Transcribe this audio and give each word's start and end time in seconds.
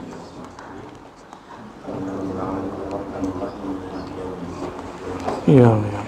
Ya 5.49 5.73
ya 5.73 6.01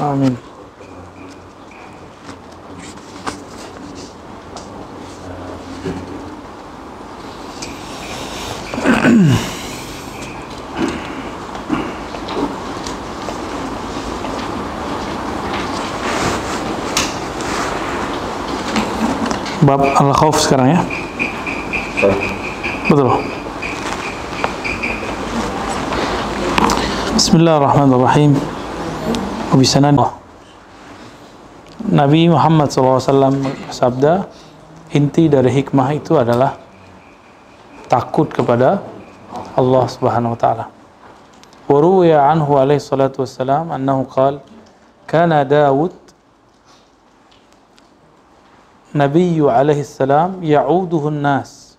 Amin. 0.00 0.47
Bab 19.68 19.84
al-khauf 19.84 20.40
sekarang 20.40 20.72
ya. 20.72 20.80
Betul. 22.88 23.20
Bismillahirrahmanirrahim. 27.12 28.32
Wabisanan 29.52 30.00
Nabi 31.84 32.32
Muhammad 32.32 32.72
SAW 32.72 33.44
bersabda, 33.68 34.24
inti 34.96 35.28
dari 35.28 35.52
hikmah 35.60 35.92
itu 35.92 36.16
adalah 36.16 36.56
takut 37.92 38.32
kepada 38.32 38.80
Allah 39.52 39.84
Subhanahu 39.84 40.32
wa 40.32 40.40
taala. 40.40 40.64
Waruya 41.68 42.24
anhu 42.24 42.56
alaihi 42.56 42.80
salatu 42.80 43.20
wassalam 43.20 43.68
annahu 43.68 44.08
qala 44.08 44.40
kana 45.04 45.44
Dawud 45.44 46.07
Nabi 48.96 49.36
alaihi 49.44 49.84
salam 49.84 50.40
ya'uduhu 50.40 51.12
an-nas 51.12 51.76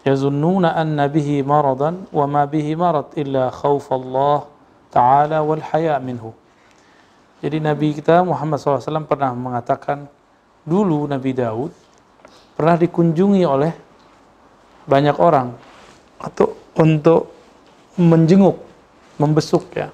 yazunnuna 0.00 0.72
anna 0.72 1.04
bihi 1.12 1.44
maradan 1.44 2.08
wa 2.08 2.24
ma 2.24 2.48
bihi 2.48 2.72
marad 2.72 3.12
illa 3.20 3.52
khawf 3.52 3.92
Allah 3.92 4.48
ta'ala 4.88 5.44
wal 5.44 5.60
haya 5.60 6.00
minhu. 6.00 6.32
Jadi 7.44 7.60
Nabi 7.60 7.96
kita 7.96 8.20
Muhammad 8.24 8.60
SAW 8.60 9.04
pernah 9.04 9.32
mengatakan 9.32 10.08
dulu 10.64 11.04
Nabi 11.08 11.36
Daud 11.36 11.72
pernah 12.56 12.76
dikunjungi 12.76 13.44
oleh 13.44 13.72
banyak 14.84 15.16
orang 15.16 15.52
atau 16.20 16.52
untuk 16.76 17.32
menjenguk, 17.96 18.56
membesuk 19.20 19.68
ya. 19.72 19.88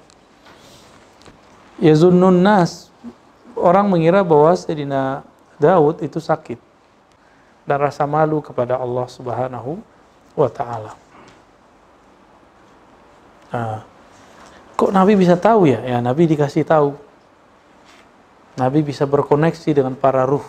Yazunnun 1.83 2.43
nas 2.43 2.91
orang 3.55 3.91
mengira 3.91 4.23
bahwa 4.23 4.55
Sayyidina 4.55 5.23
Daud 5.57 6.05
itu 6.05 6.21
sakit 6.21 6.59
dan 7.67 7.77
rasa 7.81 8.05
malu 8.07 8.39
kepada 8.39 8.79
Allah 8.79 9.05
Subhanahu 9.09 9.81
wa 10.37 10.49
taala. 10.49 10.93
Nah, 13.51 13.81
kok 14.77 14.91
Nabi 14.93 15.17
bisa 15.17 15.35
tahu 15.35 15.67
ya? 15.67 15.81
Ya, 15.83 15.97
Nabi 15.99 16.29
dikasih 16.29 16.63
tahu. 16.63 16.95
Nabi 18.57 18.81
bisa 18.81 19.05
berkoneksi 19.05 19.69
dengan 19.69 19.93
para 19.93 20.25
ruh. 20.25 20.45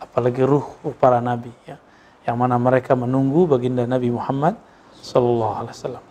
Apalagi 0.00 0.40
ruh 0.40 0.64
para 0.96 1.20
nabi 1.20 1.52
ya. 1.68 1.76
Yang 2.24 2.36
mana 2.40 2.56
mereka 2.56 2.96
menunggu 2.96 3.44
baginda 3.44 3.84
Nabi 3.84 4.08
Muhammad 4.08 4.56
sallallahu 5.04 5.54
alaihi 5.64 5.74
wasallam. 5.76 6.04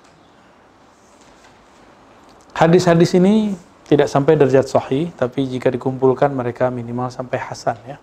Hadis-hadis 2.57 3.13
ini 3.17 3.53
tidak 3.87 4.11
sampai 4.11 4.35
derajat 4.35 4.67
sahih, 4.67 5.15
tapi 5.15 5.47
jika 5.47 5.71
dikumpulkan 5.71 6.27
mereka 6.27 6.67
minimal 6.67 7.07
sampai 7.07 7.39
hasan 7.39 7.79
ya. 7.87 7.97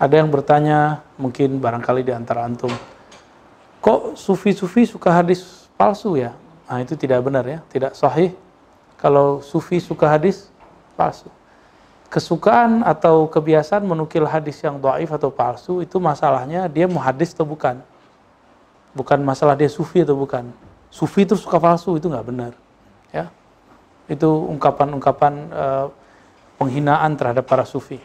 Ada 0.00 0.24
yang 0.24 0.32
bertanya, 0.32 1.04
mungkin 1.20 1.60
barangkali 1.60 2.04
di 2.04 2.12
antara 2.12 2.44
antum, 2.44 2.72
kok 3.84 4.16
sufi-sufi 4.16 4.88
suka 4.88 5.12
hadis 5.12 5.68
palsu 5.76 6.16
ya? 6.16 6.32
Nah 6.68 6.80
itu 6.80 6.96
tidak 6.96 7.20
benar 7.20 7.44
ya, 7.44 7.60
tidak 7.68 7.92
sahih. 7.92 8.32
Kalau 8.96 9.44
sufi 9.44 9.76
suka 9.76 10.08
hadis 10.08 10.48
palsu. 10.96 11.28
Kesukaan 12.08 12.80
atau 12.80 13.28
kebiasaan 13.28 13.84
menukil 13.84 14.24
hadis 14.24 14.56
yang 14.64 14.80
doaif 14.80 15.12
atau 15.12 15.28
palsu 15.28 15.84
itu 15.84 16.00
masalahnya 16.00 16.64
dia 16.64 16.88
mau 16.88 17.04
hadis 17.04 17.36
atau 17.36 17.44
bukan. 17.44 17.76
Bukan 18.96 19.20
masalah 19.20 19.52
dia 19.52 19.68
sufi 19.68 20.00
atau 20.00 20.16
bukan. 20.16 20.48
Sufi 20.88 21.28
itu 21.28 21.36
suka 21.36 21.60
palsu 21.60 22.00
itu 22.00 22.08
nggak 22.08 22.24
benar. 22.24 22.52
Itu 24.06 24.46
ungkapan-ungkapan 24.54 25.32
uh, 25.50 25.86
penghinaan 26.56 27.18
terhadap 27.18 27.44
para 27.44 27.66
sufi. 27.66 28.00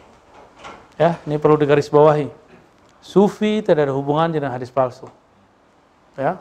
Ya, 0.98 1.18
ini 1.24 1.38
perlu 1.40 1.56
digarisbawahi. 1.56 2.28
Sufi 3.02 3.64
tidak 3.64 3.90
ada 3.90 3.94
hubungan 3.96 4.30
dengan 4.30 4.54
hadis 4.54 4.70
palsu. 4.70 5.10
Ya. 6.14 6.38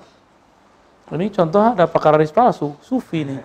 Ini 1.12 1.28
contoh 1.34 1.60
ada 1.60 1.88
pakar 1.90 2.16
hadis 2.16 2.32
palsu, 2.32 2.78
sufi 2.80 3.26
ini. 3.28 3.38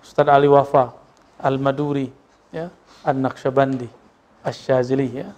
Ustaz 0.00 0.24
Ali 0.24 0.48
Wafa, 0.48 0.94
Al-Maduri, 1.36 2.08
ya, 2.48 2.72
An-Naqsyabandi, 3.04 3.88
Asy-Syazili 4.40 5.20
ya. 5.20 5.28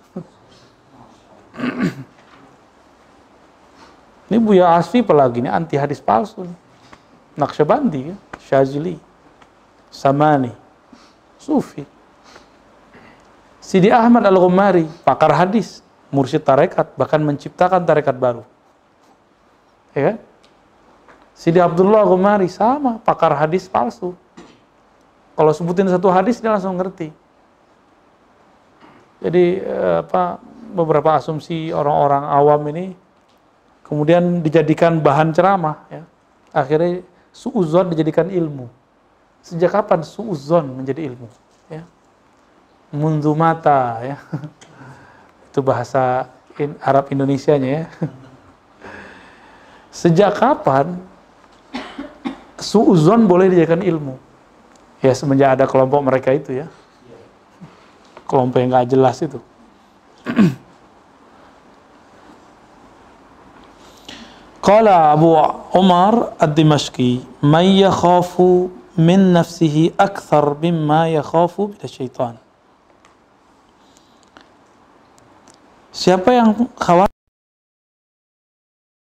ini 4.31 4.39
Buya 4.39 4.79
Asfi 4.79 5.03
apalagi 5.03 5.43
ini 5.43 5.51
anti 5.51 5.75
hadis 5.75 5.99
palsu. 5.99 6.47
Naqsyabandi 7.35 8.15
ya, 8.15 8.17
Syazili. 8.47 9.10
Samani, 9.91 10.55
Sufi. 11.37 11.85
Sidi 13.61 13.93
Ahmad 13.93 14.25
Al-Ghumari, 14.25 14.87
pakar 15.05 15.35
hadis, 15.35 15.85
mursyid 16.09 16.43
tarekat, 16.43 16.95
bahkan 16.95 17.21
menciptakan 17.23 17.83
tarekat 17.85 18.17
baru. 18.17 18.43
Ya 19.95 20.15
kan? 20.15 20.17
Sidi 21.35 21.59
Abdullah 21.59 22.07
Al-Ghumari 22.07 22.47
sama, 22.47 23.03
pakar 23.03 23.35
hadis 23.35 23.67
palsu. 23.67 24.15
Kalau 25.35 25.53
sebutin 25.55 25.89
satu 25.89 26.11
hadis 26.13 26.37
dia 26.43 26.53
langsung 26.53 26.77
ngerti. 26.77 27.11
Jadi 29.21 29.61
eh, 29.61 29.97
apa 30.01 30.41
beberapa 30.73 31.17
asumsi 31.17 31.73
orang-orang 31.73 32.25
awam 32.25 32.63
ini 32.73 32.87
kemudian 33.85 34.41
dijadikan 34.41 35.01
bahan 35.01 35.35
ceramah 35.35 35.77
ya. 35.93 36.03
Akhirnya 36.51 37.05
suuzon 37.31 37.93
dijadikan 37.93 38.29
ilmu. 38.29 38.80
Sejak 39.41 39.73
kapan 39.73 40.05
suuzon 40.05 40.69
menjadi 40.69 41.09
ilmu? 41.11 41.27
Ya. 41.73 41.83
Mundu 42.93 43.33
mata 43.33 44.05
ya. 44.05 44.17
Itu 45.51 45.65
bahasa 45.65 46.29
in, 46.61 46.77
Arab 46.85 47.09
Indonesianya 47.09 47.69
ya. 47.69 47.85
Sejak 50.05 50.39
kapan 50.39 51.01
suuzon 52.61 53.27
boleh 53.27 53.51
dijadikan 53.51 53.83
ilmu? 53.83 54.15
Ya 55.01 55.17
semenjak 55.17 55.57
ada 55.57 55.65
kelompok 55.65 56.05
mereka 56.05 56.37
itu 56.37 56.61
ya. 56.61 56.69
Kelompok 58.29 58.61
yang 58.61 58.69
nggak 58.71 58.89
jelas 58.93 59.17
itu. 59.25 59.41
Qala 64.61 65.17
Abu 65.17 65.33
Umar 65.73 66.37
Ad-Dimashqi, 66.37 67.25
"May 67.41 67.81
yakhafu 67.81 68.69
min 68.99 69.31
nafsihi 69.37 69.95
akthar 69.95 70.59
mimma 70.59 71.07
yakhafu 71.11 71.71
syaitan. 71.87 72.35
Siapa 75.95 76.31
yang 76.35 76.55
khawatir 76.75 77.15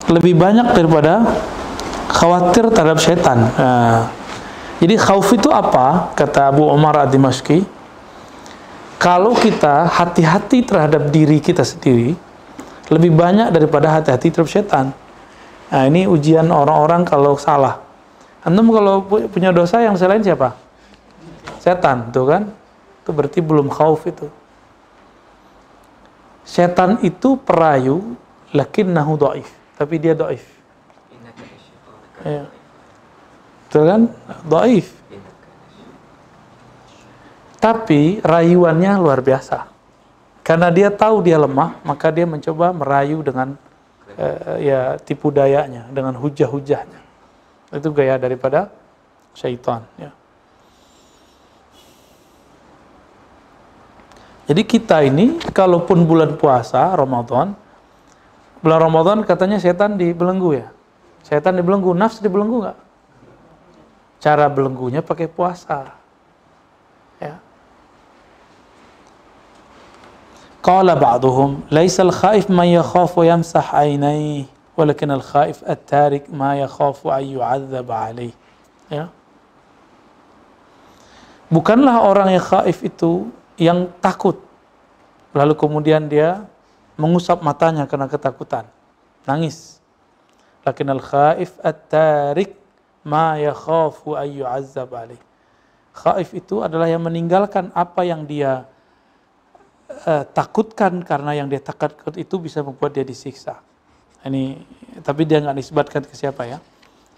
lebih 0.07 0.35
banyak 0.39 0.67
daripada 0.71 1.23
khawatir 2.11 2.69
terhadap 2.71 2.99
syaitan. 3.01 3.39
Jadi 4.79 4.95
khauf 4.99 5.31
itu 5.35 5.51
apa? 5.51 6.11
Kata 6.15 6.51
Abu 6.51 6.67
Umar 6.67 7.07
ad-Dimashqi, 7.07 7.63
kalau 8.99 9.35
kita 9.35 9.87
hati-hati 9.91 10.63
terhadap 10.63 11.11
diri 11.11 11.43
kita 11.43 11.63
sendiri, 11.67 12.15
lebih 12.87 13.11
banyak 13.11 13.51
daripada 13.51 13.99
hati-hati 13.99 14.31
terhadap 14.31 14.51
syaitan. 14.51 14.85
Nah, 15.71 15.83
ini 15.87 16.07
ujian 16.07 16.47
orang-orang 16.47 17.03
kalau 17.03 17.35
salah. 17.35 17.82
Antum 18.43 18.75
kalau 18.75 19.07
punya 19.07 19.55
dosa 19.55 19.79
yang 19.79 19.95
selain 19.95 20.19
siapa? 20.19 20.51
Setan, 21.63 22.11
tuh 22.11 22.27
kan? 22.27 22.43
Itu 22.99 23.15
berarti 23.15 23.39
belum 23.39 23.71
khauf 23.71 24.03
itu. 24.03 24.27
Setan 26.43 26.99
itu 26.99 27.39
perayu, 27.39 28.19
nahu 28.51 29.13
do'if. 29.15 29.47
Tapi 29.79 29.95
dia 29.95 30.11
do'if. 30.11 30.43
Ya. 32.23 32.51
Kan? 33.71 34.11
Do'if. 34.43 34.91
Tapi 37.63 38.19
rayuannya 38.19 38.91
luar 38.99 39.23
biasa. 39.23 39.71
Karena 40.43 40.67
dia 40.67 40.91
tahu 40.91 41.23
dia 41.23 41.39
lemah, 41.39 41.79
maka 41.87 42.11
dia 42.11 42.27
mencoba 42.27 42.75
merayu 42.75 43.23
dengan 43.23 43.55
uh, 44.19 44.59
ya 44.59 44.99
tipu 44.99 45.31
dayanya, 45.31 45.87
dengan 45.95 46.19
hujah-hujahnya. 46.19 47.02
Itu 47.73 47.89
gaya 47.89 48.21
daripada 48.21 48.69
syaitan. 49.33 49.81
Ya. 49.97 50.13
Jadi 54.45 54.61
kita 54.61 55.01
ini, 55.01 55.41
kalaupun 55.49 56.05
bulan 56.05 56.37
puasa, 56.37 56.93
Ramadan, 56.93 57.57
bulan 58.61 58.79
Ramadan 58.79 59.17
katanya 59.25 59.57
setan 59.57 59.97
dibelenggu 59.97 60.61
ya. 60.61 60.67
Setan 61.25 61.57
dibelenggu, 61.57 61.95
nafsu 61.97 62.21
dibelenggu 62.21 62.61
nggak? 62.61 62.77
Cara 64.21 64.45
belenggunya 64.51 65.01
pakai 65.01 65.31
puasa. 65.31 65.97
Ya. 67.17 67.39
Qala 70.61 70.93
ba'duhum, 70.95 71.65
laisal 71.73 72.11
khaif 72.11 72.47
man 72.51 72.69
yakhaf 72.69 73.15
wa 73.17 73.23
yamsah 73.23 73.67
ainaihi 73.73 74.47
walakin 74.73 75.13
al-khaif 75.13 75.61
at-tarik 75.65 76.29
ma 76.29 76.57
yakhafu 76.57 77.13
an 77.13 77.23
yu'adzab 77.23 77.87
alayhi. 77.89 78.33
Ya. 78.89 79.09
Bukanlah 81.49 82.01
orang 82.01 82.33
yang 82.33 82.41
khaif 82.41 82.81
itu 82.81 83.29
yang 83.61 83.89
takut. 84.01 84.41
Lalu 85.33 85.53
kemudian 85.57 86.09
dia 86.09 86.45
mengusap 86.97 87.41
matanya 87.41 87.85
karena 87.85 88.09
ketakutan. 88.09 88.65
Nangis. 89.25 89.81
Lakin 90.65 90.97
al-khaif 90.97 91.57
at-tarik 91.61 92.57
ma 93.05 93.37
yakhafu 93.37 94.17
an 94.17 94.29
yu'adzab 94.29 94.89
alayhi. 94.89 95.21
Khaif 95.93 96.33
itu 96.33 96.65
adalah 96.65 96.89
yang 96.89 97.05
meninggalkan 97.05 97.69
apa 97.77 98.01
yang 98.01 98.25
dia 98.25 98.65
uh, 100.09 100.25
takutkan 100.33 101.05
karena 101.05 101.37
yang 101.37 101.45
dia 101.45 101.61
takut 101.61 102.17
itu 102.17 102.41
bisa 102.41 102.65
membuat 102.65 102.97
dia 102.97 103.05
disiksa. 103.05 103.61
Ini 104.23 104.43
tapi 105.03 105.27
dia 105.27 105.43
nggak 105.43 105.57
disebutkan 105.57 106.01
ke 106.07 106.15
siapa 106.15 106.47
ya. 106.47 106.57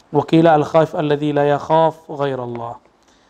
Wakila 0.09 0.57
al 0.57 0.65
khaif 0.65 0.97
alladhi 0.97 1.33
la 1.33 1.45
yakhaf 1.45 2.09
ghairallah. 2.09 2.81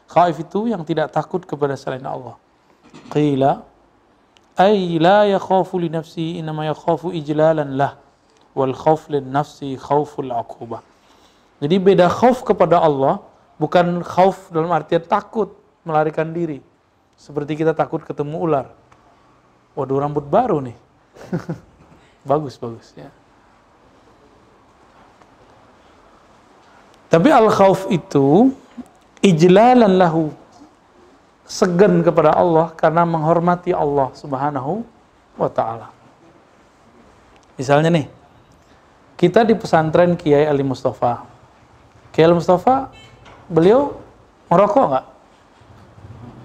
Khaif 0.08 0.36
itu 0.40 0.70
yang 0.70 0.86
tidak 0.86 1.12
takut 1.12 1.44
kepada 1.44 1.76
selain 1.76 2.06
Allah. 2.06 2.40
Qila 3.12 3.66
ay 4.56 4.96
la 5.02 5.28
yakhafu 5.28 5.82
li 5.82 5.92
nafsi 5.92 6.40
inma 6.40 6.72
yakhafu 6.72 7.12
ijlalan 7.12 7.76
lah 7.76 8.00
wal 8.56 8.72
khauf 8.72 9.12
lin 9.12 9.28
nafsi 9.28 9.76
khauful 9.76 10.32
aqubah. 10.32 10.80
Jadi 11.60 11.76
beda 11.80 12.08
khauf 12.08 12.44
kepada 12.48 12.80
Allah 12.80 13.20
bukan 13.60 14.00
khauf 14.04 14.52
dalam 14.52 14.72
artian 14.72 15.04
takut 15.04 15.52
melarikan 15.84 16.32
diri. 16.32 16.64
Seperti 17.16 17.60
kita 17.60 17.76
takut 17.76 18.04
ketemu 18.04 18.36
ular. 18.40 18.68
Waduh 19.76 20.00
rambut 20.00 20.24
baru 20.24 20.64
nih. 20.64 20.78
bagus 22.30 22.56
bagus 22.60 22.96
ya. 22.96 23.12
Tapi 27.16 27.32
al 27.32 27.48
khauf 27.48 27.88
itu 27.88 28.52
ijlalan 29.24 29.96
lahu 29.96 30.36
segan 31.48 32.04
kepada 32.04 32.36
Allah 32.36 32.76
karena 32.76 33.08
menghormati 33.08 33.72
Allah 33.72 34.12
Subhanahu 34.12 34.84
wa 35.40 35.48
taala. 35.48 35.96
Misalnya 37.56 37.88
nih, 37.88 38.12
kita 39.16 39.48
di 39.48 39.56
pesantren 39.56 40.20
Kiai 40.20 40.44
Ali 40.44 40.60
Mustafa. 40.60 41.24
Kiai 42.12 42.28
Ali 42.28 42.36
Mustafa, 42.36 42.92
beliau 43.48 43.96
ngerokok 44.52 44.84
nggak? 44.84 45.06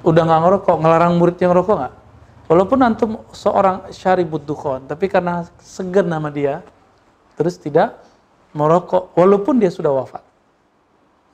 Udah 0.06 0.22
nggak 0.22 0.40
ngerokok, 0.46 0.76
ngelarang 0.86 1.12
muridnya 1.18 1.50
ngerokok 1.50 1.76
nggak? 1.82 1.94
Walaupun 2.46 2.78
antum 2.86 3.10
seorang 3.34 3.90
syaribut 3.90 4.46
dukhon, 4.46 4.86
tapi 4.86 5.10
karena 5.10 5.50
segan 5.58 6.06
nama 6.06 6.30
dia, 6.30 6.62
terus 7.34 7.58
tidak 7.58 7.98
merokok, 8.54 9.10
walaupun 9.18 9.58
dia 9.58 9.74
sudah 9.74 9.90
wafat. 9.90 10.29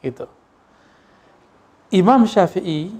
Gitu. 0.00 0.26
Imam 1.94 2.26
Syafi'i 2.26 2.90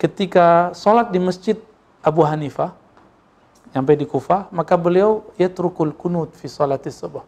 ketika 0.00 0.72
sholat 0.72 1.12
di 1.12 1.20
masjid 1.20 1.56
Abu 2.00 2.24
Hanifah, 2.24 2.72
sampai 3.70 3.94
di 3.94 4.06
Kufah, 4.08 4.50
maka 4.50 4.74
beliau 4.74 5.30
ya 5.38 5.46
trukul 5.52 5.94
kunut 5.94 6.34
fi 6.34 6.50
sholatis 6.50 6.98
subuh. 6.98 7.22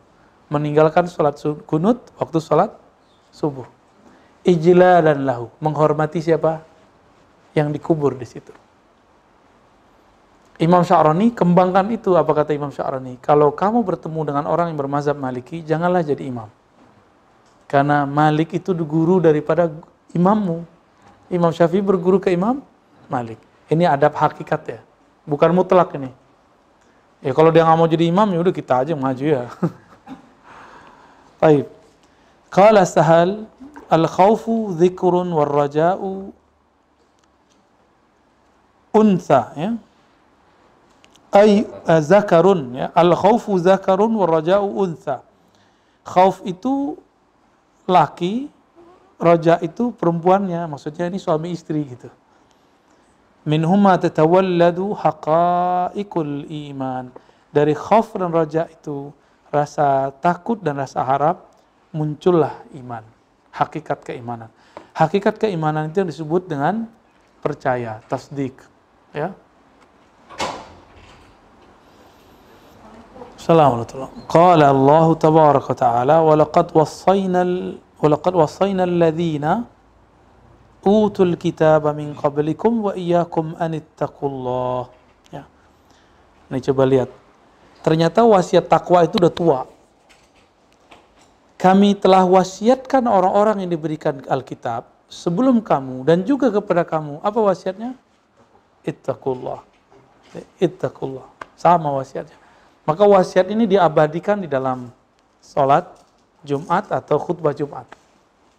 Meninggalkan 0.51 1.09
sholat 1.09 1.39
kunut 1.65 2.03
waktu 2.19 2.39
sholat 2.43 2.73
subuh. 3.33 3.69
Ijlalan 4.43 5.23
lahu, 5.23 5.49
menghormati 5.63 6.19
siapa? 6.19 6.67
Yang 7.55 7.79
dikubur 7.79 8.17
di 8.17 8.27
situ. 8.27 8.53
Imam 10.61 10.87
Sya'rani 10.87 11.35
kembangkan 11.35 11.91
itu 11.91 12.15
apa 12.15 12.31
kata 12.31 12.55
Imam 12.55 12.71
Sya'rani 12.71 13.19
kalau 13.19 13.51
kamu 13.51 13.83
bertemu 13.83 14.21
dengan 14.31 14.45
orang 14.47 14.71
yang 14.71 14.79
bermazhab 14.79 15.19
maliki 15.19 15.65
janganlah 15.67 16.07
jadi 16.07 16.23
imam 16.23 16.47
karena 17.73 18.05
Malik 18.05 18.53
itu 18.53 18.77
guru 18.85 19.17
daripada 19.17 19.73
imammu. 20.13 20.69
Imam 21.33 21.49
Syafi'i 21.49 21.81
berguru 21.81 22.21
ke 22.21 22.29
Imam 22.29 22.61
Malik. 23.09 23.41
Ini 23.73 23.89
adab 23.89 24.13
hakikat 24.13 24.63
ya. 24.69 24.81
Bukan 25.25 25.49
mutlak 25.57 25.97
ini. 25.97 26.13
Ya 27.25 27.33
kalau 27.33 27.49
dia 27.49 27.65
nggak 27.65 27.79
mau 27.81 27.89
jadi 27.89 28.05
imam 28.13 28.29
ya 28.29 28.45
udah 28.45 28.53
kita 28.53 28.85
aja 28.85 28.93
maju 28.93 29.25
ya. 29.25 29.49
Baik. 31.41 31.65
Qala 32.53 32.85
Sahal 32.85 33.49
al-khawfu 33.89 34.77
dzikrun 34.77 35.33
war 35.33 35.49
raja'u 35.49 36.37
unsa 38.93 39.57
ya. 39.57 39.81
Ay 41.33 41.65
uh, 41.89 42.03
zakarun 42.05 42.77
ya. 42.77 42.93
Al 42.93 43.17
khaufu 43.17 43.57
zakarun 43.57 44.13
wa 44.13 44.29
raja'u 44.29 44.69
untha. 44.69 45.25
Khauf 46.05 46.45
itu 46.45 47.01
laki 47.93 48.49
raja 49.21 49.61
itu 49.61 49.93
perempuannya 49.93 50.65
maksudnya 50.67 51.13
ini 51.13 51.21
suami 51.21 51.53
istri 51.53 51.85
gitu. 51.85 52.09
Minhuma 53.45 54.01
tatawalladu 54.01 54.97
haqa'iqul 54.97 56.49
iman. 56.73 57.13
Dari 57.53 57.77
khauf 57.77 58.17
dan 58.17 58.33
raja 58.33 58.65
itu 58.71 59.13
rasa 59.53 60.09
takut 60.25 60.57
dan 60.65 60.81
rasa 60.81 61.05
harap 61.05 61.53
muncullah 61.93 62.65
iman. 62.81 63.05
Hakikat 63.53 64.09
keimanan. 64.09 64.49
Hakikat 64.97 65.37
keimanan 65.37 65.93
itu 65.93 66.01
yang 66.01 66.09
disebut 66.09 66.49
dengan 66.49 66.89
percaya 67.43 67.99
tasdik 68.07 68.55
ya 69.11 69.35
Assalamualaikum. 73.43 74.31
Qala 74.31 74.71
Allah 74.71 75.07
tabaraka 75.19 75.75
ta'ala 75.75 76.23
wa 76.23 76.31
laqad 76.39 76.71
wassayna 76.79 77.43
wa 77.99 78.07
laqad 78.07 78.39
wassayna 78.39 78.87
alladhina 78.87 79.67
utul 80.87 81.35
kitaba 81.35 81.91
min 81.91 82.15
qablikum 82.15 82.87
wa 82.87 82.93
iyyakum 82.95 83.59
an 83.59 83.75
ittaqullah. 83.75 84.87
Ya. 85.35 85.51
Ini 86.55 86.63
coba 86.71 86.87
lihat. 86.87 87.11
Ternyata 87.83 88.23
wasiat 88.23 88.71
takwa 88.71 89.03
itu 89.03 89.19
udah 89.19 89.35
tua. 89.35 89.61
Kami 91.59 91.99
telah 91.99 92.23
wasiatkan 92.23 93.11
orang-orang 93.11 93.67
yang 93.67 93.75
diberikan 93.75 94.23
Alkitab 94.23 94.87
sebelum 95.11 95.59
kamu 95.67 96.07
dan 96.07 96.23
juga 96.23 96.47
kepada 96.47 96.87
kamu. 96.87 97.19
Apa 97.27 97.43
wasiatnya? 97.43 97.99
Ittaqullah. 98.87 99.67
Ittaqullah. 100.63 101.27
Sama 101.59 101.91
wasiatnya. 101.99 102.42
Maka 102.83 103.07
wasiat 103.07 103.47
ini 103.47 103.71
diabadikan 103.71 104.43
di 104.43 104.51
dalam 104.51 104.91
sholat 105.39 105.87
Jumat 106.43 106.91
atau 106.91 107.15
khutbah 107.23 107.55
Jumat. 107.55 107.87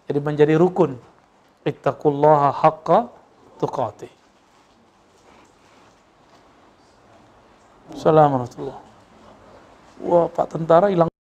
Jadi 0.07 0.19
menjadi 0.23 0.55
rukun. 0.55 0.95
Ittaqullaha 1.63 2.51
haqqa 2.55 3.07
tuqati. 3.59 4.07
Assalamualaikum 7.91 8.47
warahmatullahi 8.47 8.81
Wah, 10.03 10.27
Pak 10.31 10.47
Tentara 10.51 10.87
hilang. 10.87 11.11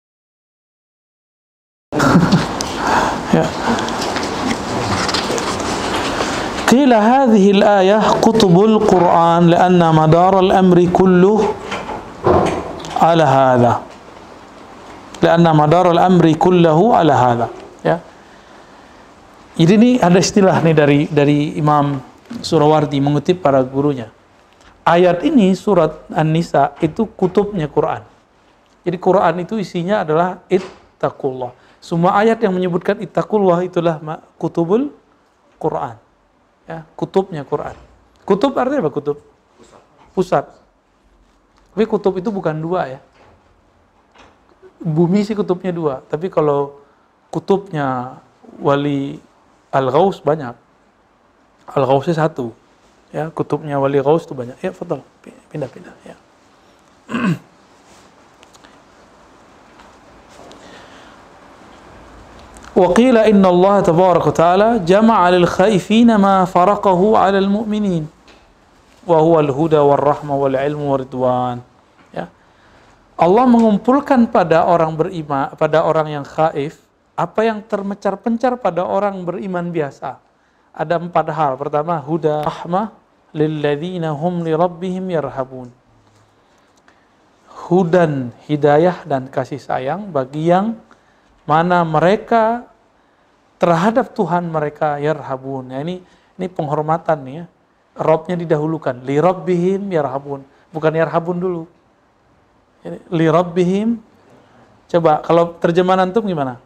ya. 3.37 3.47
Qila 6.71 6.97
hadhihi 7.03 7.61
al-ayah 7.61 8.03
kutubul 8.23 8.81
Qur'an 8.83 9.51
lianna 9.53 9.93
madar 9.93 10.39
al-amri 10.39 10.89
kulluh 10.89 11.62
ala 13.03 13.27
hadha. 13.27 13.75
Karena 15.19 15.51
madarul 15.51 15.99
amri 15.99 16.39
kullahu 16.39 16.95
ala 16.95 17.15
hadha. 17.19 17.49
Ya. 17.83 17.99
Jadi 19.59 19.73
ini 19.75 19.91
ada 19.99 20.19
istilah 20.23 20.63
nih 20.63 20.75
dari 20.75 21.01
dari 21.11 21.59
Imam 21.59 21.99
Surawardi 22.41 23.03
mengutip 23.03 23.43
para 23.43 23.61
gurunya. 23.67 24.09
Ayat 24.83 25.23
ini 25.23 25.55
surat 25.55 26.07
An-Nisa 26.11 26.75
itu 26.83 27.07
kutubnya 27.07 27.71
Quran. 27.71 28.03
Jadi 28.83 28.97
Quran 28.99 29.35
itu 29.47 29.55
isinya 29.63 30.03
adalah 30.03 30.43
ittaqullah. 30.51 31.55
Semua 31.79 32.19
ayat 32.19 32.39
yang 32.43 32.55
menyebutkan 32.55 32.99
ittaqullah 32.99 33.63
itulah 33.63 33.99
kutubul 34.39 34.91
Quran. 35.59 35.99
Ya 36.67 36.87
kutubnya 36.99 37.47
Quran. 37.47 37.79
Kutub 38.27 38.55
artinya 38.59 38.87
apa 38.87 38.91
kutub? 38.91 39.19
Pusat 40.15 40.62
tapi 41.74 41.84
kutub 41.86 42.18
itu 42.18 42.30
bukan 42.34 42.58
dua 42.58 42.98
ya. 42.98 43.00
Bumi 44.78 45.26
sih 45.26 45.34
kutubnya 45.34 45.74
dua, 45.74 46.06
tapi 46.06 46.30
kalau 46.30 46.80
kutubnya 47.34 48.18
wali 48.62 49.18
Al-Ghaus 49.74 50.22
banyak. 50.24 50.54
Al-Ghausnya 51.68 52.16
satu. 52.16 52.56
Ya, 53.12 53.32
kutubnya 53.32 53.80
Wali 53.80 54.04
Ghaus 54.04 54.28
itu 54.28 54.36
banyak. 54.36 54.60
Ya, 54.60 54.72
fadal. 54.76 55.04
Pindah-pindah 55.52 55.96
ya. 56.04 56.16
وقيل 62.78 63.18
إن 63.18 63.42
الله 63.46 63.90
تبارك 63.90 64.28
وتعالى 64.28 64.86
جمع 64.86 65.30
للخائفين 65.30 66.16
ما 66.16 66.46
فرقه 66.46 67.18
على 67.18 67.38
المؤمنين 67.38 68.06
wa 69.03 69.19
huwal 69.19 69.51
huda 69.51 69.83
war 69.83 69.99
rahma 69.99 70.35
wal 70.39 70.55
ilmu 70.55 70.95
waridwan 70.95 71.59
ya. 72.15 72.31
Allah 73.19 73.45
mengumpulkan 73.47 74.31
pada 74.31 74.67
orang 74.67 74.95
beriman 74.95 75.55
pada 75.59 75.83
orang 75.83 76.21
yang 76.21 76.25
khaif 76.27 76.83
apa 77.13 77.45
yang 77.45 77.61
termecar-pencar 77.61 78.57
pada 78.59 78.83
orang 78.83 79.23
beriman 79.23 79.69
biasa. 79.69 80.19
Ada 80.73 80.97
empat 80.97 81.27
hal. 81.29 81.53
Pertama 81.61 82.01
huda 82.01 82.41
rahmah 82.43 82.97
lilladzina 83.37 84.17
hum 84.17 84.41
li 84.41 84.53
rabbihim 84.57 85.05
yarhabun. 85.13 85.69
Hudan 87.69 88.33
hidayah 88.49 89.05
dan 89.05 89.29
kasih 89.29 89.61
sayang 89.61 90.09
bagi 90.11 90.51
yang 90.51 90.81
mana 91.45 91.85
mereka 91.85 92.67
terhadap 93.61 94.17
Tuhan 94.17 94.49
mereka 94.49 94.99
yarhabun. 94.99 95.71
Ya 95.71 95.79
ini 95.85 96.01
ini 96.41 96.47
penghormatan 96.49 97.19
nih 97.23 97.35
ya. 97.39 97.47
Robnya 97.93 98.37
didahulukan. 98.39 99.05
Li 99.05 99.21
rabbihim 99.21 99.93
yarhabun. 99.93 100.45
Bukan 100.73 100.93
yarhabun 100.97 101.37
dulu. 101.37 101.63
Li 103.13 103.27
rabbihim. 103.29 104.01
Coba 104.89 105.21
kalau 105.25 105.57
terjemahan 105.61 106.09
antum 106.09 106.25
gimana? 106.25 106.61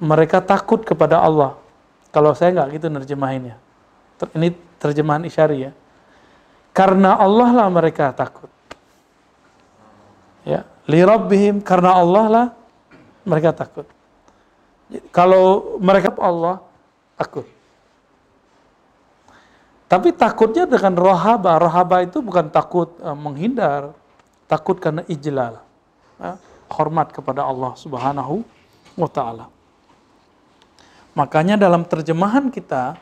Mereka 0.00 0.40
takut 0.40 0.80
kepada 0.86 1.20
Allah. 1.20 1.58
Kalau 2.10 2.34
saya 2.34 2.54
nggak 2.54 2.80
gitu 2.80 2.86
nerjemahinnya. 2.90 3.58
Ini 4.34 4.54
terjemahan 4.80 5.22
isyari 5.28 5.70
ya. 5.70 5.72
Karena 6.70 7.18
Allah 7.18 7.50
lah 7.50 7.68
mereka 7.68 8.14
takut. 8.14 8.48
Ya, 10.46 10.64
li 10.88 11.04
rabbihim 11.04 11.60
karena 11.60 11.94
Allah 11.98 12.24
lah 12.26 12.46
mereka 13.28 13.52
takut. 13.52 13.84
Kalau 15.12 15.76
mereka 15.78 16.10
Allah 16.18 16.64
takut. 17.14 17.46
Tapi 19.90 20.14
takutnya 20.14 20.70
dengan 20.70 20.94
rohaba. 20.94 21.58
Rohaba 21.58 22.06
itu 22.06 22.22
bukan 22.22 22.46
takut 22.46 22.94
uh, 23.02 23.18
menghindar, 23.18 23.90
takut 24.46 24.78
karena 24.78 25.02
ijlal. 25.10 25.58
Ya, 26.22 26.38
hormat 26.70 27.10
kepada 27.10 27.42
Allah 27.42 27.74
Subhanahu 27.74 28.46
wa 28.94 29.10
taala. 29.10 29.50
Makanya 31.18 31.58
dalam 31.58 31.82
terjemahan 31.82 32.54
kita 32.54 32.94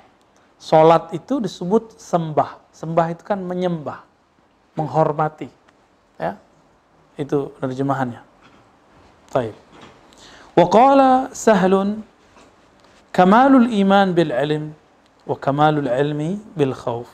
Salat 0.58 1.14
itu 1.14 1.38
disebut 1.38 1.94
sembah. 2.02 2.58
Sembah 2.74 3.14
itu 3.14 3.22
kan 3.22 3.38
menyembah, 3.38 4.02
menghormati. 4.74 5.46
Ya. 6.18 6.34
Itu 7.14 7.54
terjemahannya. 7.62 8.26
Baik. 9.30 9.54
Wa 10.58 10.66
qala 10.66 11.10
sahlun 11.30 12.02
kamalul 13.14 13.70
iman 13.70 14.10
bil 14.10 14.34
ilm 14.34 14.74
wa 15.28 15.36
kamalul 15.36 15.92
ilmi 15.92 16.40
bil 16.56 16.72
khauf. 16.72 17.12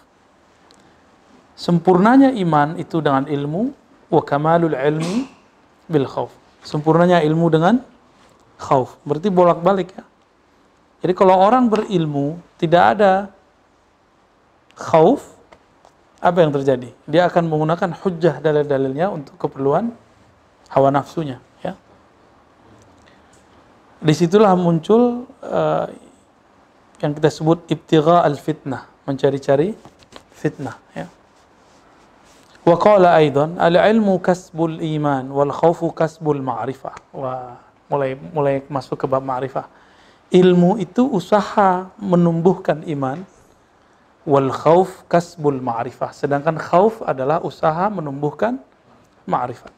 Sempurnanya 1.59 2.31
iman 2.31 2.79
itu 2.79 3.03
dengan 3.03 3.27
ilmu 3.27 3.75
wa 4.11 4.23
kamalul 4.23 4.79
ilmi 4.79 5.27
bil 5.91 6.07
khauf. 6.07 6.31
Sempurnanya 6.63 7.21
ilmu 7.27 7.51
dengan 7.51 7.83
khauf. 8.57 8.97
Berarti 9.03 9.29
bolak-balik 9.29 9.91
ya. 9.99 10.05
Jadi 11.05 11.13
kalau 11.13 11.37
orang 11.37 11.69
berilmu 11.69 12.41
tidak 12.57 12.97
ada 12.97 13.13
khauf, 14.73 15.35
apa 16.17 16.41
yang 16.41 16.57
terjadi? 16.57 16.89
Dia 17.05 17.29
akan 17.29 17.45
menggunakan 17.45 17.93
hujah 18.01 18.41
dalil-dalilnya 18.41 19.13
untuk 19.13 19.37
keperluan 19.37 19.93
hawa 20.73 20.89
nafsunya. 20.89 21.45
Ya. 21.61 21.77
Di 24.01 24.15
situlah 24.17 24.57
muncul 24.57 25.29
uh, 25.45 25.93
yang 27.03 27.13
kita 27.17 27.31
sebut 27.31 27.65
ibtigha 27.71 28.23
al-fitnah, 28.23 28.87
mencari-cari 29.09 29.75
fitnah. 30.35 30.77
Ya. 30.95 31.07
Wa 32.65 32.77
qala 32.81 33.19
aidan 33.19 33.57
al-ilmu 33.59 34.19
kasbul 34.19 34.81
iman 34.81 35.29
wal 35.29 35.53
khawfu 35.53 35.93
kasbul 35.93 36.41
ma'rifah. 36.41 36.95
Wah, 37.13 37.61
mulai 37.89 38.17
mulai 38.17 38.55
masuk 38.67 39.05
ke 39.05 39.07
bab 39.07 39.23
ma'rifah 39.23 39.69
ilmu 40.33 40.81
itu 40.83 41.07
usaha 41.07 41.95
menumbuhkan 42.01 42.83
iman 42.91 43.23
wal 44.25 44.51
khauf 44.51 45.05
kasbul 45.07 45.61
ma'rifah 45.61 46.11
sedangkan 46.17 46.57
khauf 46.57 47.05
adalah 47.05 47.45
usaha 47.45 47.87
menumbuhkan 47.93 48.57
ma'rifat 49.29 49.71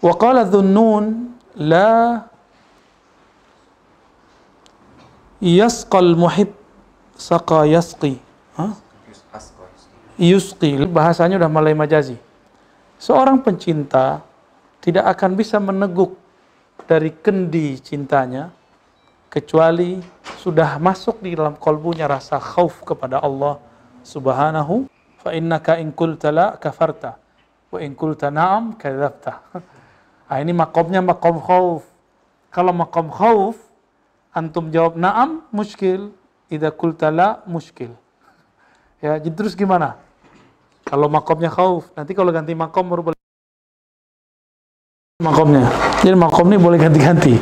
wa 0.00 0.12
qala 0.16 0.48
dhunnun 0.48 1.36
la 1.54 2.24
yasqal 5.44 6.16
muhib 6.16 6.56
saqa 7.20 7.68
yasqi 7.68 8.16
ha? 8.56 8.72
yusqi 10.16 10.80
bahasanya 10.88 11.36
udah 11.36 11.50
mulai 11.52 11.76
majazi 11.76 12.16
seorang 12.96 13.44
pencinta 13.44 14.24
tidak 14.80 15.04
akan 15.12 15.36
bisa 15.36 15.60
meneguk 15.60 16.16
dari 16.88 17.12
kendi 17.12 17.76
cintanya 17.76 18.48
kecuali 19.28 20.00
sudah 20.40 20.80
masuk 20.80 21.20
di 21.20 21.36
dalam 21.36 21.60
kolbunya 21.60 22.08
rasa 22.08 22.40
khauf 22.40 22.80
kepada 22.86 23.20
Allah 23.20 23.60
Subhanahu 24.00 24.88
fa 25.20 25.36
innaka 25.36 25.76
in 25.76 25.92
qulta 25.92 26.32
la 26.32 26.54
kafarta 26.54 27.20
wa 27.74 27.78
in 27.82 27.98
qulta 27.98 28.30
na'am 28.30 28.78
kadzabta. 28.78 29.32
Ah 30.24 30.40
ini 30.40 30.56
makomnya 30.56 31.04
makom 31.04 31.36
khauf. 31.36 31.84
Kalau 32.48 32.72
makom 32.72 33.12
khauf 33.12 33.60
antum 34.34 34.68
jawab 34.74 34.98
na'am 34.98 35.46
muskil, 35.54 36.10
idza 36.50 36.74
qulta 36.74 37.08
la 37.14 37.40
muskil. 37.46 37.94
Ya, 38.98 39.16
jadi 39.22 39.32
terus 39.32 39.54
gimana? 39.54 39.94
Kalau 40.84 41.08
makomnya 41.08 41.48
khauf, 41.48 41.88
nanti 41.94 42.12
kalau 42.12 42.34
ganti 42.34 42.52
makom 42.52 42.84
baru 42.90 43.02
boleh 43.08 43.20
makomnya. 45.22 45.64
Jadi 46.04 46.16
makom 46.18 46.50
ini 46.52 46.58
boleh 46.60 46.76
ganti-ganti. 46.76 47.34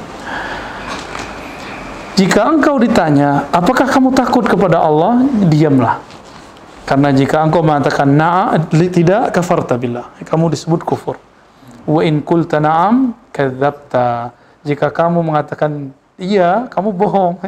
Jika 2.13 2.45
engkau 2.45 2.79
ditanya, 2.79 3.49
apakah 3.51 3.89
kamu 3.89 4.15
takut 4.15 4.45
kepada 4.47 4.79
Allah? 4.79 5.25
Diamlah. 5.49 5.99
Karena 6.87 7.09
jika 7.11 7.41
engkau 7.41 7.65
mengatakan 7.65 8.05
na'a, 8.05 8.61
tidak 8.71 9.33
kafarta 9.33 9.75
billah. 9.81 10.13
Kamu 10.23 10.53
disebut 10.53 10.85
kufur. 10.85 11.17
Wa 11.89 12.05
in 12.05 12.23
kulta 12.23 12.61
na'am, 12.63 13.17
kadzabta. 13.33 14.31
Jika 14.63 14.93
kamu 14.93 15.25
mengatakan 15.25 15.91
iya, 16.21 16.67
kamu 16.69 16.91
bohong. 16.93 17.41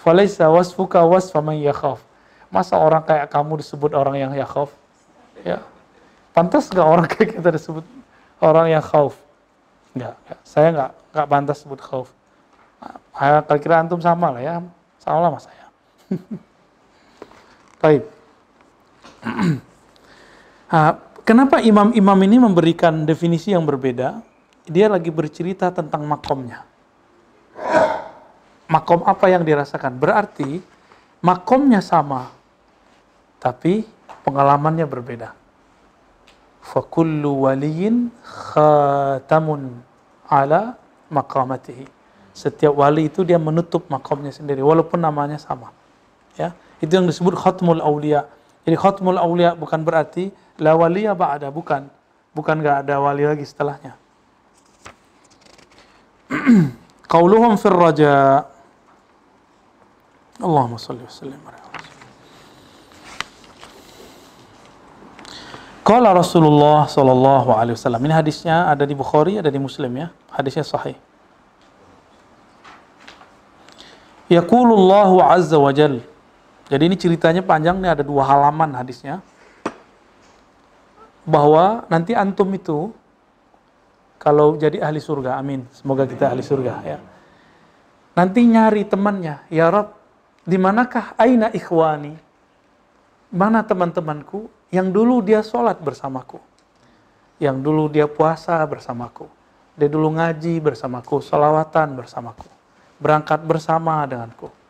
Falaisa 0.00 0.48
wasfuka 0.50 1.02
wasfa 1.04 1.40
man 1.40 1.58
yakhaf. 1.58 2.00
Masa 2.52 2.76
orang 2.76 3.00
kayak 3.04 3.32
kamu 3.32 3.64
disebut 3.64 3.96
orang 3.96 4.20
yang 4.20 4.32
yakhaf? 4.36 4.68
Ya. 5.42 5.64
Pantas 6.32 6.72
nggak 6.72 6.88
orang 6.88 7.06
kayak 7.08 7.36
kita 7.36 7.48
disebut 7.52 7.84
orang 8.40 8.72
yang 8.72 8.80
khauf? 8.80 9.20
Enggak, 9.92 10.16
saya 10.42 10.68
nggak 10.72 10.90
nggak 11.12 11.26
pantas 11.28 11.60
sebut 11.60 11.80
khauf. 11.80 12.08
Nah, 12.80 13.44
kira 13.60 13.84
antum 13.84 14.00
sama 14.00 14.32
lah 14.32 14.40
ya, 14.40 14.54
sama 14.96 15.18
lah 15.20 15.30
mas 15.30 15.44
saya. 15.44 15.66
Baik. 17.84 18.02
nah, 20.72 20.96
kenapa 21.28 21.60
imam-imam 21.60 22.18
ini 22.24 22.36
memberikan 22.40 23.04
definisi 23.04 23.52
yang 23.52 23.68
berbeda? 23.68 24.24
Dia 24.64 24.88
lagi 24.88 25.12
bercerita 25.12 25.68
tentang 25.68 26.08
makomnya. 26.08 26.64
Makom 28.68 29.04
apa 29.04 29.28
yang 29.28 29.44
dirasakan? 29.44 30.00
Berarti 30.00 30.60
makomnya 31.20 31.84
sama, 31.84 32.32
tapi 33.36 33.84
pengalamannya 34.24 34.88
berbeda 34.88 35.42
fakullu 36.62 37.50
waliyin 37.50 38.14
khatamun 38.22 39.82
ala 40.30 40.78
maqamatihi. 41.10 41.90
Setiap 42.32 42.72
wali 42.72 43.12
itu 43.12 43.26
dia 43.28 43.36
menutup 43.36 43.84
makamnya 43.92 44.32
sendiri 44.32 44.64
walaupun 44.64 44.96
namanya 44.96 45.36
sama. 45.36 45.68
Ya, 46.40 46.56
itu 46.80 46.88
yang 46.88 47.04
disebut 47.04 47.36
khatmul 47.36 47.84
aulia. 47.84 48.24
Jadi 48.64 48.72
khatmul 48.78 49.20
aulia 49.20 49.52
bukan 49.52 49.84
berarti 49.84 50.32
la 50.56 50.72
waliya 50.72 51.12
ba'da, 51.12 51.52
bukan. 51.52 51.92
Bukan 52.32 52.64
enggak 52.64 52.88
ada 52.88 52.96
wali 52.96 53.28
lagi 53.28 53.44
setelahnya. 53.44 54.00
Qauluhum 57.12 57.60
fir 57.60 57.76
raja. 57.76 58.48
Allahumma 60.40 60.80
salli 60.80 61.04
wa 61.04 61.12
sallim 61.12 61.40
Qala 65.82 66.14
Rasulullah 66.16 66.88
sallallahu 66.88 67.52
alaihi 67.52 67.76
wasallam. 67.76 68.00
Ini 68.06 68.14
hadisnya 68.16 68.70
ada 68.70 68.86
di 68.86 68.94
Bukhari, 68.96 69.36
ada 69.36 69.50
di 69.52 69.60
Muslim 69.60 69.92
ya. 69.98 70.08
Hadisnya 70.32 70.64
sahih. 70.64 70.96
Yaqulullahu 74.32 75.20
azza 75.20 75.60
wa 75.60 75.68
jal. 75.74 76.00
Jadi 76.72 76.82
ini 76.88 76.96
ceritanya 76.96 77.44
panjang 77.44 77.76
nih 77.82 77.98
ada 77.98 78.06
dua 78.06 78.24
halaman 78.24 78.72
hadisnya. 78.72 79.20
Bahwa 81.28 81.84
nanti 81.92 82.16
antum 82.16 82.48
itu 82.56 82.94
kalau 84.22 84.54
jadi 84.54 84.78
ahli 84.78 85.02
surga, 85.02 85.34
amin. 85.34 85.66
Semoga 85.74 86.06
kita 86.06 86.30
ahli 86.30 86.46
surga 86.46 86.74
ya. 86.86 86.98
Nanti 88.14 88.46
nyari 88.46 88.86
temannya, 88.86 89.50
ya 89.50 89.66
Rob, 89.74 89.90
di 90.46 90.54
manakah 90.54 91.18
aina 91.18 91.50
ikhwani? 91.50 92.14
Mana 93.34 93.66
teman-temanku 93.66 94.46
yang 94.70 94.94
dulu 94.94 95.18
dia 95.26 95.42
sholat 95.42 95.82
bersamaku? 95.82 96.38
Yang 97.42 97.56
dulu 97.66 97.90
dia 97.90 98.06
puasa 98.06 98.62
bersamaku? 98.62 99.26
Dia 99.74 99.90
dulu 99.90 100.14
ngaji 100.14 100.62
bersamaku, 100.62 101.18
salawatan 101.18 101.98
bersamaku. 101.98 102.46
Berangkat 103.02 103.42
bersama 103.42 104.06
denganku 104.06 104.62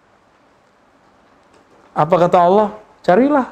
apa 1.93 2.15
kata 2.17 2.39
Allah? 2.41 2.69
Carilah 3.05 3.47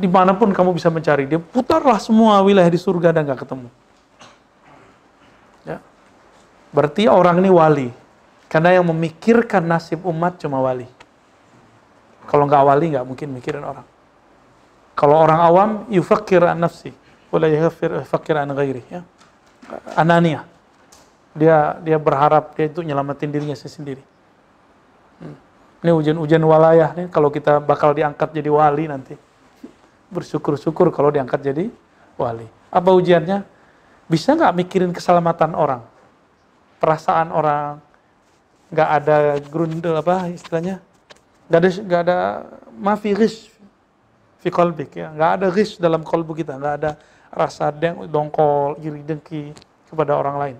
di 0.00 0.08
mana 0.08 0.32
pun 0.32 0.50
kamu 0.50 0.72
bisa 0.76 0.88
mencari. 0.88 1.28
Dia 1.28 1.40
putarlah 1.40 2.00
semua 2.00 2.40
wilayah 2.40 2.68
di 2.68 2.80
surga 2.80 3.12
dan 3.12 3.28
gak 3.28 3.44
ketemu. 3.44 3.68
Berarti 6.72 7.08
orang 7.08 7.40
ini 7.40 7.50
wali. 7.50 7.88
Karena 8.48 8.72
yang 8.72 8.88
memikirkan 8.88 9.60
nasib 9.60 10.04
umat 10.08 10.40
cuma 10.40 10.60
wali. 10.64 10.88
Kalau 12.28 12.44
nggak 12.48 12.64
wali 12.64 12.86
nggak 12.96 13.04
mungkin 13.04 13.28
mikirin 13.32 13.64
orang. 13.64 13.84
Kalau 14.96 15.16
orang 15.20 15.40
awam 15.40 15.70
yufakir 15.92 16.42
an 16.42 16.64
nafsi, 16.64 16.90
wala 17.28 17.48
yufakir 17.48 18.36
an 18.36 18.52
ghairi. 18.56 18.82
Ya. 18.88 19.04
Anania. 19.96 20.48
Dia 21.36 21.76
dia 21.84 22.00
berharap 22.00 22.56
dia 22.56 22.72
itu 22.72 22.80
nyelamatin 22.80 23.28
dirinya 23.28 23.54
sendiri. 23.54 24.00
Hmm. 25.20 25.36
Ini 25.84 25.92
ujian-ujian 25.92 26.42
walayah 26.42 26.90
nih 26.96 27.06
kalau 27.12 27.28
kita 27.28 27.60
bakal 27.60 27.92
diangkat 27.92 28.32
jadi 28.32 28.48
wali 28.48 28.88
nanti. 28.88 29.14
Bersyukur-syukur 30.08 30.88
kalau 30.88 31.12
diangkat 31.12 31.40
jadi 31.52 31.68
wali. 32.16 32.48
Apa 32.72 32.96
ujiannya? 32.96 33.44
Bisa 34.08 34.32
nggak 34.32 34.56
mikirin 34.56 34.90
keselamatan 34.90 35.52
orang? 35.52 35.84
Perasaan 36.78 37.34
orang, 37.34 37.82
nggak 38.70 38.88
ada 39.02 39.16
grundel 39.42 39.98
apa 39.98 40.30
istilahnya? 40.30 40.78
Nggak 41.50 41.58
ada 41.58 41.68
nggak 41.82 42.00
ada 42.06 42.18
mafi 42.78 43.10
rish 43.18 43.50
fi 44.38 44.48
kolbik 44.54 44.94
ya, 44.94 45.10
nggak 45.10 45.30
ada 45.42 45.46
rish 45.50 45.82
dalam 45.82 46.06
kolbu 46.06 46.38
kita, 46.38 46.54
nggak 46.54 46.74
ada 46.78 46.90
rasa 47.34 47.74
deng, 47.74 48.06
dongkol, 48.08 48.78
iri 48.78 49.02
dengki 49.02 49.50
kepada 49.90 50.14
orang 50.14 50.36
lain. 50.38 50.56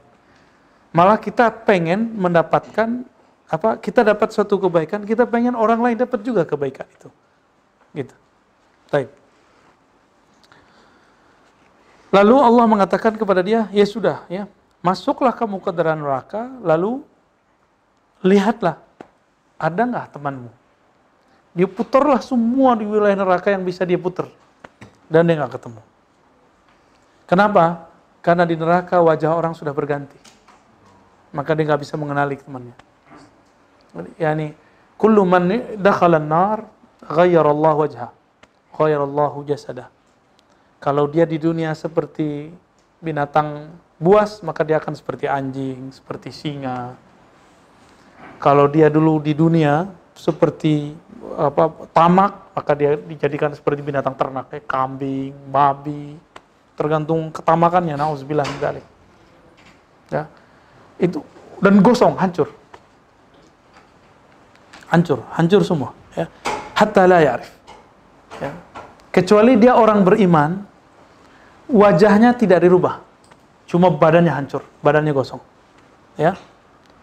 Malah 0.90 1.20
kita 1.20 1.52
pengen 1.52 2.16
mendapatkan 2.16 3.06
apa 3.48 3.80
kita 3.80 4.04
dapat 4.04 4.28
suatu 4.34 4.58
kebaikan, 4.60 5.06
kita 5.06 5.24
pengen 5.24 5.54
orang 5.56 5.80
lain 5.80 5.96
dapat 5.96 6.20
juga 6.26 6.42
kebaikan 6.44 6.84
itu. 6.90 7.08
Gitu. 7.94 8.14
Baik. 8.90 9.08
Lalu 12.08 12.36
Allah 12.40 12.64
mengatakan 12.64 13.12
kepada 13.20 13.44
dia, 13.44 13.68
ya 13.68 13.84
sudah, 13.84 14.24
ya, 14.32 14.48
masuklah 14.84 15.34
kamu 15.34 15.58
ke 15.62 15.70
dalam 15.74 16.02
neraka, 16.02 16.48
lalu 16.62 17.02
lihatlah, 18.22 18.78
ada 19.58 19.82
nggak 19.82 20.14
temanmu? 20.14 20.50
Dia 21.56 21.66
putarlah 21.66 22.22
semua 22.22 22.78
di 22.78 22.86
wilayah 22.86 23.18
neraka 23.18 23.50
yang 23.50 23.66
bisa 23.66 23.82
dia 23.82 23.98
putar, 23.98 24.30
dan 25.10 25.26
dia 25.26 25.38
nggak 25.38 25.58
ketemu. 25.58 25.82
Kenapa? 27.28 27.90
Karena 28.22 28.46
di 28.46 28.54
neraka 28.54 28.98
wajah 29.02 29.34
orang 29.34 29.54
sudah 29.54 29.74
berganti, 29.74 30.18
maka 31.32 31.54
dia 31.54 31.64
nggak 31.66 31.82
bisa 31.82 31.94
mengenali 31.98 32.38
temannya 32.38 32.88
yani 34.20 34.52
kullu 34.98 35.24
man 35.24 35.48
dakhala 35.78 36.20
an-nar 36.20 36.68
ghayyara 37.02 37.50
Allah 37.50 37.74
wajha 37.74 38.08
ghayyara 38.74 39.04
Allah 39.06 39.32
jasada 39.46 39.84
kalau 40.78 41.08
dia 41.08 41.24
di 41.24 41.40
dunia 41.40 41.72
seperti 41.74 42.52
binatang 43.02 43.72
buas 43.98 44.40
maka 44.46 44.62
dia 44.62 44.78
akan 44.78 44.94
seperti 44.94 45.26
anjing 45.26 45.90
seperti 45.90 46.30
singa 46.30 46.94
kalau 48.38 48.70
dia 48.70 48.86
dulu 48.86 49.18
di 49.18 49.34
dunia 49.34 49.90
seperti 50.14 50.94
apa 51.38 51.90
tamak 51.90 52.54
maka 52.54 52.72
dia 52.74 52.94
dijadikan 52.94 53.50
seperti 53.54 53.82
binatang 53.82 54.14
ternak 54.14 54.50
kayak 54.50 54.66
kambing 54.70 55.34
babi 55.50 56.14
tergantung 56.78 57.30
ketamakannya 57.34 57.98
nauzubillah 57.98 58.46
min 58.46 58.82
ya 60.08 60.24
itu 60.98 61.18
dan 61.58 61.82
gosong 61.82 62.14
hancur 62.14 62.54
hancur, 64.88 65.20
hancur 65.36 65.62
semua. 65.62 65.92
Ya. 66.16 66.26
Hatta 66.74 67.04
la. 67.04 67.20
Ya. 67.20 67.36
Kecuali 69.12 69.56
dia 69.60 69.76
orang 69.76 70.04
beriman, 70.04 70.64
wajahnya 71.68 72.34
tidak 72.36 72.64
dirubah. 72.64 73.04
Cuma 73.68 73.92
badannya 73.92 74.32
hancur, 74.32 74.64
badannya 74.80 75.12
gosong. 75.12 75.44
Ya. 76.16 76.32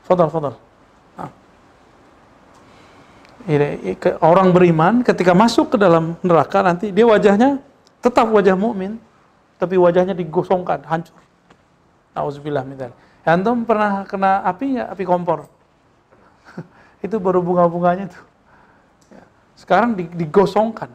Fadal, 0.01 0.33
fadal. 0.33 0.57
Nah. 1.13 1.29
Orang 4.25 4.49
beriman 4.49 5.05
ketika 5.05 5.37
masuk 5.37 5.73
ke 5.73 5.77
dalam 5.77 6.17
neraka 6.25 6.65
nanti 6.65 6.89
dia 6.89 7.05
wajahnya 7.05 7.61
tetap 8.01 8.25
wajah 8.33 8.57
mukmin, 8.57 8.97
tapi 9.61 9.77
wajahnya 9.77 10.17
digosongkan, 10.17 10.81
hancur. 10.89 11.21
Nauzubillah 12.17 12.65
min 12.65 12.81
Antum 13.25 13.65
pernah 13.65 14.05
kena 14.05 14.45
api 14.45 14.77
ya, 14.77 14.89
api 14.89 15.01
kompor? 15.05 15.49
itu 17.05 17.17
baru 17.17 17.41
bunga-bunganya 17.41 18.09
tuh. 18.09 18.25
Ya. 19.09 19.25
Sekarang 19.57 19.97
digosongkan. 19.97 20.93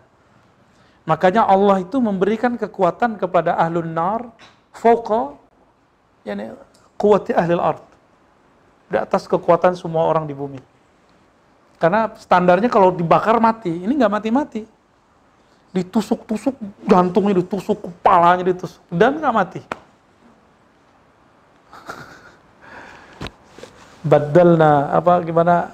Makanya 1.07 1.43
Allah 1.43 1.83
itu 1.83 1.99
memberikan 1.99 2.55
kekuatan 2.55 3.19
kepada 3.19 3.59
ahlun 3.59 3.91
nar 3.91 4.31
fauqa 4.71 5.35
yani 6.25 6.53
kuwati 7.01 7.33
ahli 7.33 7.57
ard. 7.57 7.81
Di 8.91 8.99
atas 8.99 9.31
kekuatan 9.31 9.79
semua 9.79 10.03
orang 10.05 10.27
di 10.27 10.35
bumi. 10.35 10.59
Karena 11.81 12.13
standarnya 12.19 12.69
kalau 12.69 12.93
dibakar 12.93 13.41
mati, 13.41 13.73
ini 13.73 13.97
nggak 13.97 14.13
mati-mati. 14.13 14.69
Ditusuk-tusuk 15.71 16.59
jantungnya 16.85 17.41
ditusuk, 17.41 17.81
kepalanya 17.81 18.53
ditusuk 18.53 18.83
dan 18.91 19.17
nggak 19.17 19.33
mati. 19.33 19.63
badalna 24.11 24.91
apa 24.93 25.23
gimana 25.23 25.71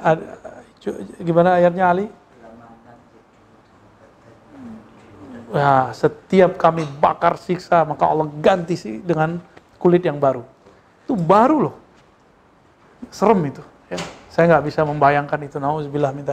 gimana 1.19 1.59
ayatnya 1.59 1.91
Ali? 1.91 2.07
Ya, 5.57 5.89
setiap 5.95 6.59
kami 6.59 6.85
bakar 7.01 7.39
siksa 7.39 7.87
maka 7.87 8.05
Allah 8.05 8.27
ganti 8.43 8.77
sih 8.77 9.01
dengan 9.01 9.41
kulit 9.77 10.03
yang 10.03 10.17
baru. 10.17 10.43
Itu 11.05 11.15
baru 11.15 11.71
loh. 11.71 11.77
Serem 13.13 13.41
itu. 13.47 13.63
Ya. 13.93 14.01
Saya 14.33 14.57
nggak 14.57 14.65
bisa 14.67 14.83
membayangkan 14.83 15.39
itu. 15.45 15.57
Nauzubillah 15.61 16.11
min 16.17 16.27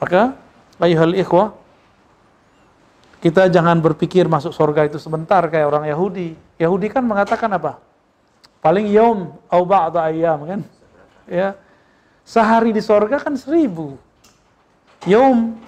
Maka, 0.00 0.34
ayuhal 0.82 1.14
ikhwah, 1.14 1.54
kita 3.22 3.46
jangan 3.46 3.78
berpikir 3.78 4.26
masuk 4.26 4.50
surga 4.50 4.90
itu 4.90 4.98
sebentar 4.98 5.46
kayak 5.46 5.66
orang 5.66 5.84
Yahudi. 5.86 6.34
Yahudi 6.58 6.86
kan 6.90 7.06
mengatakan 7.06 7.50
apa? 7.54 7.78
Paling 8.58 8.90
yom 8.90 9.34
au 9.50 9.62
ba'da 9.62 10.10
ayyam 10.10 10.42
kan? 10.46 10.62
ya 11.26 11.54
sehari 12.22 12.70
di 12.74 12.82
sorga 12.82 13.18
kan 13.18 13.34
seribu 13.34 13.98
yom 15.06 15.58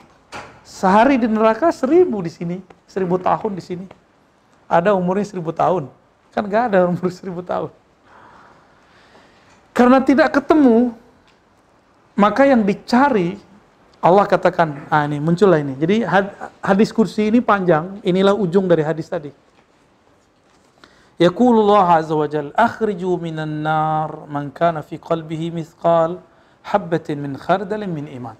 sehari 0.62 1.18
di 1.18 1.26
neraka 1.26 1.70
seribu 1.70 2.22
di 2.22 2.30
sini 2.30 2.57
seribu 2.87 3.18
tahun 3.18 3.59
di 3.59 3.62
sini 3.62 3.87
ada 4.70 4.94
umurnya 4.94 5.26
seribu 5.26 5.50
tahun 5.50 5.90
Kan 6.34 6.50
gak 6.50 6.74
ada 6.74 6.90
umur 6.90 7.08
seribu 7.14 7.40
tahun. 7.46 7.70
Karena 9.70 10.02
tidak 10.02 10.34
ketemu, 10.34 10.94
maka 12.18 12.46
yang 12.46 12.62
dicari, 12.62 13.38
Allah 13.98 14.26
katakan, 14.26 14.86
ah 14.90 15.06
ini 15.06 15.18
muncullah 15.18 15.62
ini. 15.62 15.74
Jadi 15.78 15.96
hadis 16.62 16.90
kursi 16.94 17.30
ini 17.30 17.38
panjang, 17.42 17.98
inilah 18.02 18.34
ujung 18.34 18.66
dari 18.66 18.82
hadis 18.82 19.06
tadi. 19.10 19.30
Yaqulullah 21.18 22.02
azza 22.02 22.14
wa 22.14 22.26
jal, 22.26 22.50
akhriju 22.54 23.18
minan 23.22 23.62
nar 23.62 24.26
man 24.26 24.50
kana 24.50 24.82
fi 24.82 24.98
qalbihi 24.98 25.54
mithqal 25.54 26.18
habbatin 26.66 27.22
min 27.22 27.32
khardalin 27.38 27.90
min 27.90 28.06
iman. 28.18 28.34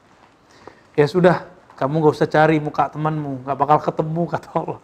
Ya 0.95 1.07
sudah, 1.07 1.47
kamu 1.79 1.99
gak 2.03 2.15
usah 2.15 2.31
cari 2.31 2.59
muka 2.63 2.91
temanmu, 2.91 3.47
gak 3.47 3.59
bakal 3.59 3.79
ketemu 3.83 4.23
kata 4.31 4.51
Allah 4.55 4.79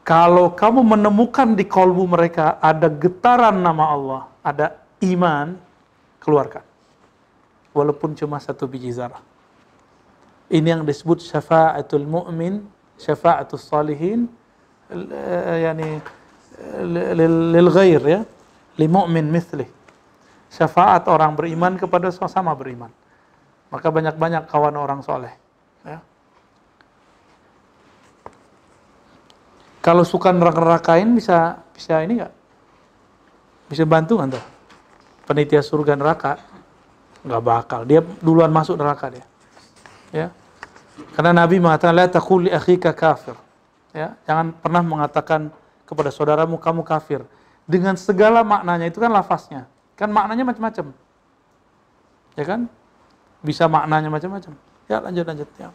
kalau 0.00 0.52
kamu 0.56 0.80
menemukan 0.82 1.54
di 1.54 1.68
kolbu 1.68 2.08
mereka 2.08 2.56
ada 2.58 2.88
getaran 2.88 3.60
nama 3.60 3.84
Allah 3.92 4.22
ada 4.40 4.80
iman 5.04 5.56
keluarkan. 6.20 6.64
Walaupun 7.70 8.18
cuma 8.18 8.42
satu 8.42 8.66
biji 8.66 8.90
zarah. 8.90 9.22
Ini 10.50 10.74
yang 10.74 10.82
disebut 10.82 11.22
syafa'atul 11.22 12.02
mu'min 12.02 12.66
syafa'atul 12.98 13.62
salihin 13.62 14.26
yani 15.62 16.02
lil 17.54 17.68
ghair 17.70 18.02
ya. 18.02 18.20
Li 18.74 18.86
mu'min 18.90 19.30
syafaat 20.50 21.06
orang 21.06 21.38
beriman 21.38 21.78
kepada 21.78 22.10
sesama 22.10 22.50
beriman. 22.58 22.90
Maka 23.70 23.86
banyak-banyak 23.86 24.50
kawan 24.50 24.74
orang 24.74 25.00
soleh. 25.06 25.30
Kalau 29.80 30.04
suka 30.04 30.28
neraka-nerakain 30.28 31.08
bisa 31.16 31.56
bisa 31.72 32.04
ini 32.04 32.20
nggak? 32.20 32.32
Bisa 33.72 33.88
bantu 33.88 34.20
nggak 34.20 34.36
tuh? 34.36 34.44
Penitia 35.24 35.64
surga 35.64 35.96
neraka 35.96 36.36
nggak 37.24 37.42
bakal. 37.42 37.80
Dia 37.88 38.04
duluan 38.20 38.52
masuk 38.52 38.76
neraka 38.76 39.08
dia. 39.08 39.24
Ya. 40.12 40.28
Karena 41.16 41.32
Nabi 41.32 41.56
mengatakan 41.56 41.96
la 41.96 42.06
taqul 42.12 42.48
li 42.48 42.50
akhika 42.52 42.92
kafir. 42.92 43.36
Ya, 43.90 44.14
jangan 44.28 44.54
pernah 44.54 44.84
mengatakan 44.86 45.50
kepada 45.82 46.14
saudaramu 46.14 46.60
kamu 46.62 46.86
kafir 46.86 47.26
dengan 47.66 47.98
segala 47.98 48.46
maknanya 48.46 48.86
itu 48.86 49.02
kan 49.02 49.10
lafaznya. 49.10 49.66
Kan 49.98 50.14
maknanya 50.14 50.46
macam-macam. 50.46 50.94
Ya 52.38 52.44
kan? 52.46 52.60
Bisa 53.40 53.66
maknanya 53.66 54.12
macam-macam. 54.12 54.52
Ya 54.86 55.00
lanjut 55.00 55.24
lanjut 55.24 55.48
ya. 55.58 55.68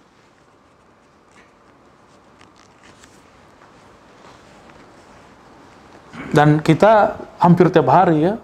Dan 6.36 6.60
kita 6.60 7.15
hampir 7.39 7.71
tiap 7.71 7.88
hari 7.88 8.28
ya. 8.28 8.36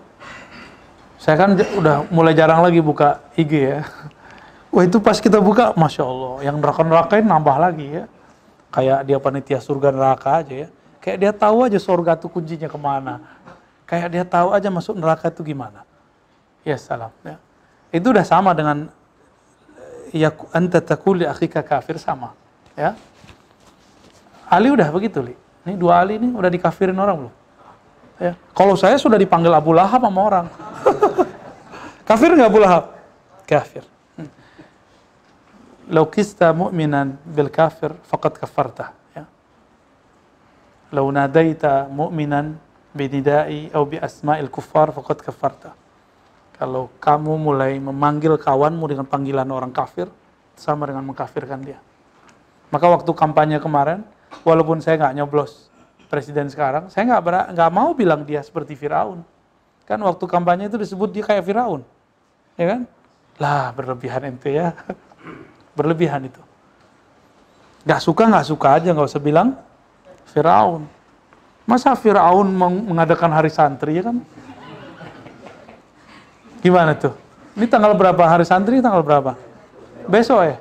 Saya 1.19 1.36
kan 1.36 1.60
udah 1.60 2.08
mulai 2.08 2.32
jarang 2.32 2.63
lagi 2.63 2.80
buka 2.80 3.19
IG 3.36 3.51
ya. 3.51 3.84
Wah 4.73 4.88
itu 4.88 5.04
pas 5.04 5.19
kita 5.19 5.43
buka, 5.43 5.75
Masya 5.75 6.08
Allah, 6.08 6.36
yang 6.47 6.56
neraka-nerakain 6.63 7.27
nambah 7.27 7.58
lagi 7.60 7.88
ya. 7.99 8.04
Kayak 8.71 8.99
dia 9.04 9.17
panitia 9.19 9.60
surga 9.60 9.91
neraka 9.91 10.39
aja 10.39 10.56
ya. 10.65 10.67
Kayak 11.04 11.17
dia 11.19 11.32
tahu 11.36 11.67
aja 11.67 11.75
surga 11.75 12.15
itu 12.15 12.32
kuncinya 12.32 12.71
ke 12.71 12.80
mana. 12.80 13.19
Kayak 13.84 14.08
dia 14.08 14.23
tahu 14.23 14.56
aja 14.56 14.71
masuk 14.71 14.95
neraka 14.95 15.27
itu 15.27 15.43
gimana. 15.43 15.84
Ya 16.63 16.80
salam. 16.80 17.12
Ya. 17.27 17.36
Itu 17.91 18.15
udah 18.15 18.23
sama 18.23 18.56
dengan 18.56 18.88
ya 20.15 20.32
anta 20.56 20.80
takuli 20.80 21.27
akhika 21.27 21.60
kafir 21.60 21.99
sama. 21.99 22.32
Ya. 22.80 22.95
Ali 24.47 24.71
udah 24.71 24.88
begitu, 24.88 25.19
Li. 25.19 25.36
Ini 25.67 25.75
dua 25.75 25.99
Ali 25.99 26.15
ini 26.15 26.32
udah 26.32 26.47
dikafirin 26.47 26.95
orang 26.95 27.27
belum? 27.27 27.40
Ya. 28.21 28.38
Kalau 28.53 28.77
saya 28.77 29.01
sudah 29.01 29.17
dipanggil 29.17 29.49
Abu 29.49 29.73
Lahab 29.73 30.05
sama 30.05 30.21
orang. 30.21 30.45
Kafir 32.07 32.38
nggak 32.38 32.49
Abu 32.53 32.62
Lahab? 32.62 32.93
Kafir. 33.49 33.81
Lau 35.89 36.05
kista 36.05 36.53
mu'minan 36.53 37.17
bil 37.25 37.49
kafir 37.49 37.97
faqad 38.05 38.38
kafarta. 38.38 38.93
Ya. 39.17 39.25
Lau 40.93 41.10
nadaita 41.10 41.89
mu'minan 41.89 42.62
binidai 42.93 43.73
atau 43.73 43.89
bi 43.89 43.97
asma'il 43.97 44.53
kufar 44.53 44.93
faqad 44.93 45.25
kafarta. 45.25 45.73
Kalau 46.62 46.93
kamu 47.01 47.41
mulai 47.41 47.81
memanggil 47.81 48.38
kawanmu 48.38 48.86
dengan 48.86 49.10
panggilan 49.10 49.49
orang 49.49 49.73
kafir, 49.73 50.05
sama 50.53 50.86
dengan 50.86 51.01
mengkafirkan 51.10 51.57
dia. 51.65 51.81
Maka 52.69 52.86
waktu 52.86 53.10
kampanye 53.17 53.57
kemarin, 53.57 54.05
walaupun 54.45 54.77
saya 54.77 55.01
nggak 55.01 55.17
nyoblos, 55.17 55.70
presiden 56.12 56.52
sekarang 56.52 56.91
saya 56.91 57.08
nggak 57.08 57.56
nggak 57.56 57.71
mau 57.71 57.95
bilang 57.95 58.28
dia 58.28 58.43
seperti 58.43 58.76
Firaun 58.76 59.24
kan 59.88 59.97
waktu 60.04 60.28
kampanye 60.28 60.67
itu 60.67 60.76
disebut 60.76 61.08
dia 61.15 61.24
kayak 61.24 61.47
Firaun 61.47 61.82
ya 62.60 62.76
kan 62.76 62.82
lah 63.39 63.71
berlebihan 63.71 64.28
ente 64.28 64.52
ya 64.52 64.76
Berlebihan 65.71 66.28
itu. 66.28 66.41
Gak 67.88 68.02
suka, 68.04 68.28
gak 68.30 68.45
suka 68.45 68.67
aja, 68.78 68.93
gak 68.93 69.08
usah 69.08 69.24
bilang 69.24 69.58
Firaun. 70.30 70.86
Masa 71.65 71.95
Firaun 71.95 72.47
mengadakan 72.86 73.32
hari 73.32 73.50
santri 73.50 73.97
ya 73.97 74.12
kan? 74.12 74.19
Gimana 76.62 76.93
tuh? 76.93 77.15
Ini 77.58 77.65
tanggal 77.65 77.95
berapa 77.97 78.21
hari 78.21 78.45
santri? 78.45 78.84
Tanggal 78.84 79.02
berapa? 79.02 79.34
Besok 80.06 80.39
ya? 80.45 80.58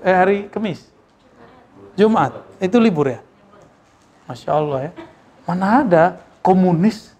Eh 0.00 0.16
hari 0.16 0.36
Kamis? 0.48 0.88
Jumat? 1.94 2.34
Itu 2.58 2.80
libur 2.80 3.12
ya? 3.12 3.20
Masya 4.30 4.50
Allah 4.54 4.78
ya. 4.86 4.92
Mana 5.42 5.82
ada 5.82 6.22
komunis 6.38 7.10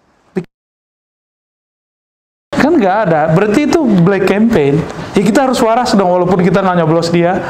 Kan 2.61 2.77
nggak 2.77 2.97
ada. 3.09 3.33
Berarti 3.33 3.65
itu 3.65 3.81
black 3.83 4.29
campaign. 4.29 4.77
Ya 5.17 5.25
kita 5.25 5.49
harus 5.49 5.57
waras 5.65 5.97
dong 5.97 6.13
walaupun 6.13 6.45
kita 6.45 6.61
nggak 6.61 6.77
nyoblos 6.77 7.09
dia. 7.09 7.41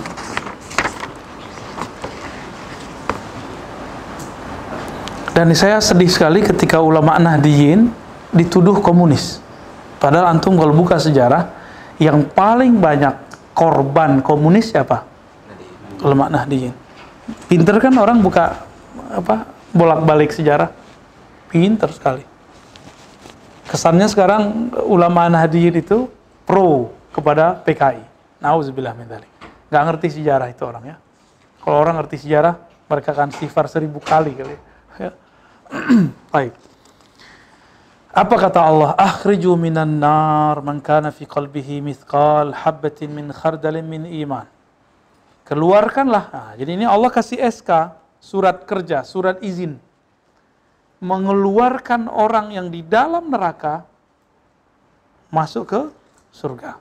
Dan 5.35 5.57
saya 5.57 5.81
sedih 5.81 6.13
sekali 6.13 6.45
ketika 6.45 6.85
ulama 6.85 7.17
Nahdiyin 7.17 7.89
dituduh 8.29 8.77
komunis. 8.85 9.41
Padahal 9.97 10.37
antum 10.37 10.53
kalau 10.61 10.77
buka 10.77 11.01
sejarah, 11.01 11.49
yang 11.97 12.29
paling 12.29 12.77
banyak 12.77 13.17
korban 13.57 14.21
komunis 14.21 14.69
siapa? 14.69 15.09
Ulama 16.05 16.29
Nahdiyin. 16.29 16.80
Pinter 17.49 17.77
kan 17.83 17.95
orang 17.99 18.19
buka 18.23 18.65
apa 19.13 19.47
bolak-balik 19.75 20.35
sejarah. 20.35 20.71
Pinter 21.51 21.91
sekali 21.91 22.31
kesannya 23.71 24.11
sekarang 24.11 24.75
ulama 24.83 25.31
Nahdliyin 25.31 25.79
itu 25.79 26.11
pro 26.43 26.91
kepada 27.15 27.55
PKI. 27.63 28.03
Nauzubillah 28.43 28.99
min 28.99 29.07
dzalik. 29.07 29.31
Nggak 29.71 29.83
ngerti 29.87 30.09
sejarah 30.19 30.51
itu 30.51 30.63
orang 30.67 30.85
ya. 30.91 30.97
Kalau 31.63 31.79
orang 31.79 32.03
ngerti 32.03 32.27
sejarah, 32.27 32.59
mereka 32.91 33.15
akan 33.15 33.31
sifar 33.31 33.71
seribu 33.71 34.03
kali 34.03 34.35
kali. 34.35 34.57
Ya. 34.99 35.15
Baik. 36.35 36.59
Apa 38.11 38.35
kata 38.35 38.59
Allah? 38.59 38.91
Akhriju 38.99 39.55
minan 39.55 40.03
nar 40.03 40.59
man 40.67 40.83
kana 40.83 41.15
fi 41.15 41.23
qalbihi 41.23 41.79
mithqal 41.79 42.51
habbatin 42.51 43.15
min 43.15 43.31
khardalin 43.31 43.87
min 43.87 44.03
iman. 44.27 44.51
Keluarkanlah. 45.51 46.25
Nah, 46.31 46.53
jadi 46.55 46.79
ini 46.79 46.87
Allah 46.87 47.11
kasih 47.11 47.43
SK, 47.43 47.91
surat 48.23 48.63
kerja, 48.63 49.03
surat 49.03 49.43
izin 49.43 49.83
mengeluarkan 51.01 52.13
orang 52.13 52.53
yang 52.53 52.69
di 52.69 52.85
dalam 52.85 53.33
neraka 53.33 53.89
masuk 55.33 55.65
ke 55.65 55.81
surga. 56.31 56.77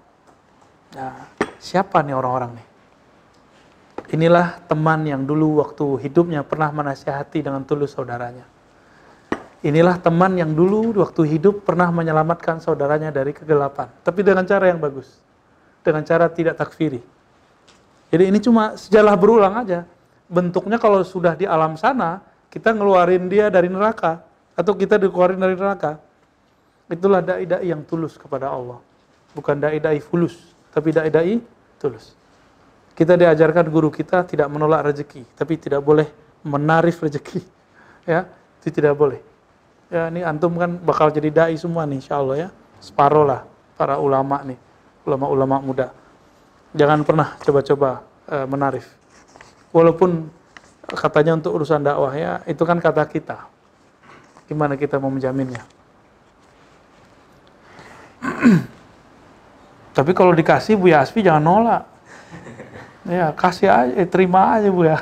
Nah, 0.99 1.15
siapa 1.58 2.03
nih 2.03 2.13
orang-orang 2.13 2.60
nih? 2.60 2.67
Inilah 4.19 4.60
teman 4.67 5.05
yang 5.08 5.23
dulu 5.23 5.63
waktu 5.63 6.10
hidupnya 6.10 6.43
pernah 6.43 6.73
menasihati 6.73 7.45
dengan 7.45 7.63
tulus 7.63 7.95
saudaranya. 7.95 8.43
Inilah 9.60 9.99
teman 9.99 10.39
yang 10.39 10.55
dulu 10.55 10.95
waktu 11.03 11.36
hidup 11.36 11.67
pernah 11.67 11.91
menyelamatkan 11.91 12.63
saudaranya 12.63 13.12
dari 13.12 13.36
kegelapan. 13.36 13.91
Tapi 14.03 14.23
dengan 14.23 14.47
cara 14.47 14.71
yang 14.71 14.79
bagus. 14.79 15.19
Dengan 15.84 16.03
cara 16.08 16.32
tidak 16.32 16.55
takfiri. 16.55 17.03
Jadi 18.10 18.24
ini 18.26 18.39
cuma 18.41 18.74
sejarah 18.74 19.13
berulang 19.13 19.54
aja. 19.62 19.86
Bentuknya 20.30 20.82
kalau 20.82 21.02
sudah 21.06 21.38
di 21.38 21.45
alam 21.45 21.78
sana, 21.78 22.22
kita 22.50 22.74
ngeluarin 22.74 23.30
dia 23.30 23.54
dari 23.54 23.69
neraka 23.69 24.22
atau 24.58 24.74
kita 24.74 24.98
dikeluarin 24.98 25.38
dari 25.38 25.54
neraka. 25.54 26.02
Itulah 26.89 27.22
dai-dai 27.22 27.69
yang 27.69 27.86
tulus 27.86 28.17
kepada 28.17 28.50
Allah. 28.50 28.82
Bukan 29.38 29.62
dai-dai 29.62 30.02
fulus, 30.02 30.58
tapi 30.74 30.89
dai-dai 30.89 31.38
tulus. 31.78 32.17
Kita 32.98 33.13
diajarkan 33.13 33.69
guru 33.69 33.93
kita 33.93 34.26
tidak 34.26 34.50
menolak 34.50 34.89
rezeki, 34.89 35.24
tapi 35.38 35.56
tidak 35.62 35.86
boleh 35.86 36.10
menarif 36.43 37.00
rezeki. 37.00 37.41
Ya, 38.10 38.26
itu 38.58 38.74
tidak 38.74 38.98
boleh. 38.98 39.22
Ya, 39.93 40.10
ini 40.10 40.26
antum 40.26 40.58
kan 40.58 40.82
bakal 40.82 41.13
jadi 41.13 41.30
dai 41.30 41.54
semua 41.62 41.86
nih 41.86 42.02
insya 42.02 42.17
Allah 42.17 42.48
ya. 42.48 42.50
Separoh 42.82 43.22
lah 43.22 43.45
para 43.78 44.02
ulama 44.02 44.41
nih, 44.41 44.58
ulama-ulama 45.06 45.62
muda. 45.62 45.93
Jangan 46.77 47.01
pernah 47.01 47.34
coba-coba 47.41 48.05
uh, 48.29 48.45
menarif. 48.45 48.86
Walaupun 49.73 50.29
katanya 50.93 51.38
untuk 51.38 51.53
urusan 51.58 51.82
dakwah 51.82 52.13
ya 52.13 52.41
itu 52.45 52.62
kan 52.62 52.77
kata 52.77 53.05
kita. 53.10 53.49
Gimana 54.45 54.77
kita 54.77 55.01
mau 55.01 55.10
menjaminnya? 55.10 55.65
Tapi 59.97 60.12
kalau 60.13 60.34
dikasih 60.34 60.77
Bu 60.77 60.93
Yasfi 60.93 61.25
jangan 61.25 61.41
nolak. 61.41 61.84
Ya 63.10 63.34
kasih 63.34 63.69
aja 63.69 63.93
eh, 63.97 64.05
terima 64.05 64.53
aja 64.53 64.69
Bu 64.69 64.86
ya, 64.86 65.01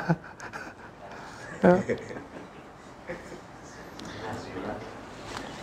ya. 1.60 1.76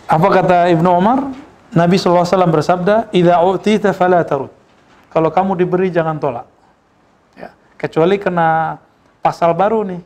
apa 0.06 0.28
kata 0.30 0.70
Ibnu 0.70 0.86
Umar? 0.86 1.34
Nabi 1.74 1.98
SAW 1.98 2.22
bersabda 2.46 3.10
idza 3.10 3.42
u'tita 3.42 3.90
fala 3.90 4.22
tarud 4.22 4.55
kalau 5.16 5.32
kamu 5.32 5.56
diberi 5.56 5.88
jangan 5.88 6.20
tolak 6.20 6.44
ya 7.32 7.56
kecuali 7.80 8.20
kena 8.20 8.76
pasal 9.24 9.56
baru 9.56 9.80
nih 9.88 10.02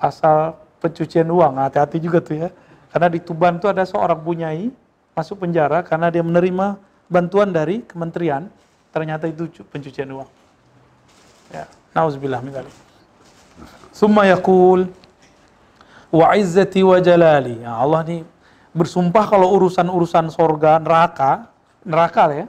pasal 0.00 0.56
pencucian 0.80 1.28
uang. 1.28 1.60
Hati-hati 1.60 2.00
juga 2.00 2.24
tuh 2.24 2.48
ya. 2.48 2.48
Karena 2.90 3.12
di 3.12 3.20
Tuban 3.20 3.60
tuh 3.60 3.70
ada 3.70 3.84
seorang 3.84 4.18
bunyai 4.18 4.72
masuk 5.12 5.44
penjara 5.44 5.84
karena 5.84 6.08
dia 6.08 6.24
menerima 6.24 6.80
bantuan 7.06 7.52
dari 7.52 7.84
kementerian. 7.84 8.48
Ternyata 8.90 9.30
itu 9.30 9.46
pencucian 9.70 10.08
uang. 10.10 10.26
Ya, 11.54 11.68
nauzubillah 11.94 12.42
min 12.42 12.50
dzalik. 12.50 12.74
Summa 13.94 14.26
yaqul 14.26 14.90
wa 16.10 16.26
izzati 16.34 16.82
wa 16.82 16.98
jalali. 16.98 17.62
Ya, 17.62 17.78
Allah 17.78 18.02
nih 18.02 18.20
bersumpah 18.74 19.30
kalau 19.30 19.54
urusan-urusan 19.54 20.34
sorga, 20.34 20.82
neraka, 20.82 21.46
neraka 21.86 22.24
ya. 22.34 22.46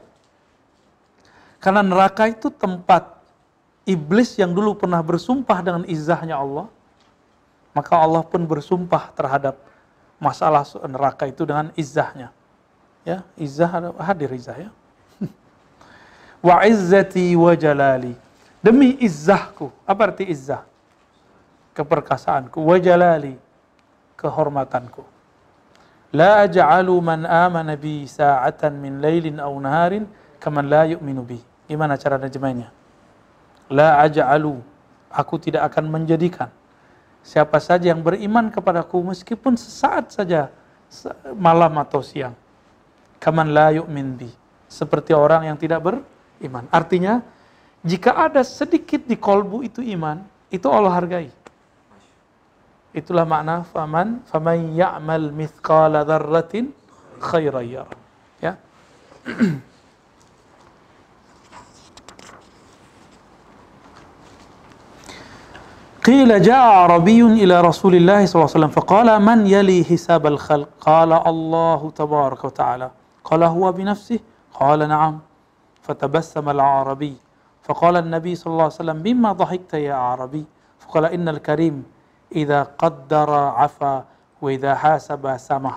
Karena 1.62 1.86
neraka 1.86 2.26
itu 2.26 2.50
tempat 2.50 3.22
iblis 3.86 4.34
yang 4.34 4.50
dulu 4.50 4.74
pernah 4.74 4.98
bersumpah 4.98 5.62
dengan 5.62 5.86
izahnya 5.86 6.42
Allah, 6.42 6.66
maka 7.78 7.94
Allah 7.96 8.26
pun 8.26 8.42
bersumpah 8.44 9.14
terhadap 9.14 9.62
masalah 10.18 10.66
neraka 10.90 11.30
itu 11.30 11.46
dengan 11.46 11.70
izahnya. 11.78 12.34
Ya, 13.02 13.26
izah 13.38 13.94
hadir 13.98 14.30
izah 14.34 14.58
ya. 14.58 14.70
wa 16.46 16.66
izzati 16.66 17.34
wa 17.38 17.54
jalali. 17.58 18.14
Demi 18.62 18.98
izzahku. 19.02 19.74
Apa 19.86 20.14
arti 20.14 20.30
izzah? 20.30 20.62
Keperkasaanku. 21.74 22.62
Wa 22.62 22.78
jalali. 22.78 23.34
Kehormatanku. 24.18 25.02
La 26.14 26.46
aj'alu 26.46 26.94
man 27.02 27.26
amana 27.26 27.74
bi 27.74 28.06
sa'atan 28.06 28.78
min 28.78 29.02
lailin 29.02 29.42
aw 29.42 29.50
naharin 29.58 30.06
kaman 30.38 30.70
la 30.70 30.86
yu'minu 30.94 31.26
bi. 31.26 31.51
Gimana 31.72 31.96
cara 31.96 32.20
nerjemahnya? 32.20 32.68
La 33.72 34.04
aj'alu. 34.04 34.60
Aku 35.08 35.40
tidak 35.40 35.72
akan 35.72 35.88
menjadikan 35.88 36.52
siapa 37.24 37.64
saja 37.64 37.96
yang 37.96 38.04
beriman 38.04 38.52
kepadaku 38.52 39.00
meskipun 39.00 39.56
sesaat 39.56 40.12
saja 40.12 40.52
malam 41.36 41.72
atau 41.80 42.04
siang 42.04 42.36
kaman 43.24 43.56
la 43.56 43.72
yu'min 43.72 44.20
bi. 44.20 44.28
Seperti 44.68 45.16
orang 45.16 45.48
yang 45.48 45.56
tidak 45.56 45.80
beriman. 45.84 46.68
Artinya, 46.72 47.24
jika 47.84 48.16
ada 48.16 48.44
sedikit 48.44 49.04
di 49.08 49.16
kolbu 49.20 49.64
itu 49.64 49.80
iman, 49.96 50.24
itu 50.52 50.68
Allah 50.68 50.92
hargai. 50.96 51.28
Itulah 52.92 53.24
makna 53.24 53.64
faman 53.72 54.20
faman 54.28 54.76
ya'mal 54.76 55.32
mithqala 55.32 56.04
dzarratin 56.04 56.76
khairan. 57.24 57.88
Ya. 58.44 58.60
قيل 66.07 66.43
جاء 66.43 66.65
عربي 66.83 67.23
إلى 67.43 67.61
رسول 67.61 67.95
الله 67.95 68.27
صلى 68.27 68.37
الله 68.39 68.51
عليه 68.51 68.59
وسلم 68.59 68.75
فقال 68.79 69.09
من 69.23 69.47
يلي 69.47 69.85
حساب 69.85 70.27
الخلق 70.27 70.69
قال 70.81 71.13
الله 71.13 71.81
تبارك 71.97 72.45
وتعالى 72.45 72.91
قال 73.25 73.43
هو 73.43 73.73
بنفسه 73.73 74.19
قال 74.55 74.89
نعم 74.89 75.19
فتبسم 75.83 76.47
العربي 76.49 77.17
فقال 77.67 77.97
النبي 77.97 78.33
صلى 78.35 78.51
الله 78.53 78.69
عليه 78.71 78.83
وسلم 78.83 78.99
مما 79.07 79.31
ضحكت 79.33 79.75
يا 79.75 79.95
عربي 79.95 80.45
فقال 80.87 81.05
إن 81.05 81.29
الكريم 81.29 81.85
إذا 82.35 82.63
قدر 82.79 83.31
عفا 83.35 84.05
وإذا 84.43 84.75
حاسب 84.75 85.23
سمح 85.37 85.75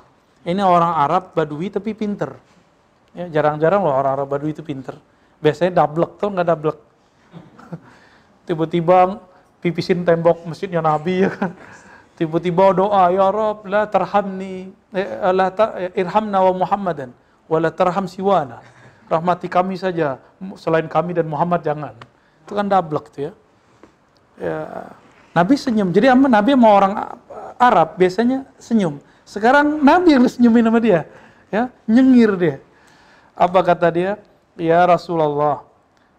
ini 0.48 0.64
orang 0.64 0.94
Arab 0.96 1.36
Badui 1.36 1.68
tapi 1.68 1.92
pinter 1.98 2.32
ya, 3.12 3.28
jarang-jarang 3.28 3.84
loh 3.84 3.92
orang 3.92 4.14
Arab 4.24 4.28
Badui 4.32 4.56
itu 4.56 4.64
pinter 4.64 4.96
biasanya 5.42 5.84
dablek 5.84 6.16
tuh 6.16 6.32
nggak 6.32 6.48
dablek 6.48 6.78
tiba-tiba 8.48 9.20
pipisin 9.65 10.05
tembok 10.05 10.45
masjidnya 10.45 10.85
Nabi 10.85 11.25
ya 11.25 11.33
kan 11.33 11.57
tiba-tiba 12.21 12.77
doa 12.77 13.09
ya 13.09 13.33
Rob 13.33 13.65
la 13.65 13.89
terhamni 13.89 14.77
eh, 14.93 15.09
la 15.33 15.49
tar, 15.49 15.89
irhamna 15.97 16.45
wa 16.45 16.53
Muhammadan 16.53 17.11
wala 17.49 17.69
tarham 17.73 18.09
siwana. 18.09 18.61
Rahmati 19.05 19.53
kami 19.53 19.77
saja, 19.77 20.17
selain 20.57 20.89
kami 20.89 21.13
dan 21.13 21.29
Muhammad 21.29 21.61
jangan. 21.61 21.93
Itu 22.45 22.57
kan 22.57 22.65
dablek 22.65 23.13
tuh 23.13 23.29
ya. 23.29 23.33
ya. 24.41 24.59
Nabi 25.37 25.61
senyum. 25.61 25.93
Jadi 25.93 26.09
Nabi 26.09 26.57
mau 26.57 26.73
orang 26.73 27.21
Arab 27.61 28.01
biasanya 28.01 28.49
senyum. 28.57 28.97
Sekarang 29.29 29.85
Nabi 29.85 30.17
yang 30.17 30.25
senyumin 30.25 30.65
sama 30.65 30.81
dia. 30.81 31.05
Ya, 31.53 31.69
nyengir 31.85 32.33
dia. 32.41 32.57
Apa 33.37 33.61
kata 33.61 33.93
dia? 33.93 34.13
Ya 34.57 34.81
Rasulullah, 34.89 35.67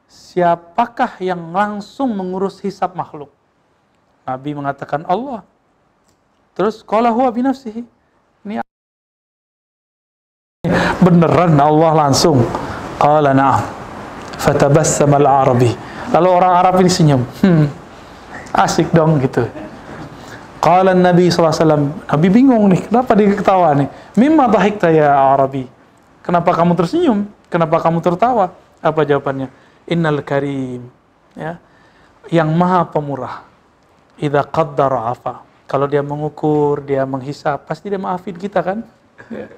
siapakah 0.09 1.19
yang 1.21 1.53
langsung 1.53 2.13
mengurus 2.13 2.61
hisab 2.61 2.93
makhluk? 2.93 3.31
Nabi 4.25 4.57
mengatakan 4.57 5.05
Allah. 5.05 5.45
Terus 6.57 6.81
kalau 6.81 7.13
huwa 7.13 7.29
binafsihi. 7.29 7.85
Beneran 11.05 11.53
Allah 11.61 11.91
langsung. 12.07 12.41
Qala 12.97 13.35
na'am. 13.35 13.61
Fatabassama 14.41 15.21
al-Arabi. 15.21 15.69
Lalu 16.09 16.27
orang 16.31 16.53
Arab 16.57 16.81
ini 16.81 16.89
senyum. 16.89 17.21
Hmm, 17.45 17.69
asik 18.55 18.89
dong 18.89 19.21
gitu. 19.21 19.45
Qala 20.57 20.97
Nabi 20.97 21.29
SAW. 21.29 22.09
Nabi 22.09 22.27
bingung 22.33 22.65
nih, 22.73 22.89
kenapa 22.89 23.13
dia 23.13 23.29
ketawa 23.37 23.77
nih? 23.77 23.89
Mimma 24.17 24.49
dhahikta 24.49 24.89
ya 24.89 25.13
Arabi. 25.13 25.69
Kenapa 26.25 26.49
kamu 26.57 26.73
tersenyum? 26.73 27.29
Kenapa 27.53 27.77
kamu 27.77 28.01
tertawa? 28.01 28.49
Apa 28.81 29.05
jawabannya? 29.05 29.53
Innal 29.85 30.21
karim. 30.25 30.89
Ya. 31.37 31.61
Yang 32.29 32.49
maha 32.57 32.81
pemurah. 32.89 33.45
Idza 34.17 34.41
qaddara 34.47 35.13
afa. 35.13 35.45
Kalau 35.65 35.89
dia 35.89 36.05
mengukur, 36.05 36.85
dia 36.85 37.03
menghisap, 37.09 37.65
pasti 37.65 37.89
dia 37.89 37.97
maafin 37.97 38.37
kita 38.37 38.61
kan? 38.61 38.85
Ya. 39.33 39.49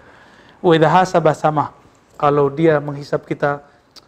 Wa 0.64 0.74
hasabah 0.74 1.36
sama. 1.36 1.76
Kalau 2.18 2.50
dia 2.50 2.80
menghisap 2.80 3.28
kita, 3.28 3.62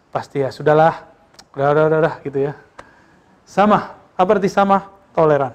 pasti 0.10 0.42
ya 0.42 0.50
sudahlah, 0.50 1.06
udah, 1.54 1.68
udah, 1.76 1.84
udah, 1.86 2.00
udah 2.02 2.16
gitu 2.26 2.40
ya. 2.50 2.54
Sama, 3.46 3.94
apa 4.18 4.30
arti 4.34 4.50
sama? 4.50 4.90
Toleran. 5.14 5.54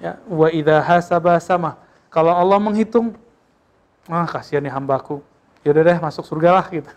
Ya, 0.00 0.20
wa 0.28 0.48
idha 0.52 0.80
hasabah 0.80 1.40
sama. 1.40 1.76
Kalau 2.08 2.32
Allah 2.32 2.56
menghitung, 2.60 3.16
ah 4.08 4.24
kasihan 4.24 4.64
nih 4.64 4.72
hambaku. 4.72 5.20
Ya 5.66 5.74
udah 5.74 5.82
deh 5.82 5.98
masuk 6.00 6.24
surga 6.24 6.62
lah 6.62 6.66
gitu. 6.70 6.88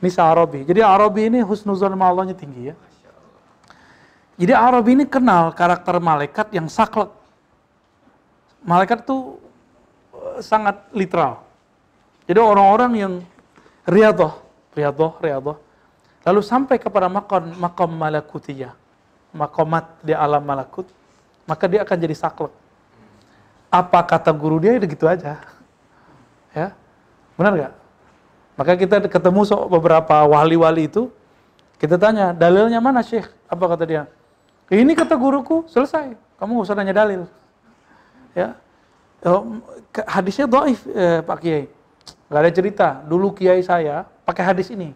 Ini 0.00 0.08
Arabi. 0.16 0.64
Jadi 0.64 0.80
Arabi 0.80 1.28
ini 1.28 1.38
husnuzon 1.44 1.92
sama 1.92 2.08
Allahnya 2.08 2.32
tinggi 2.32 2.72
ya. 2.72 2.74
Jadi 4.40 4.56
Arabi 4.56 4.96
ini 4.96 5.04
kenal 5.04 5.52
karakter 5.52 6.00
malaikat 6.00 6.48
yang 6.56 6.64
saklek. 6.72 7.12
Malaikat 8.64 9.04
tuh 9.04 9.36
eh, 10.16 10.40
sangat 10.40 10.88
literal. 10.96 11.44
Jadi 12.24 12.40
orang-orang 12.40 12.92
yang 12.96 13.12
riadoh, 13.84 14.40
riadoh, 14.72 15.20
riadoh, 15.20 15.56
lalu 16.24 16.40
sampai 16.40 16.80
kepada 16.80 17.12
makam 17.12 17.52
makam 17.60 17.90
malakutiyah, 17.92 18.72
makomat 19.36 19.84
di 20.00 20.16
alam 20.16 20.40
malakut, 20.40 20.88
maka 21.44 21.68
dia 21.68 21.84
akan 21.84 21.96
jadi 22.00 22.16
saklek. 22.16 22.52
Apa 23.68 24.00
kata 24.06 24.32
guru 24.32 24.56
dia 24.56 24.80
itu 24.80 24.88
gitu 24.88 25.04
aja. 25.04 25.36
Ya, 26.56 26.72
benar 27.36 27.52
nggak? 27.52 27.79
Maka 28.60 28.76
kita 28.76 29.00
ketemu 29.08 29.40
beberapa 29.72 30.20
wali-wali 30.28 30.84
itu, 30.84 31.08
kita 31.80 31.96
tanya, 31.96 32.36
dalilnya 32.36 32.76
mana 32.76 33.00
Syekh? 33.00 33.24
Apa 33.48 33.72
kata 33.72 33.88
dia? 33.88 34.04
Ini 34.68 34.92
kata 34.92 35.16
guruku, 35.16 35.64
selesai. 35.64 36.12
Kamu 36.36 36.60
nggak 36.60 36.66
usah 36.68 36.76
nanya 36.76 36.92
dalil. 36.92 37.24
Ya, 38.36 38.60
oh, 39.24 39.64
hadisnya 40.04 40.44
doif 40.44 40.84
eh, 40.92 41.24
Pak 41.24 41.38
Kiai 41.40 41.64
Gak 42.30 42.40
ada 42.46 42.52
cerita. 42.54 42.88
Dulu 43.02 43.34
kiai 43.34 43.58
saya 43.58 44.06
pakai 44.22 44.46
hadis 44.46 44.70
ini. 44.70 44.94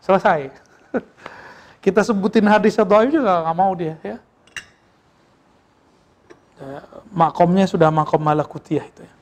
Selesai. 0.00 0.48
Kita 1.84 2.00
sebutin 2.00 2.48
hadis 2.48 2.80
atau 2.80 3.04
juga 3.04 3.44
nggak 3.44 3.56
mau 3.56 3.72
dia 3.76 4.00
ya. 4.00 4.16
ya. 6.56 6.80
Makomnya 7.12 7.68
sudah 7.68 7.92
makom 7.92 8.20
malakutiah 8.20 8.84
itu 8.84 9.04
ya. 9.04 9.12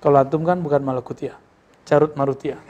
Kalau 0.00 0.16
antum 0.20 0.44
kan 0.44 0.60
bukan 0.60 0.80
malakutiah. 0.84 1.36
Carut 1.88 2.12
marutiah. 2.16 2.60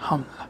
Alhamdulillah. 0.00 0.48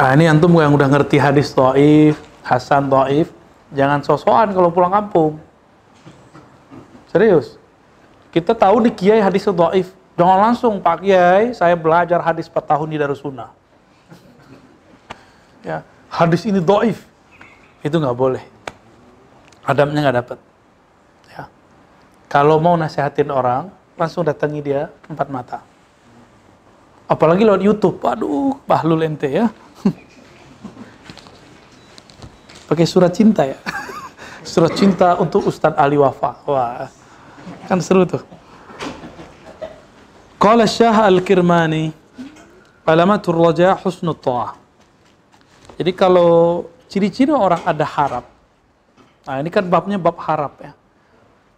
Ah, 0.00 0.16
ini 0.16 0.24
antum 0.24 0.56
yang 0.56 0.72
udah 0.72 0.88
ngerti 0.88 1.20
hadis 1.20 1.52
Taif, 1.52 2.16
Hasan 2.40 2.88
Taif, 2.88 3.28
Jangan 3.70 4.02
sosokan 4.02 4.50
kalau 4.50 4.70
pulang 4.74 4.90
kampung. 4.90 5.38
Serius. 7.06 7.54
Kita 8.34 8.54
tahu 8.54 8.86
di 8.86 8.90
kiai 8.90 9.22
hadis 9.22 9.46
dhaif. 9.46 9.94
Jangan 10.18 10.38
langsung 10.50 10.82
Pak 10.82 11.06
Kiai, 11.06 11.54
saya 11.54 11.74
belajar 11.78 12.20
hadis 12.20 12.50
4 12.50 12.60
tahun 12.66 12.86
di 12.92 12.98
Darussunnah. 12.98 13.50
Ya, 15.64 15.86
hadis 16.10 16.42
ini 16.46 16.58
dhaif. 16.58 17.06
Itu 17.80 17.96
nggak 18.02 18.18
boleh. 18.18 18.42
Adamnya 19.66 20.08
nggak 20.08 20.18
dapat. 20.24 20.38
Ya. 21.28 21.44
Kalau 22.30 22.56
mau 22.62 22.76
nasihatin 22.78 23.28
orang, 23.28 23.68
langsung 24.00 24.24
datangi 24.24 24.60
dia 24.64 24.88
empat 25.10 25.28
mata. 25.28 25.58
Apalagi 27.10 27.42
lewat 27.42 27.60
YouTube. 27.60 27.98
Aduh, 28.06 28.56
bahlul 28.64 29.02
ente 29.02 29.28
ya. 29.28 29.50
pakai 32.70 32.86
surat 32.86 33.10
cinta 33.10 33.42
ya. 33.42 33.58
surat 34.46 34.70
cinta 34.78 35.18
untuk 35.18 35.42
Ustadz 35.42 35.74
Ali 35.74 35.98
Wafa. 35.98 36.38
Wah, 36.46 36.86
kan 37.66 37.82
seru 37.82 38.06
tuh. 38.06 38.22
Qala 40.38 40.64
Syah 40.70 41.04
Al-Kirmani, 41.10 41.92
alamatul 42.86 43.36
raja 43.42 43.74
husnul 43.74 44.16
ta'ah. 44.16 44.56
Jadi 45.76 45.92
kalau 45.92 46.64
ciri-ciri 46.86 47.34
orang 47.34 47.60
ada 47.66 47.84
harap. 47.84 48.29
Nah, 49.28 49.36
ini 49.40 49.50
kan 49.52 49.68
babnya 49.68 50.00
bab 50.00 50.16
harap 50.16 50.60
ya. 50.64 50.72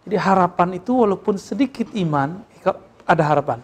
Jadi 0.03 0.15
harapan 0.19 0.69
itu 0.75 0.91
walaupun 0.91 1.39
sedikit 1.39 1.87
iman, 1.95 2.43
ada 3.07 3.23
harapan. 3.23 3.59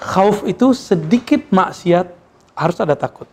Khauf 0.00 0.48
itu 0.48 0.72
sedikit 0.72 1.52
maksiat, 1.52 2.08
harus 2.56 2.76
ada 2.80 2.96
takut. 2.96 3.28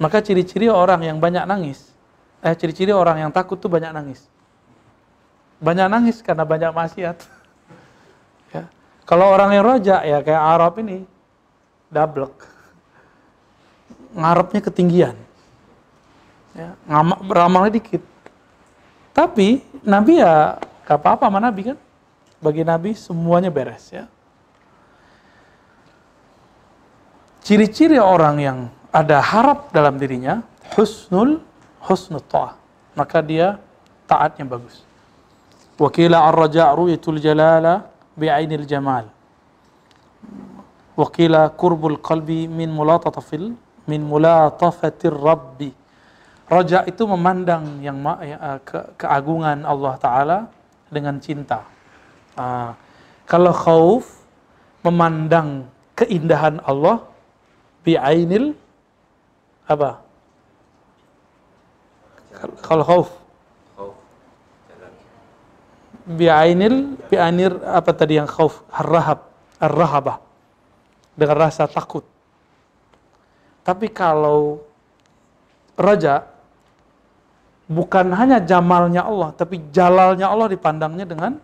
Maka 0.00 0.24
ciri-ciri 0.24 0.72
orang 0.72 1.04
yang 1.04 1.20
banyak 1.20 1.44
nangis, 1.44 1.92
eh 2.40 2.56
ciri-ciri 2.56 2.96
orang 2.96 3.20
yang 3.20 3.30
takut 3.32 3.60
tuh 3.60 3.68
banyak 3.68 3.92
nangis. 3.92 4.24
Banyak 5.60 5.92
nangis 5.92 6.24
karena 6.24 6.48
banyak 6.48 6.72
maksiat. 6.72 7.16
ya. 8.56 8.64
Kalau 9.04 9.28
orang 9.28 9.52
yang 9.52 9.64
roja 9.68 10.00
ya 10.00 10.24
kayak 10.24 10.40
Arab 10.40 10.80
ini, 10.80 11.04
double. 11.92 12.32
Ngarepnya 14.16 14.60
ketinggian. 14.64 15.16
Ya, 16.56 16.74
beramalnya 17.22 17.78
dikit. 17.78 18.02
Tapi 19.14 19.62
Nabi 19.86 20.18
ya 20.18 20.58
gak 20.86 20.98
apa-apa 20.98 21.30
sama 21.30 21.38
Nabi 21.38 21.74
kan. 21.74 21.78
Bagi 22.40 22.64
Nabi 22.64 22.96
semuanya 22.96 23.52
beres 23.52 23.92
ya. 23.92 24.08
Ciri-ciri 27.44 27.98
orang 27.98 28.36
yang 28.40 28.58
ada 28.90 29.22
harap 29.22 29.70
dalam 29.70 29.96
dirinya, 29.96 30.42
husnul 30.76 31.42
husnul 31.84 32.24
ta'ah. 32.24 32.56
Maka 32.94 33.22
dia 33.22 33.58
taatnya 34.10 34.44
bagus. 34.44 34.82
Wakila 35.80 36.28
ar-raja' 36.28 36.68
ru'yatul 36.76 37.22
jalala 37.22 37.88
bi'ainil 38.18 38.68
jamal. 38.68 39.08
Wakila 40.98 41.48
kurbul 41.56 41.96
qalbi 41.96 42.44
min 42.44 42.68
mulatatafil 42.68 43.56
min 43.88 44.00
mulatafatir 44.04 45.16
rabbi. 45.16 45.79
Raja 46.50 46.82
itu 46.82 47.06
memandang 47.06 47.78
yang 47.78 48.02
ya, 48.26 48.58
ke, 48.66 48.98
keagungan 48.98 49.62
Allah 49.62 49.94
Ta'ala 50.02 50.38
dengan 50.90 51.22
cinta. 51.22 51.62
Uh, 52.34 52.74
kalau 53.22 53.54
khauf 53.54 54.26
memandang 54.82 55.70
keindahan 55.94 56.58
Allah 56.66 57.06
bi'ainil 57.86 58.58
apa? 59.70 60.02
Kalau 62.66 62.82
khauf. 62.82 63.08
Bi'ainil, 66.10 66.98
bi'ainir 67.06 67.62
apa 67.62 67.94
tadi 67.94 68.18
yang 68.18 68.26
khauf? 68.26 68.66
Ar-rahab, 68.74 69.22
ar-rahabah. 69.62 70.18
Dengan 71.14 71.36
rasa 71.46 71.70
takut. 71.70 72.02
Tapi 73.62 73.86
kalau 73.86 74.66
raja 75.78 76.26
bukan 77.70 78.10
hanya 78.18 78.42
jamalnya 78.42 79.06
Allah, 79.06 79.30
tapi 79.30 79.62
jalalnya 79.70 80.26
Allah 80.26 80.50
dipandangnya 80.50 81.06
dengan 81.06 81.38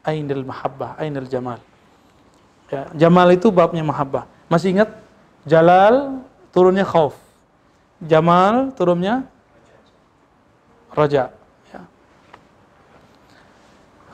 ainil 0.00 0.48
mahabbah, 0.48 0.96
ainil 0.96 1.28
jamal. 1.28 1.60
Ya, 2.72 2.88
jamal 2.96 3.28
itu 3.36 3.52
babnya 3.52 3.84
mahabbah. 3.84 4.24
Masih 4.48 4.72
ingat 4.72 4.88
jalal 5.44 6.24
turunnya 6.56 6.88
khauf. 6.88 7.18
Jamal 8.00 8.72
turunnya 8.72 9.28
raja. 10.96 11.28
Ya. 11.68 11.82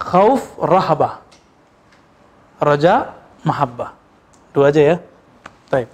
Khauf 0.01 0.59
rahabah. 0.59 1.23
Raja 2.59 3.15
mahabbah. 3.47 3.95
Dua 4.51 4.73
aja 4.73 4.81
ya. 4.83 4.97
Baik. 5.71 5.87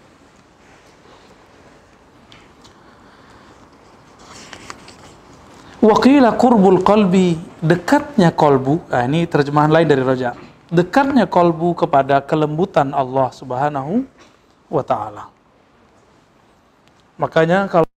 Wakila 5.83 6.39
kurbul 6.39 6.87
qalbi 6.87 7.35
dekatnya 7.59 8.31
kolbu. 8.31 8.87
Nah, 8.87 9.03
ini 9.03 9.27
terjemahan 9.27 9.67
lain 9.67 9.91
dari 9.91 10.07
raja. 10.07 10.31
Dekatnya 10.71 11.27
kolbu 11.27 11.75
kepada 11.75 12.23
kelembutan 12.23 12.95
Allah 12.95 13.35
Subhanahu 13.35 14.07
wa 14.71 14.83
taala. 14.87 15.27
Makanya 17.19 17.67
kalau 17.67 17.91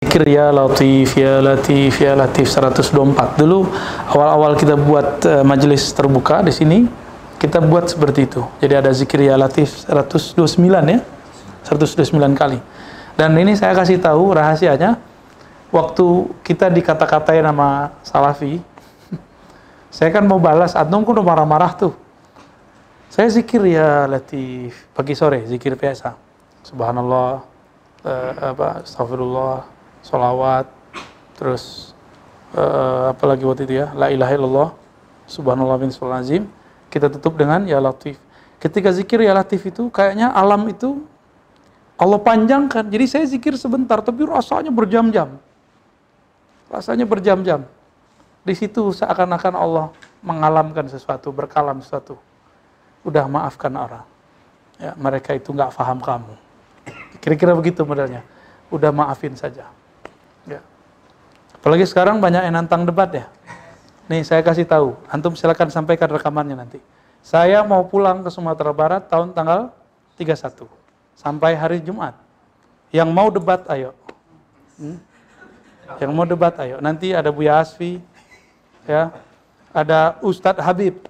zikir 0.00 0.24
ya 0.32 0.48
latif 0.48 1.12
ya 1.12 1.44
latif 1.44 2.00
ya 2.00 2.16
latif 2.16 2.48
124 2.48 3.36
dulu 3.36 3.68
awal-awal 4.16 4.56
kita 4.56 4.80
buat 4.80 5.20
uh, 5.28 5.44
majelis 5.44 5.92
terbuka 5.92 6.40
di 6.40 6.56
sini 6.56 6.88
kita 7.36 7.60
buat 7.60 7.92
seperti 7.92 8.32
itu. 8.32 8.40
Jadi 8.64 8.74
ada 8.80 8.88
zikir 8.96 9.28
ya 9.28 9.36
latif 9.36 9.84
129 9.84 10.56
ya. 10.88 11.04
129 11.68 12.16
kali. 12.32 12.58
Dan 13.12 13.36
ini 13.36 13.52
saya 13.60 13.76
kasih 13.76 14.00
tahu 14.00 14.32
rahasianya 14.32 15.11
waktu 15.72 16.06
kita 16.44 16.68
dikata-katain 16.68 17.42
nama 17.42 17.96
Salafi 18.04 18.60
saya 19.92 20.08
kan 20.08 20.24
mau 20.24 20.40
balas 20.40 20.72
antum 20.72 21.04
udah 21.04 21.20
marah-marah 21.20 21.76
tuh. 21.76 21.92
Saya 23.12 23.28
zikir 23.28 23.60
ya 23.68 24.08
latif 24.08 24.88
pagi 24.96 25.12
sore 25.12 25.44
zikir 25.44 25.76
biasa. 25.76 26.16
Subhanallah 26.64 27.44
uh, 28.00 28.32
apa 28.56 28.88
astagfirullah 28.88 29.68
salawat 30.00 30.64
terus 31.36 31.92
uh, 32.56 33.12
apa 33.12 33.24
lagi 33.28 33.44
waktu 33.44 33.68
itu 33.68 33.84
ya? 33.84 33.92
La 33.92 34.08
ilaha 34.08 34.32
illallah 34.32 34.68
subhanallah 35.28 35.76
bin 35.76 35.92
azim. 35.92 36.48
Kita 36.88 37.12
tutup 37.12 37.36
dengan 37.36 37.68
ya 37.68 37.76
latif. 37.76 38.16
Ketika 38.64 38.96
zikir 38.96 39.20
ya 39.20 39.36
latif 39.36 39.60
itu 39.68 39.92
kayaknya 39.92 40.32
alam 40.32 40.64
itu 40.72 41.04
Allah 42.00 42.16
panjangkan. 42.16 42.88
Jadi 42.88 43.04
saya 43.04 43.24
zikir 43.28 43.60
sebentar 43.60 44.00
tapi 44.00 44.24
rasanya 44.24 44.72
berjam-jam 44.72 45.36
rasanya 46.72 47.04
berjam-jam 47.04 47.68
di 48.42 48.54
situ 48.56 48.90
seakan-akan 48.96 49.54
Allah 49.54 49.86
mengalamkan 50.24 50.88
sesuatu 50.88 51.28
berkalam 51.30 51.84
sesuatu 51.84 52.16
udah 53.04 53.28
maafkan 53.28 53.76
orang 53.76 54.08
ya 54.80 54.96
mereka 54.96 55.36
itu 55.36 55.52
nggak 55.52 55.76
paham 55.76 56.00
kamu 56.00 56.34
Kira-kira 57.22 57.54
begitu 57.54 57.86
modelnya. 57.86 58.26
Udah 58.72 58.90
maafin 58.90 59.38
saja. 59.38 59.70
Ya. 60.42 60.60
Apalagi 61.54 61.86
sekarang 61.86 62.18
banyak 62.18 62.42
yang 62.42 62.54
nantang 62.58 62.82
debat 62.82 63.06
ya. 63.14 63.30
Nih 64.10 64.26
saya 64.26 64.42
kasih 64.42 64.66
tahu, 64.66 64.98
antum 65.06 65.38
silakan 65.38 65.70
sampaikan 65.70 66.10
rekamannya 66.10 66.58
nanti. 66.58 66.82
Saya 67.22 67.62
mau 67.62 67.86
pulang 67.86 68.26
ke 68.26 68.30
Sumatera 68.34 68.74
Barat 68.74 69.06
tahun 69.06 69.30
tanggal 69.30 69.70
31 70.18 70.66
sampai 71.14 71.54
hari 71.54 71.78
Jumat. 71.78 72.18
Yang 72.90 73.08
mau 73.14 73.30
debat 73.30 73.62
ayo. 73.70 73.94
Hmm? 74.74 74.98
Yang 75.98 76.10
mau 76.14 76.26
debat 76.26 76.54
ayo. 76.62 76.78
Nanti 76.78 77.10
ada 77.10 77.30
Buya 77.34 77.58
Asfi, 77.58 77.98
ya, 78.86 79.10
ada 79.74 80.18
Ustadz 80.22 80.62
Habib 80.62 81.02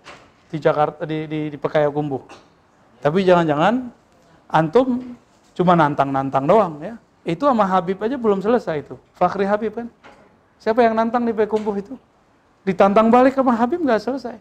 di 0.48 0.56
Jakarta 0.60 1.04
di 1.04 1.28
di, 1.28 1.40
di 1.52 1.58
Pekayakumbuh. 1.60 2.22
Tapi 3.02 3.26
jangan-jangan 3.26 3.90
antum 4.48 5.16
cuma 5.52 5.76
nantang-nantang 5.76 6.44
doang 6.46 6.74
ya. 6.80 6.94
Itu 7.22 7.46
sama 7.46 7.66
Habib 7.68 8.02
aja 8.02 8.18
belum 8.18 8.42
selesai 8.42 8.82
itu. 8.82 8.94
Fakhri 9.14 9.46
Habib 9.46 9.74
kan. 9.74 9.88
Siapa 10.58 10.82
yang 10.82 10.94
nantang 10.94 11.26
di 11.26 11.34
Pekumpuh 11.34 11.74
itu? 11.78 11.94
Ditantang 12.62 13.10
balik 13.10 13.34
sama 13.34 13.54
Habib 13.58 13.82
nggak 13.82 14.02
selesai. 14.02 14.38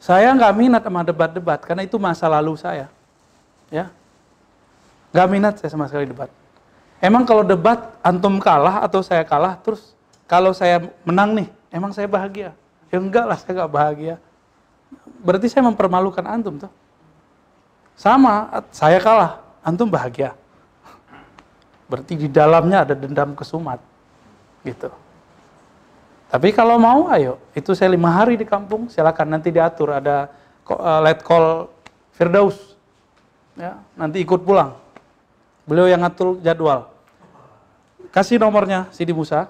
Saya 0.00 0.32
nggak 0.32 0.54
minat 0.56 0.82
sama 0.82 1.04
debat-debat 1.04 1.60
karena 1.60 1.84
itu 1.84 2.00
masa 2.00 2.30
lalu 2.30 2.56
saya. 2.56 2.88
Ya. 3.68 3.90
Nggak 5.10 5.28
minat 5.28 5.54
saya 5.58 5.70
sama 5.70 5.90
sekali 5.90 6.08
debat. 6.08 6.30
Emang 7.00 7.24
kalau 7.24 7.40
debat 7.40 7.96
antum 8.04 8.36
kalah 8.36 8.84
atau 8.84 9.00
saya 9.00 9.24
kalah 9.24 9.56
terus 9.56 9.96
kalau 10.28 10.52
saya 10.52 10.84
menang 11.02 11.32
nih, 11.32 11.48
emang 11.72 11.90
saya 11.96 12.06
bahagia? 12.06 12.52
Ya 12.92 13.00
enggak 13.00 13.24
lah, 13.24 13.38
saya 13.40 13.64
nggak 13.64 13.72
bahagia. 13.72 14.14
Berarti 15.24 15.48
saya 15.48 15.64
mempermalukan 15.64 16.22
antum 16.28 16.60
tuh. 16.60 16.72
Sama, 17.96 18.62
saya 18.70 19.00
kalah 19.00 19.40
antum 19.64 19.88
bahagia. 19.88 20.36
Berarti 21.90 22.14
di 22.14 22.28
dalamnya 22.30 22.86
ada 22.86 22.94
dendam 22.94 23.34
kesumat. 23.34 23.82
Gitu. 24.62 24.92
Tapi 26.30 26.54
kalau 26.54 26.78
mau, 26.78 27.10
ayo. 27.10 27.42
Itu 27.50 27.74
saya 27.74 27.90
lima 27.90 28.14
hari 28.14 28.38
di 28.38 28.46
kampung, 28.46 28.86
silakan 28.86 29.34
nanti 29.34 29.50
diatur. 29.50 29.98
Ada 29.98 30.30
uh, 30.70 31.00
let 31.02 31.26
call 31.26 31.66
Firdaus. 32.14 32.78
Ya, 33.58 33.82
nanti 33.98 34.22
ikut 34.22 34.46
pulang. 34.46 34.78
Beliau 35.64 35.86
yang 35.88 36.00
ngatur 36.00 36.38
jadwal. 36.40 36.92
Kasih 38.10 38.36
nomornya 38.40 38.90
Sidi 38.92 39.14
Musa. 39.14 39.48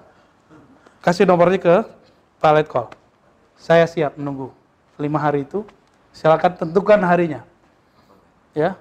Kasih 1.01 1.25
nomornya 1.25 1.57
ke 1.57 1.75
Pak 2.37 2.51
let 2.53 2.67
call. 2.69 2.89
Saya 3.57 3.85
siap 3.89 4.17
menunggu. 4.17 4.53
Lima 5.01 5.17
hari 5.17 5.45
itu, 5.45 5.65
silakan 6.13 6.57
tentukan 6.57 7.01
harinya. 7.01 7.41
Ya, 8.53 8.77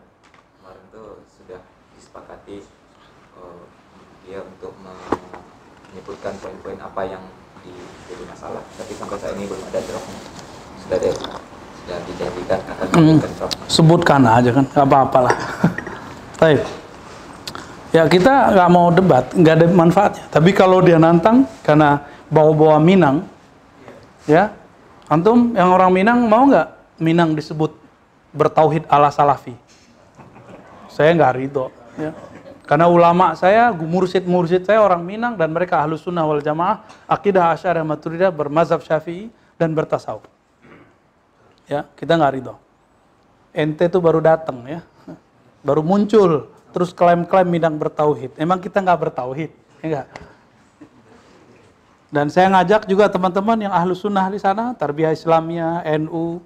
dia 4.31 4.47
untuk 4.47 4.71
menyebutkan 4.79 6.31
poin-poin 6.39 6.79
apa 6.79 7.03
yang 7.03 7.19
jadi 8.07 8.25
masalah 8.31 8.63
tapi 8.79 8.95
sampai 8.95 9.19
saat 9.19 9.35
ini 9.35 9.51
belum 9.51 9.59
ada 9.75 9.83
draftnya 9.83 10.19
sudah 10.87 10.97
ada 11.03 11.11
sudah 11.83 11.99
dijanjikan 12.07 12.59
akan 12.63 12.87
hmm. 12.95 13.19
sebutkan 13.67 14.23
aja 14.23 14.55
kan 14.55 14.63
nggak 14.71 14.87
apa-apa 14.87 15.19
lah 15.27 15.35
baik 16.39 16.63
Ya 17.91 18.07
kita 18.07 18.55
nggak 18.55 18.71
mau 18.71 18.95
debat, 18.95 19.27
nggak 19.35 19.55
ada 19.59 19.67
manfaatnya. 19.67 20.25
Tapi 20.31 20.55
kalau 20.55 20.79
dia 20.79 20.95
nantang 20.95 21.43
karena 21.67 22.07
bawa-bawa 22.31 22.79
Minang, 22.79 23.27
ya, 24.31 24.55
antum 25.11 25.51
yang 25.59 25.75
orang 25.75 25.91
Minang 25.91 26.19
mau 26.31 26.47
nggak 26.47 26.71
Minang 27.03 27.35
disebut 27.35 27.75
bertauhid 28.31 28.87
ala 28.87 29.11
Salafi? 29.11 29.59
Saya 30.87 31.11
nggak 31.19 31.33
ridho. 31.35 31.67
Ya. 31.99 32.15
Karena 32.63 32.87
ulama 32.87 33.35
saya, 33.35 33.75
mursid-mursid 33.75 34.63
saya 34.63 34.79
orang 34.79 35.03
Minang 35.03 35.35
dan 35.35 35.51
mereka 35.51 35.83
ahlu 35.83 35.99
sunnah 35.99 36.23
wal 36.23 36.39
jamaah, 36.39 36.87
akidah 37.11 37.51
asyarah 37.59 37.83
maturidah, 37.83 38.31
bermazhab 38.31 38.87
syafi'i 38.87 39.35
dan 39.59 39.75
bertasawuf. 39.75 40.23
Ya, 41.67 41.91
kita 41.99 42.15
nggak 42.15 42.33
ridho. 42.39 42.55
Ente 43.51 43.91
tuh 43.91 43.99
baru 43.99 44.23
datang 44.23 44.63
ya, 44.63 44.87
baru 45.67 45.83
muncul 45.83 46.60
terus 46.71 46.91
klaim-klaim 46.95 47.47
Minang 47.47 47.77
bertauhid. 47.77 48.35
Emang 48.39 48.59
kita 48.63 48.81
nggak 48.81 49.11
bertauhid? 49.11 49.51
Ya 49.81 49.85
enggak? 49.87 50.07
Dan 52.11 52.27
saya 52.27 52.51
ngajak 52.51 52.91
juga 52.91 53.07
teman-teman 53.07 53.55
yang 53.55 53.71
ahlu 53.71 53.95
sunnah 53.95 54.27
di 54.27 54.43
sana, 54.43 54.75
tarbiyah 54.75 55.15
Islamia, 55.15 55.79
NU, 55.95 56.43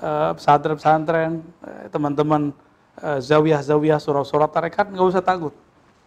eh, 0.00 0.30
pesantren-pesantren, 0.32 1.44
eh, 1.44 1.92
teman-teman 1.92 2.56
eh, 2.94 3.20
zawiyah-zawiyah, 3.20 4.00
surah-surah 4.00 4.48
tarekat, 4.48 4.88
nggak 4.88 5.04
usah 5.12 5.20
takut. 5.20 5.52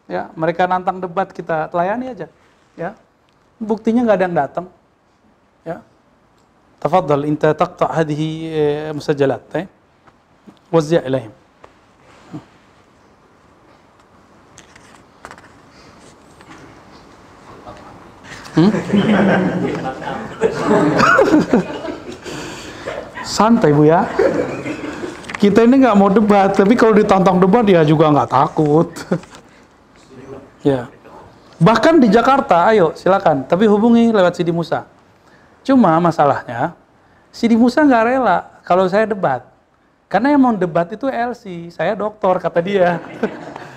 Ya, 0.10 0.34
mereka 0.34 0.66
nantang 0.66 0.98
debat 0.98 1.30
kita 1.30 1.70
layani 1.70 2.10
aja. 2.10 2.28
Ya, 2.74 2.98
buktinya 3.62 4.02
nggak 4.02 4.18
ada 4.18 4.26
yang 4.26 4.38
datang. 4.40 4.66
Ya, 5.62 5.78
tafadhal, 6.82 7.28
inta 7.28 7.54
taqta 7.54 7.92
hadhihi 7.92 8.50
musajalat, 8.98 9.44
eh? 9.62 9.68
ilaihim. 11.06 11.47
Hmm? 18.58 18.72
Santai 23.22 23.70
bu 23.70 23.86
ya. 23.86 24.10
Kita 25.38 25.62
ini 25.62 25.86
nggak 25.86 25.94
mau 25.94 26.10
debat, 26.10 26.50
tapi 26.50 26.74
kalau 26.74 26.98
ditantang 26.98 27.38
debat 27.38 27.62
dia 27.62 27.86
juga 27.86 28.10
nggak 28.10 28.30
takut. 28.34 28.90
ya. 30.74 30.90
Bahkan 31.62 32.02
di 32.02 32.10
Jakarta, 32.10 32.66
ayo 32.74 32.98
silakan. 32.98 33.46
Tapi 33.46 33.70
hubungi 33.70 34.10
lewat 34.10 34.34
Sidi 34.34 34.50
Musa. 34.50 34.90
Cuma 35.62 35.94
masalahnya, 36.02 36.74
Sidi 37.30 37.54
Musa 37.54 37.86
nggak 37.86 38.04
rela 38.10 38.38
kalau 38.66 38.90
saya 38.90 39.06
debat. 39.06 39.46
Karena 40.10 40.34
yang 40.34 40.42
mau 40.42 40.56
debat 40.58 40.90
itu 40.90 41.06
LC, 41.06 41.70
saya 41.70 41.94
dokter 41.94 42.34
kata 42.42 42.60
dia. 42.66 42.98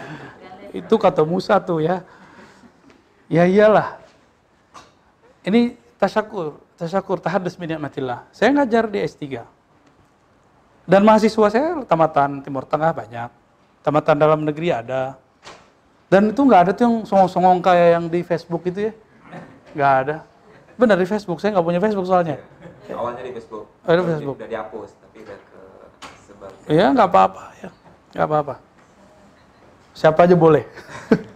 itu 0.80 0.94
kata 0.96 1.20
Musa 1.28 1.60
tuh 1.60 1.84
ya. 1.84 2.00
Ya 3.28 3.44
iyalah, 3.44 3.99
ini 5.44 5.76
tasyakur, 5.96 6.60
tasyakur 6.76 7.18
tahadus 7.20 7.56
min 7.56 7.76
nikmatillah. 7.76 8.28
Saya 8.32 8.52
ngajar 8.52 8.88
di 8.88 8.98
S3. 9.00 9.24
Dan 10.84 11.06
mahasiswa 11.06 11.46
saya 11.48 11.68
tamatan 11.86 12.42
Timur 12.42 12.66
Tengah 12.66 12.90
banyak. 12.92 13.30
Tamatan 13.80 14.16
dalam 14.20 14.40
negeri 14.44 14.74
ada. 14.74 15.16
Dan 16.10 16.34
itu 16.34 16.42
nggak 16.42 16.60
ada 16.66 16.72
tuh 16.74 16.84
yang 16.90 16.96
songong-songong 17.06 17.62
kayak 17.62 17.88
yang 17.94 18.04
di 18.10 18.20
Facebook 18.26 18.66
itu 18.66 18.90
ya. 18.90 18.92
Nggak 19.72 19.92
ada. 20.04 20.16
Benar 20.74 20.96
di 20.98 21.06
Facebook, 21.06 21.38
saya 21.38 21.54
nggak 21.54 21.66
punya 21.68 21.80
Facebook 21.80 22.08
soalnya. 22.08 22.36
Awalnya 22.90 23.22
di 23.22 23.32
Facebook. 23.36 23.64
Oh, 23.86 23.92
di 23.94 24.02
Facebook. 24.02 24.36
Udah 24.40 24.48
dihapus, 24.50 24.90
tapi 24.98 25.18
udah 25.22 25.38
ke. 25.38 25.60
Iya, 26.72 26.86
nggak 26.90 27.08
apa-apa 27.08 27.44
ya. 27.62 27.70
Nggak 28.16 28.26
apa-apa. 28.26 28.54
Siapa 29.94 30.20
aja 30.26 30.34
boleh. 30.34 30.64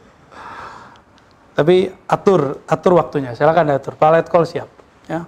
Tapi 1.55 1.87
atur, 2.11 2.67
atur 2.67 2.93
waktunya. 2.99 3.31
Silakan 3.39 3.71
atur. 3.71 3.95
Palet 3.95 4.27
call 4.27 4.43
siap. 4.43 4.67
Ya. 5.07 5.23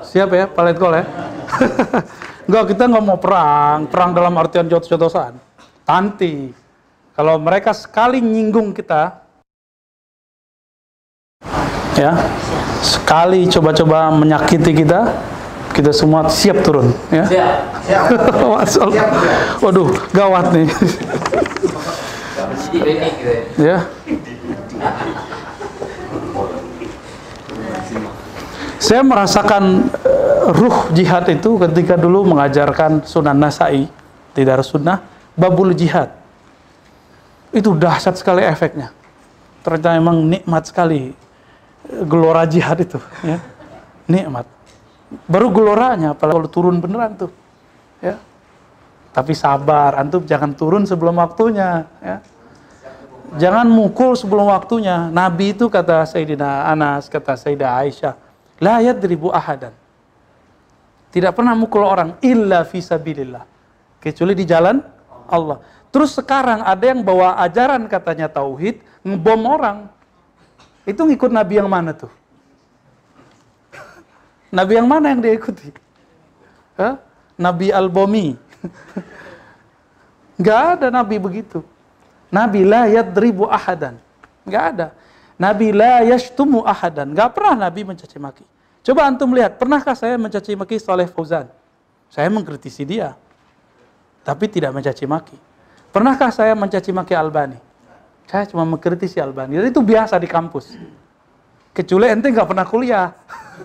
Siap 0.00 0.32
ya, 0.32 0.44
palet 0.48 0.76
call 0.80 1.04
ya. 1.04 1.04
Enggak, 2.48 2.64
kita 2.72 2.82
nggak 2.88 3.04
mau 3.04 3.20
perang. 3.20 3.84
Perang 3.88 4.10
dalam 4.16 4.32
artian 4.40 4.64
jotos-jotosan. 4.68 5.36
Tanti. 5.84 6.48
Kalau 7.14 7.38
mereka 7.38 7.70
sekali 7.76 8.18
nyinggung 8.18 8.74
kita, 8.74 9.22
ya, 11.94 12.10
sekali 12.82 13.46
coba-coba 13.46 14.10
menyakiti 14.10 14.74
kita, 14.82 15.14
kita 15.70 15.94
semua 15.94 16.26
siap 16.26 16.58
turun. 16.66 16.90
Ya. 17.14 17.24
Siap. 17.28 17.52
Siap. 17.84 18.90
siap. 18.90 19.10
Waduh, 19.62 19.92
gawat 20.10 20.56
nih. 20.56 20.66
ya. 23.60 23.78
Saya 28.84 29.00
merasakan 29.00 29.88
uh, 29.88 30.52
ruh 30.52 30.92
jihad 30.92 31.24
itu 31.32 31.56
ketika 31.56 31.96
dulu 31.96 32.36
mengajarkan 32.36 33.00
Sunan 33.08 33.40
Nasai 33.40 33.88
di 34.36 34.42
Darus 34.44 34.68
Sunnah, 34.76 35.00
babul 35.32 35.72
jihad. 35.72 36.12
Itu 37.48 37.72
dahsyat 37.72 38.20
sekali 38.20 38.44
efeknya. 38.44 38.92
Ternyata 39.64 39.96
memang 39.96 40.28
nikmat 40.28 40.68
sekali 40.68 41.16
eh, 41.88 42.02
gelora 42.04 42.44
jihad 42.44 42.76
itu, 42.84 43.00
ya. 43.24 43.40
Nikmat. 44.04 44.44
Baru 45.24 45.48
geloranya, 45.48 46.12
apalagi 46.12 46.44
kalau 46.44 46.50
turun 46.52 46.76
beneran 46.76 47.16
tuh, 47.16 47.32
ya. 48.04 48.20
Tapi 49.16 49.32
sabar, 49.32 49.96
antum 49.96 50.28
jangan 50.28 50.52
turun 50.52 50.84
sebelum 50.84 51.16
waktunya, 51.16 51.88
ya. 52.04 52.20
Jangan 53.40 53.64
mukul 53.64 54.12
sebelum 54.12 54.52
waktunya. 54.52 55.08
Nabi 55.08 55.56
itu 55.56 55.72
kata 55.72 56.04
Sayyidina 56.04 56.68
Anas, 56.68 57.08
kata 57.08 57.32
Sayyidah 57.32 57.80
Aisyah, 57.80 58.23
La 58.62 58.78
yadribu 58.78 59.34
ahadan. 59.34 59.74
Tidak 61.14 61.30
pernah 61.30 61.54
mukul 61.54 61.86
orang 61.86 62.18
illa 62.22 62.66
fisabilillah. 62.66 63.46
Kecuali 64.02 64.34
di 64.34 64.44
jalan 64.46 64.82
Allah. 65.30 65.62
Terus 65.94 66.18
sekarang 66.18 66.66
ada 66.66 66.84
yang 66.84 67.06
bawa 67.06 67.38
ajaran 67.46 67.86
katanya 67.86 68.26
tauhid, 68.26 68.82
ngebom 69.06 69.46
orang. 69.46 69.78
Itu 70.82 71.06
ngikut 71.06 71.30
nabi 71.30 71.62
yang 71.62 71.70
mana 71.70 71.94
tuh? 71.94 72.10
nabi 74.58 74.74
yang 74.74 74.90
mana 74.90 75.14
yang 75.14 75.22
dia 75.22 75.38
ikuti? 75.38 75.70
Hah? 76.74 76.98
Nabi 77.38 77.70
al-Bomi. 77.70 78.34
Gak 80.44 80.78
ada 80.78 80.90
nabi 80.90 81.22
begitu. 81.22 81.62
Nabi 82.26 82.66
la 82.66 82.90
yadribu 82.90 83.46
ahadan. 83.46 83.94
Gak 84.42 84.64
ada. 84.74 84.86
Nabi 85.34 85.74
la 85.74 86.06
yashtumu 86.06 86.62
ahadan. 86.62 87.10
Gak 87.14 87.34
pernah 87.34 87.66
Nabi 87.66 87.82
mencaci 87.82 88.18
maki. 88.22 88.46
Coba 88.84 89.08
antum 89.08 89.32
lihat, 89.32 89.56
pernahkah 89.56 89.96
saya 89.96 90.14
mencaci 90.20 90.54
maki 90.54 90.76
Saleh 90.76 91.08
Fauzan? 91.08 91.48
Saya 92.12 92.28
mengkritisi 92.30 92.84
dia. 92.86 93.16
Tapi 94.22 94.46
tidak 94.46 94.76
mencaci 94.76 95.04
maki. 95.08 95.36
Pernahkah 95.90 96.30
saya 96.30 96.52
mencaci 96.54 96.92
maki 96.94 97.16
Albani? 97.16 97.58
Saya 98.28 98.46
cuma 98.48 98.62
mengkritisi 98.68 99.18
Albani. 99.18 99.58
Dan 99.58 99.72
itu 99.72 99.80
biasa 99.82 100.16
di 100.20 100.28
kampus. 100.28 100.76
Kecuali 101.74 102.06
ente 102.12 102.30
nggak 102.30 102.48
pernah 102.48 102.66
kuliah. 102.68 103.08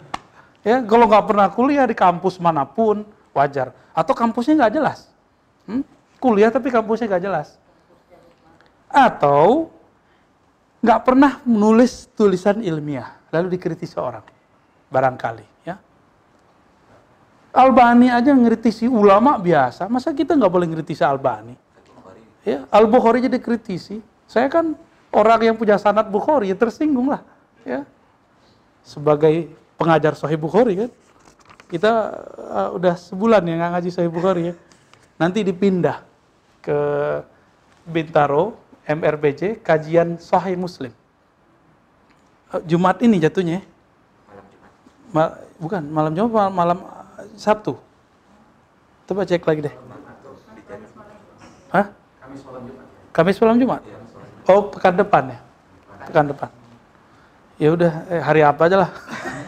ya, 0.67 0.82
kalau 0.84 1.05
nggak 1.05 1.26
pernah 1.30 1.47
kuliah 1.53 1.86
di 1.86 1.95
kampus 1.95 2.41
mana 2.41 2.65
pun, 2.65 3.05
wajar. 3.36 3.72
Atau 3.93 4.17
kampusnya 4.17 4.65
nggak 4.65 4.74
jelas. 4.74 5.07
Hmm? 5.70 5.86
Kuliah 6.17 6.49
tapi 6.51 6.74
kampusnya 6.74 7.05
nggak 7.05 7.24
jelas. 7.24 7.55
Atau 8.89 9.70
nggak 10.80 10.99
pernah 11.03 11.43
menulis 11.43 12.07
tulisan 12.15 12.63
ilmiah 12.63 13.19
lalu 13.36 13.59
dikritisi 13.59 13.99
orang 13.99 14.23
barangkali 14.88 15.67
ya. 15.67 15.75
Albani 17.49 18.07
aja 18.07 18.32
ngritisi 18.32 18.88
ulama 18.88 19.36
biasa 19.38 19.91
masa 19.91 20.15
kita 20.15 20.38
nggak 20.38 20.51
boleh 20.51 20.67
ngritisi 20.71 21.03
Albani? 21.03 21.55
Ya 22.47 22.63
Al 22.71 22.88
Bukhari 22.88 23.19
jadi 23.19 23.38
kritisi. 23.38 23.99
Saya 24.30 24.47
kan 24.47 24.77
orang 25.11 25.41
yang 25.41 25.55
punya 25.59 25.75
sanat 25.75 26.07
Bukhari 26.07 26.53
ya 26.53 26.55
tersinggung 26.55 27.11
lah 27.11 27.21
ya. 27.67 27.84
Sebagai 28.86 29.51
pengajar 29.75 30.15
Sahih 30.15 30.39
Bukhari 30.39 30.88
kan. 30.88 30.91
Kita 31.69 31.93
uh, 32.34 32.69
udah 32.73 32.97
sebulan 32.97 33.45
ya 33.45 33.53
nggak 33.59 33.71
ngaji 33.77 33.89
Sahih 33.93 34.09
Bukhari 34.09 34.41
ya. 34.49 34.55
Nanti 35.19 35.43
dipindah 35.43 36.01
ke 36.63 36.80
Bintaro 37.84 38.68
MRBJ 38.89 39.61
kajian 39.61 40.17
Sahih 40.17 40.57
Muslim. 40.57 40.89
Eh, 42.49 42.61
Jumat 42.65 42.97
ini 43.05 43.21
jatuhnya. 43.21 43.61
Ma 45.13 45.37
bukan 45.61 45.85
malam 45.85 46.11
Jumat 46.17 46.31
malam, 46.33 46.53
malam 46.57 46.79
Sabtu. 47.37 47.77
Coba 49.05 49.29
cek 49.29 49.45
lagi 49.45 49.69
deh. 49.69 49.75
Hah? 51.69 51.93
Kamis 53.13 53.37
malam 53.37 53.61
Jumat. 53.61 53.81
Oh, 54.49 54.73
pekan 54.73 54.97
depan 54.97 55.37
ya. 55.37 55.39
Pekan 56.09 56.25
depan. 56.25 56.49
Ya 57.61 57.69
udah, 57.69 57.93
eh, 58.09 58.21
hari 58.25 58.41
apa 58.41 58.61
aja 58.65 58.77
lah. 58.85 58.91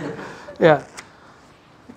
ya. 0.70 0.76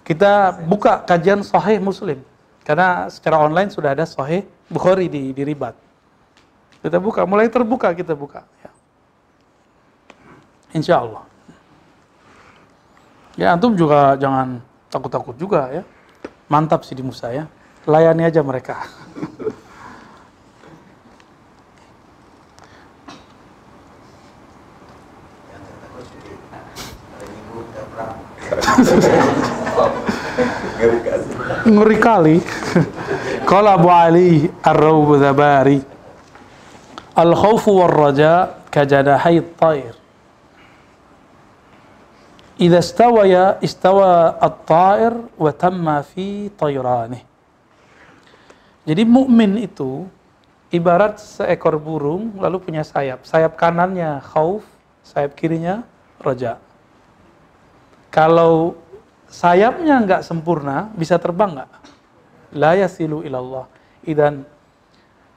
Kita 0.01 0.57
buka 0.65 1.05
kajian 1.05 1.45
Sahih 1.45 1.77
Muslim. 1.77 2.25
Karena 2.65 3.13
secara 3.13 3.37
online 3.37 3.69
sudah 3.69 3.93
ada 3.93 4.09
Sahih 4.09 4.49
Bukhari 4.73 5.13
di, 5.13 5.37
di 5.37 5.43
Ribat 5.45 5.84
Kita 6.85 7.01
buka, 7.01 7.25
mulai 7.25 7.49
terbuka 7.49 7.89
kita 7.97 8.13
buka. 8.13 8.45
Ya. 8.61 8.69
Insya 10.77 11.01
Allah. 11.01 11.25
Ya 13.41 13.57
antum 13.57 13.73
juga 13.73 14.21
jangan 14.21 14.61
takut-takut 14.93 15.33
juga 15.41 15.73
ya. 15.73 15.81
Mantap 16.45 16.85
sih 16.85 16.93
di 16.93 17.01
Musa 17.01 17.33
ya. 17.33 17.49
Layani 17.89 18.29
aja 18.29 18.45
mereka. 18.45 18.85
Ngeri 31.65 31.97
kali. 31.97 32.37
Kalau 33.49 33.73
Abu 33.73 33.89
Ali 33.89 34.53
Ar-Rawb 34.61 35.17
Zabari 37.15 37.31
Al-khawfu 37.31 37.71
wal-raja 37.79 38.59
kajanahay 38.75 39.39
at-tair. 39.39 39.95
Idza 42.59 42.79
istawaya 42.83 43.59
istawa 43.63 44.39
at-tair 44.39 45.15
wa 45.39 45.51
tamma 45.55 46.03
fi 46.03 46.51
tayranih. 46.55 47.23
Jadi 48.85 49.03
mukmin 49.07 49.59
itu 49.63 50.07
ibarat 50.75 51.23
seekor 51.23 51.79
burung 51.79 52.35
lalu 52.39 52.59
punya 52.63 52.83
sayap. 52.83 53.23
Sayap 53.27 53.55
kanannya 53.55 54.19
khauf, 54.23 54.67
sayap 55.07 55.39
kirinya 55.39 55.87
raja. 56.19 56.59
Kalau 58.11 58.79
sayapnya 59.27 59.99
nggak 60.03 60.23
sempurna, 60.23 60.91
bisa 60.95 61.19
terbang 61.19 61.59
nggak? 61.59 61.71
La 62.55 62.79
yasilu 62.79 63.27
ilallah. 63.27 63.67
Idan 64.07 64.47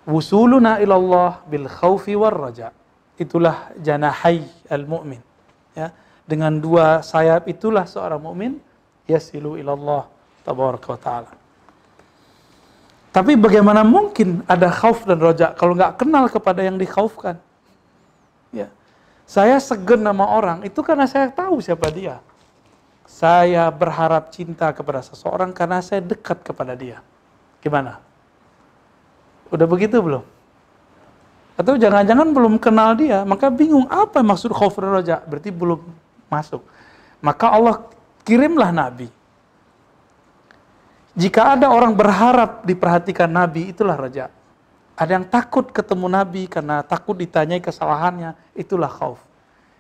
wusuluna 0.07 0.79
ilallah 0.79 1.43
bil 1.45 1.67
khawfi 1.67 2.15
war 2.15 2.33
raja. 2.33 2.71
Itulah 3.19 3.75
janahai 3.83 4.47
al-mu'min. 4.71 5.19
Ya. 5.75 5.91
Dengan 6.23 6.57
dua 6.59 7.03
sayap 7.03 7.47
itulah 7.47 7.83
seorang 7.87 8.19
mukmin 8.19 8.59
yasilu 9.07 9.59
ilallah 9.59 10.07
tabaraka 10.43 10.87
wa 10.95 10.99
ta'ala. 10.99 11.31
Tapi 13.11 13.33
bagaimana 13.39 13.81
mungkin 13.81 14.43
ada 14.45 14.69
khauf 14.69 15.07
dan 15.07 15.17
roja 15.17 15.55
kalau 15.55 15.73
nggak 15.73 15.97
kenal 15.97 16.27
kepada 16.29 16.61
yang 16.61 16.77
dikhaufkan? 16.77 17.39
Ya. 18.53 18.69
Saya 19.27 19.59
segen 19.59 20.05
nama 20.05 20.23
orang 20.23 20.63
itu 20.63 20.79
karena 20.85 21.09
saya 21.09 21.27
tahu 21.31 21.59
siapa 21.59 21.89
dia. 21.91 22.21
Saya 23.07 23.65
berharap 23.71 24.29
cinta 24.29 24.69
kepada 24.75 24.99
seseorang 25.01 25.55
karena 25.55 25.79
saya 25.79 26.03
dekat 26.03 26.43
kepada 26.43 26.75
dia. 26.75 26.99
Gimana? 27.63 28.06
Udah 29.53 29.67
begitu 29.67 29.99
belum? 29.99 30.23
Atau 31.57 31.73
jangan-jangan 31.75 32.29
belum 32.31 32.61
kenal 32.61 32.93
dia, 32.93 33.25
maka 33.25 33.49
bingung 33.49 33.89
apa 33.89 34.21
maksud 34.21 34.53
khauf 34.53 34.77
roja? 34.77 35.25
Berarti 35.25 35.49
belum 35.49 35.81
masuk. 36.29 36.61
Maka 37.17 37.49
Allah 37.49 37.81
kirimlah 38.21 38.69
Nabi. 38.69 39.09
Jika 41.17 41.57
ada 41.57 41.73
orang 41.73 41.97
berharap 41.97 42.61
diperhatikan 42.61 43.25
Nabi, 43.25 43.73
itulah 43.73 43.97
raja. 43.97 44.29
Ada 44.93 45.17
yang 45.17 45.25
takut 45.25 45.65
ketemu 45.73 46.05
Nabi 46.05 46.45
karena 46.45 46.85
takut 46.85 47.17
ditanyai 47.17 47.57
kesalahannya, 47.57 48.37
itulah 48.53 48.89
khauf. 48.89 49.17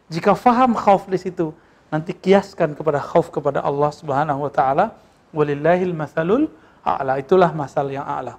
Jika 0.09 0.33
faham 0.33 0.73
khauf 0.73 1.05
di 1.05 1.21
situ, 1.21 1.53
nanti 1.87 2.11
kiaskan 2.11 2.75
kepada 2.75 2.99
khauf 2.99 3.31
kepada 3.31 3.63
Allah 3.63 3.91
Subhanahu 3.91 4.43
wa 4.47 4.51
taala 4.51 4.85
walillahil 5.31 5.95
masalul 5.95 6.51
a'la 6.83 7.19
itulah 7.19 7.51
masal 7.55 7.87
yang 7.91 8.03
a'la 8.03 8.35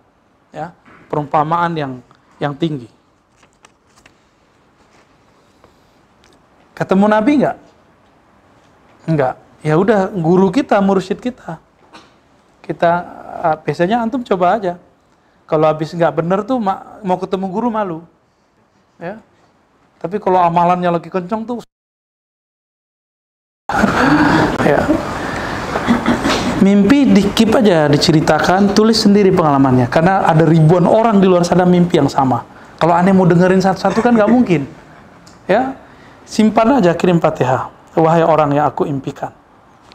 ya 0.52 0.72
perumpamaan 1.08 1.72
yang 1.74 1.92
yang 2.38 2.54
tinggi. 2.54 2.86
Ketemu 6.76 7.10
nabi 7.10 7.42
enggak 7.42 7.58
enggak 9.08 9.34
ya 9.64 9.74
udah 9.74 10.12
guru 10.14 10.52
kita 10.54 10.78
mursyid 10.78 11.18
kita. 11.18 11.58
Kita 12.62 12.92
uh, 13.42 13.56
biasanya 13.64 14.04
antum 14.04 14.22
coba 14.22 14.60
aja. 14.60 14.76
Kalau 15.48 15.64
habis 15.64 15.90
nggak 15.96 16.12
bener 16.12 16.44
tuh 16.44 16.60
mau 17.02 17.16
ketemu 17.16 17.46
guru 17.48 17.68
malu. 17.72 17.98
Ya. 19.00 19.18
Tapi 19.98 20.20
kalau 20.22 20.38
amalannya 20.38 20.92
lagi 20.94 21.10
kencang 21.10 21.42
tuh 21.48 21.64
ya. 24.68 24.84
Mimpi 26.58 27.06
dikip 27.06 27.54
aja 27.54 27.86
diceritakan, 27.86 28.74
tulis 28.74 28.98
sendiri 28.98 29.30
pengalamannya. 29.30 29.86
Karena 29.86 30.26
ada 30.26 30.42
ribuan 30.42 30.90
orang 30.90 31.22
di 31.22 31.30
luar 31.30 31.46
sana 31.46 31.62
mimpi 31.62 32.02
yang 32.02 32.10
sama. 32.10 32.42
Kalau 32.78 32.94
aneh 32.94 33.14
mau 33.14 33.26
dengerin 33.26 33.62
satu-satu 33.62 34.02
kan 34.02 34.14
nggak 34.14 34.30
mungkin. 34.30 34.66
Ya, 35.46 35.78
simpan 36.26 36.82
aja 36.82 36.94
kirim 36.98 37.22
fatihah. 37.22 37.70
Wahai 37.94 38.22
orang 38.26 38.58
yang 38.58 38.66
aku 38.66 38.86
impikan. 38.86 39.34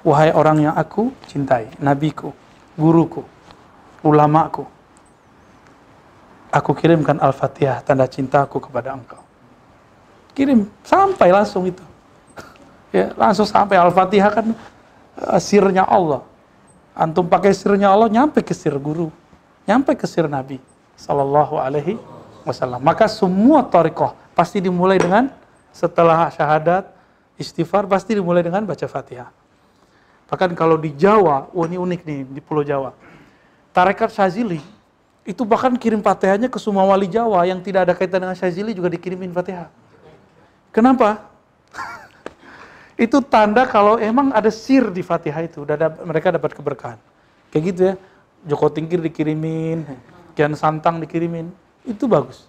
Wahai 0.03 0.35
orang 0.35 0.67
yang 0.67 0.75
aku 0.75 1.15
cintai. 1.31 1.71
Nabiku, 1.79 2.31
guruku, 2.75 3.23
ulamaku. 4.03 4.67
Aku 6.53 6.71
kirimkan 6.77 7.17
Al-Fatihah, 7.17 7.81
tanda 7.81 8.05
cintaku 8.05 8.61
kepada 8.61 8.93
engkau. 8.93 9.19
Kirim, 10.37 10.69
sampai 10.85 11.33
langsung 11.33 11.65
itu 11.65 11.81
ya 12.97 13.09
langsung 13.17 13.45
sampai 13.45 13.77
Al-Fatihah 13.79 14.31
kan 14.31 14.45
uh, 15.17 15.39
sirnya 15.39 15.87
Allah. 15.87 16.21
Antum 16.93 17.25
pakai 17.25 17.57
sirnya 17.57 17.89
Allah 17.89 18.05
nyampe 18.05 18.45
ke 18.45 18.53
sir 18.53 18.77
guru, 18.77 19.09
nyampe 19.65 19.97
ke 19.97 20.05
sir 20.05 20.29
Nabi 20.29 20.61
sallallahu 20.93 21.57
alaihi 21.57 21.97
wasallam. 22.45 22.77
Maka 22.85 23.09
semua 23.09 23.65
tariqah 23.65 24.13
pasti 24.37 24.61
dimulai 24.61 25.01
dengan 25.01 25.33
setelah 25.73 26.29
syahadat, 26.29 26.93
istighfar 27.41 27.89
pasti 27.89 28.13
dimulai 28.13 28.45
dengan 28.45 28.61
baca 28.61 28.85
Fatihah. 28.85 29.33
Bahkan 30.29 30.53
kalau 30.53 30.77
di 30.77 30.93
Jawa, 30.93 31.49
wah 31.49 31.65
ini 31.65 31.81
unik 31.81 32.01
nih 32.05 32.19
di 32.29 32.41
Pulau 32.41 32.61
Jawa. 32.61 32.93
Tarekat 33.73 34.13
Syazili 34.13 34.61
itu 35.25 35.41
bahkan 35.45 35.73
kirim 35.73 36.01
Fatihahnya 36.05 36.45
ke 36.45 36.61
semua 36.61 36.85
wali 36.85 37.09
Jawa 37.09 37.41
yang 37.49 37.57
tidak 37.65 37.89
ada 37.89 37.93
kaitan 37.97 38.21
dengan 38.21 38.37
Syazili 38.37 38.77
juga 38.77 38.93
dikirimin 38.93 39.33
Fatihah. 39.33 39.69
Kenapa? 40.69 41.25
Itu 43.03 43.19
tanda 43.19 43.67
kalau 43.67 43.99
emang 43.99 44.31
ada 44.31 44.47
sir 44.47 44.87
di 44.87 45.03
Fatihah 45.03 45.43
itu, 45.43 45.67
udah 45.67 45.75
mereka 46.07 46.31
dapat 46.31 46.55
keberkahan. 46.55 46.99
Kayak 47.51 47.63
gitu 47.69 47.81
ya. 47.91 47.95
Joko 48.43 48.67
Tingkir 48.67 48.99
dikirimin, 48.99 49.87
Kian 50.35 50.51
Santang 50.55 50.99
dikirimin, 50.99 51.47
itu 51.87 52.07
bagus. 52.07 52.43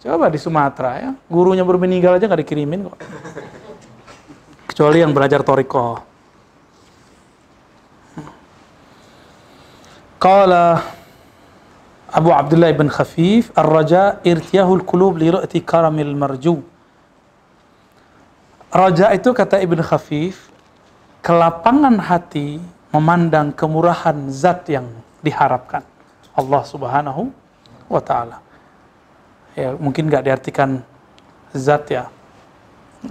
Coba 0.00 0.32
di 0.32 0.40
Sumatera 0.40 0.98
ya, 0.98 1.10
gurunya 1.28 1.62
baru 1.62 1.76
meninggal 1.76 2.16
aja 2.16 2.24
nggak 2.24 2.42
dikirimin 2.44 2.88
kok. 2.88 2.98
Kecuali 4.72 5.04
yang 5.04 5.12
belajar 5.12 5.44
toriko. 5.44 6.00
Qala 10.16 10.80
Abu 12.08 12.32
Abdullah 12.32 12.72
ibn 12.72 12.88
Khafif, 12.88 13.52
Ar-raja 13.52 14.16
irtiyahul 14.24 14.80
kulub 14.80 15.20
li 15.20 15.28
karamil 15.60 16.16
marju. 16.16 16.71
Raja 18.72 19.12
itu 19.12 19.36
kata 19.36 19.60
Ibn 19.60 19.84
Khafif, 19.84 20.48
kelapangan 21.20 22.00
hati 22.00 22.56
memandang 22.88 23.52
kemurahan 23.52 24.16
zat 24.32 24.64
yang 24.72 24.88
diharapkan. 25.20 25.84
Allah 26.32 26.62
subhanahu 26.64 27.28
wa 27.92 28.00
ta'ala. 28.00 28.40
Ya, 29.52 29.76
mungkin 29.76 30.08
nggak 30.08 30.24
diartikan 30.24 30.80
zat 31.52 31.84
ya. 31.92 32.08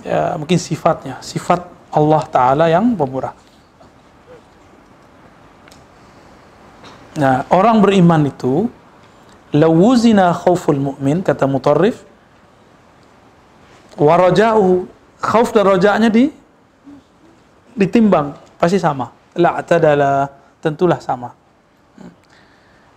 ya. 0.02 0.34
Mungkin 0.42 0.58
sifatnya. 0.58 1.22
Sifat 1.22 1.62
Allah 1.94 2.24
ta'ala 2.26 2.66
yang 2.66 2.98
pemurah. 2.98 3.38
Nah, 7.22 7.46
orang 7.54 7.86
beriman 7.86 8.26
itu 8.26 8.66
lawuzina 9.54 10.34
khawful 10.34 10.80
mu'min 10.80 11.22
kata 11.22 11.44
mutarrif 11.46 12.08
waraja'uhu 14.00 14.88
khauf 15.22 15.54
dan 15.54 15.70
rojaknya 15.70 16.10
di 16.10 16.34
ditimbang. 17.78 18.34
Pasti 18.58 18.82
sama. 18.82 19.14
La 19.38 19.62
tadala 19.62 20.28
tentulah 20.60 21.00
sama. 21.00 21.32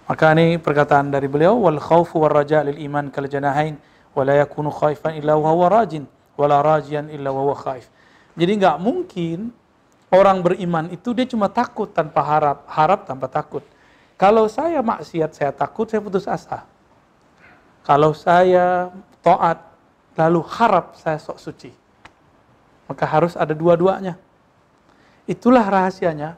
Maka 0.05 0.37
ini 0.37 0.61
perkataan 0.61 1.09
dari 1.09 1.29
beliau 1.31 1.65
wal 1.65 1.81
khauf 1.81 2.13
wal 2.17 2.29
raja 2.33 2.61
lil 2.65 2.77
iman 2.89 3.09
kal 3.09 3.25
janahain 3.25 3.81
wa 4.13 4.21
la 4.25 4.45
yakunu 4.45 4.69
khaifan 4.69 5.17
illa 5.17 5.33
wa 5.37 5.49
huwa 5.53 5.73
rajin 5.73 6.05
wa 6.37 6.45
la 6.45 6.61
rajian 6.61 7.09
illa 7.09 7.33
wa 7.33 7.41
huwa 7.49 7.57
khaif. 7.57 7.89
Jadi 8.37 8.53
nggak 8.61 8.77
mungkin 8.83 9.49
orang 10.13 10.45
beriman 10.45 10.93
itu 10.93 11.17
dia 11.17 11.25
cuma 11.25 11.49
takut 11.49 11.89
tanpa 11.89 12.21
harap 12.21 12.69
harap 12.69 13.09
tanpa 13.09 13.33
takut. 13.33 13.65
Kalau 14.21 14.45
saya 14.51 14.85
maksiat 14.85 15.31
saya 15.33 15.51
takut 15.57 15.89
saya 15.89 16.05
putus 16.05 16.29
asa. 16.29 16.69
Kalau 17.81 18.13
saya 18.13 18.93
taat 19.25 19.65
lalu 20.21 20.45
harap 20.45 21.01
saya 21.01 21.17
sok 21.17 21.41
suci 21.41 21.84
maka 22.89 23.05
harus 23.09 23.35
ada 23.35 23.53
dua-duanya. 23.57 24.21
Itulah 25.25 25.65
rahasianya. 25.65 26.37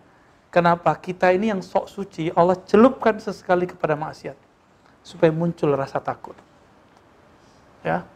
Kenapa 0.51 0.95
kita 0.97 1.35
ini 1.35 1.53
yang 1.53 1.61
sok 1.61 1.91
suci, 1.91 2.33
Allah 2.33 2.57
celupkan 2.65 3.19
sesekali 3.19 3.67
kepada 3.69 3.99
maksiat. 3.99 4.39
Supaya 5.03 5.31
muncul 5.35 5.75
rasa 5.75 6.01
takut. 6.01 6.35
Ya. 7.83 8.07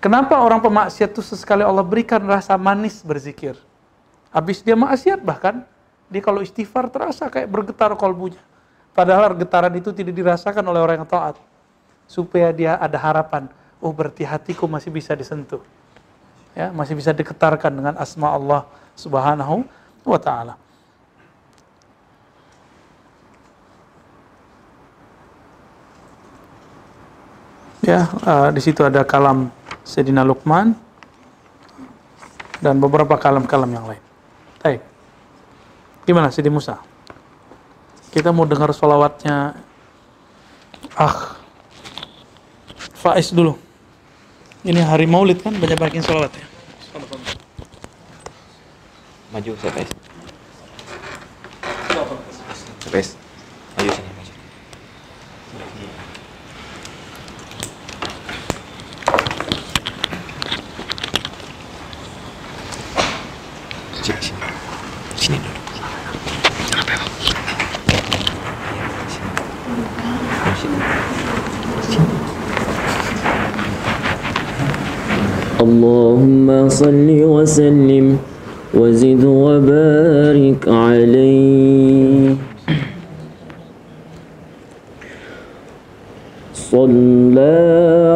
Kenapa 0.00 0.38
orang 0.40 0.60
pemaksiat 0.64 1.12
itu 1.12 1.22
sesekali 1.22 1.60
Allah 1.60 1.84
berikan 1.84 2.20
rasa 2.24 2.56
manis 2.56 3.04
berzikir? 3.04 3.56
Habis 4.30 4.62
dia 4.62 4.78
maksiat 4.78 5.20
bahkan, 5.20 5.66
dia 6.10 6.22
kalau 6.22 6.42
istighfar 6.42 6.90
terasa 6.90 7.30
kayak 7.30 7.50
bergetar 7.50 7.94
kolbunya. 7.98 8.40
Padahal 8.90 9.32
getaran 9.38 9.70
itu 9.78 9.94
tidak 9.94 10.14
dirasakan 10.14 10.66
oleh 10.66 10.82
orang 10.82 11.02
yang 11.02 11.08
taat. 11.08 11.38
Supaya 12.10 12.50
dia 12.50 12.74
ada 12.74 12.98
harapan, 12.98 13.46
oh 13.78 13.94
berarti 13.94 14.26
hatiku 14.26 14.66
masih 14.66 14.90
bisa 14.90 15.14
disentuh. 15.14 15.62
Ya, 16.60 16.68
masih 16.76 16.92
bisa 16.92 17.16
diketarkan 17.16 17.72
dengan 17.72 17.96
asma 17.96 18.36
Allah 18.36 18.68
Subhanahu 18.92 19.64
wa 20.04 20.20
taala. 20.20 20.60
Ya, 27.80 28.12
uh, 28.28 28.52
di 28.52 28.60
situ 28.60 28.84
ada 28.84 29.00
kalam 29.08 29.48
Sayyidina 29.88 30.20
Luqman 30.20 30.76
dan 32.60 32.76
beberapa 32.76 33.16
kalam-kalam 33.16 33.72
yang 33.72 33.88
lain. 33.88 34.04
Baik. 34.60 34.84
Gimana 36.04 36.28
Sidi 36.28 36.52
Musa? 36.52 36.76
Kita 38.12 38.36
mau 38.36 38.44
dengar 38.44 38.68
solawatnya 38.76 39.56
Ah 40.92 41.40
Faiz 43.00 43.32
dulu. 43.32 43.56
Ini 44.60 44.84
hari 44.84 45.08
maulid 45.08 45.40
kan, 45.40 45.56
banyak-banyakin 45.56 46.04
solawat 46.04 46.36
ya 46.36 46.49
Maju 49.33 49.51
saya 49.59 49.71
Pes. 49.75 49.89
Pes. 52.91 53.07
Maju 53.75 53.89
sini, 53.91 54.09
maju. 54.15 54.33
Sini, 64.05 64.21
sini. 64.21 64.37
Sini 65.17 65.37
dulu. 65.41 65.59
Kenapa, 66.69 66.93
Bang? 66.93 67.03
Sini. 67.19 67.41
Sini. 71.89 72.05
اللهم 75.65 76.69
صل 76.69 77.09
وسلم 77.09 78.05
وزد 78.74 79.24
وبارك 79.24 80.68
عليه. 80.68 82.36
صلى 86.54 87.56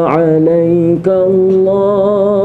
عليك 0.09 1.09
الله. 1.09 2.44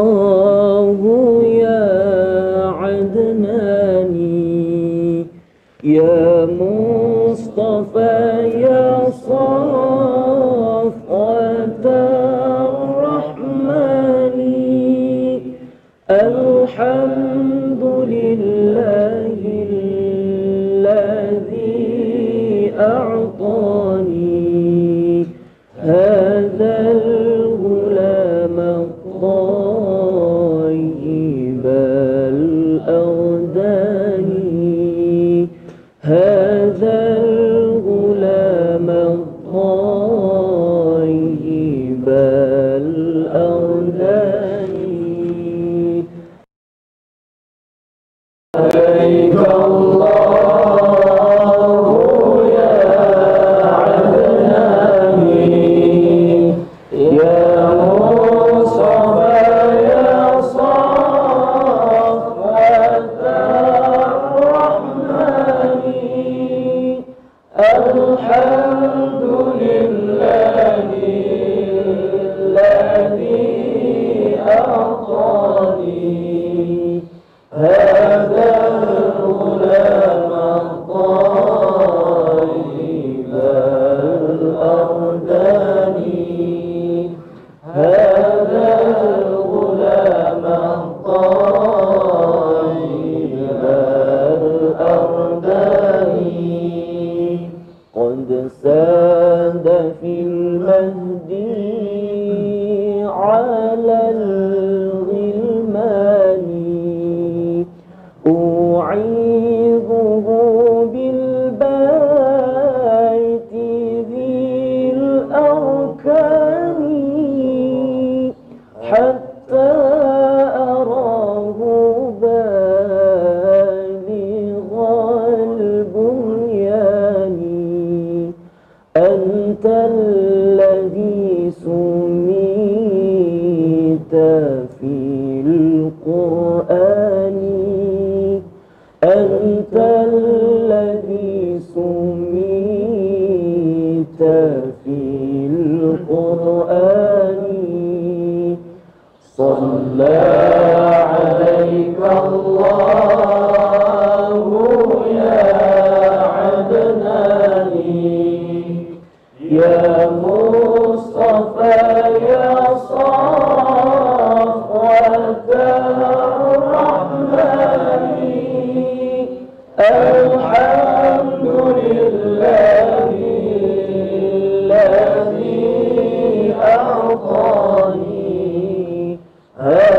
Oh. 179.61 179.98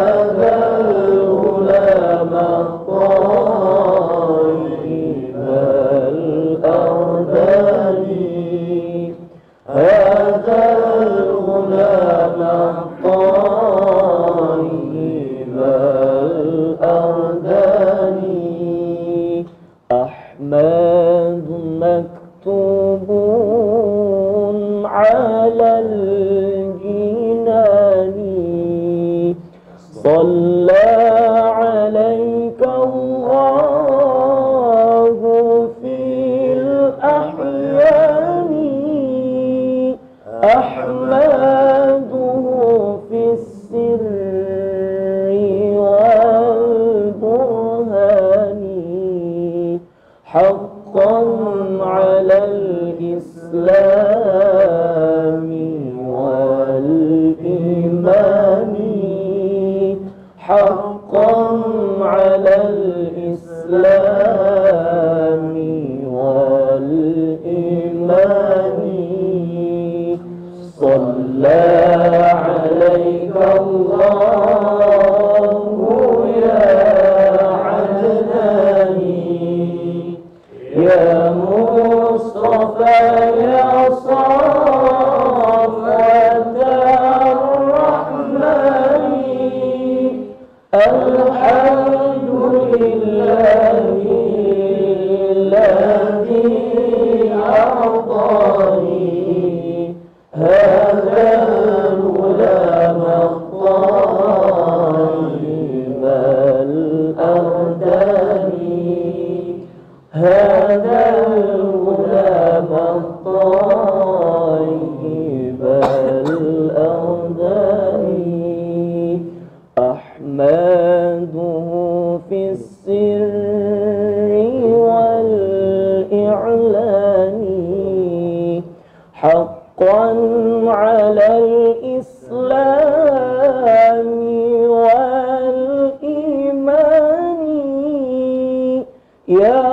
يا 139.30 139.69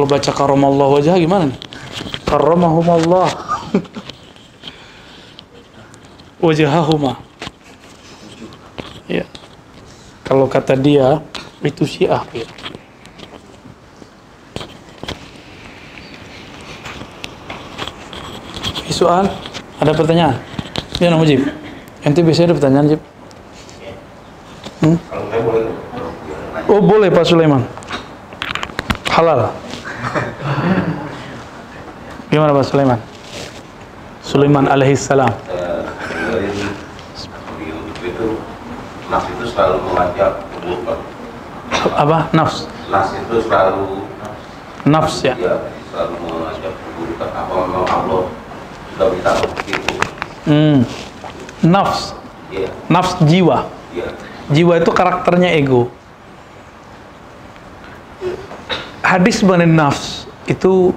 kalau 0.00 0.16
baca 0.16 0.32
karamallah 0.32 0.88
wajah 0.96 1.20
gimana 1.20 1.52
nih? 1.52 1.60
Karamahumallah. 2.24 3.28
Wajahahuma. 6.40 7.20
Ya. 9.04 9.28
Kalau 10.24 10.48
kata 10.48 10.72
dia, 10.72 11.20
itu 11.60 11.84
syiah. 11.84 12.24
Ya. 12.32 12.48
Soal? 18.88 19.28
Ada 19.84 19.92
pertanyaan? 19.92 20.40
Ya, 20.96 21.12
nama 21.12 21.28
Jib. 21.28 21.44
Ente 22.08 22.24
biasanya 22.24 22.48
ada 22.48 22.56
pertanyaan, 22.56 22.96
Jib? 22.96 23.02
Hmm? 24.80 24.96
Oh 26.72 26.80
boleh 26.80 27.12
Pak 27.12 27.28
Sulaiman. 27.28 27.68
Halal. 29.12 29.68
Gimana 32.30 32.54
Pak 32.54 32.62
Sulaiman? 32.62 33.00
Sulaiman 34.22 34.64
alaihissalam. 34.70 35.34
itu 38.00 38.26
nas 39.10 39.24
itu 39.26 39.44
selalu 39.50 39.76
mengajak. 39.90 40.32
Apa? 41.98 42.30
Nafs. 42.30 42.70
Nas 42.86 43.10
itu 43.18 43.34
selalu 43.44 44.06
Nafs 44.86 45.26
ya. 45.26 45.34
ya 45.36 45.58
selalu 45.90 46.14
mengajak 46.22 46.72
keburukan. 46.72 47.28
Apa 47.34 47.52
memang 47.66 47.86
Allah 47.90 48.22
sudah 48.94 49.06
beritahu 49.10 49.42
begitu? 49.58 49.92
Hmm. 50.46 50.78
Nafs. 51.66 52.14
Ya, 52.54 52.70
Nafs 52.86 53.18
jiwa. 53.26 53.66
ya. 53.90 54.06
Jiwa 54.54 54.78
itu 54.78 54.90
karakternya 54.94 55.50
ego. 55.54 55.90
Hadis 59.02 59.42
mengenai 59.42 59.66
nafs 59.66 60.30
itu 60.46 60.94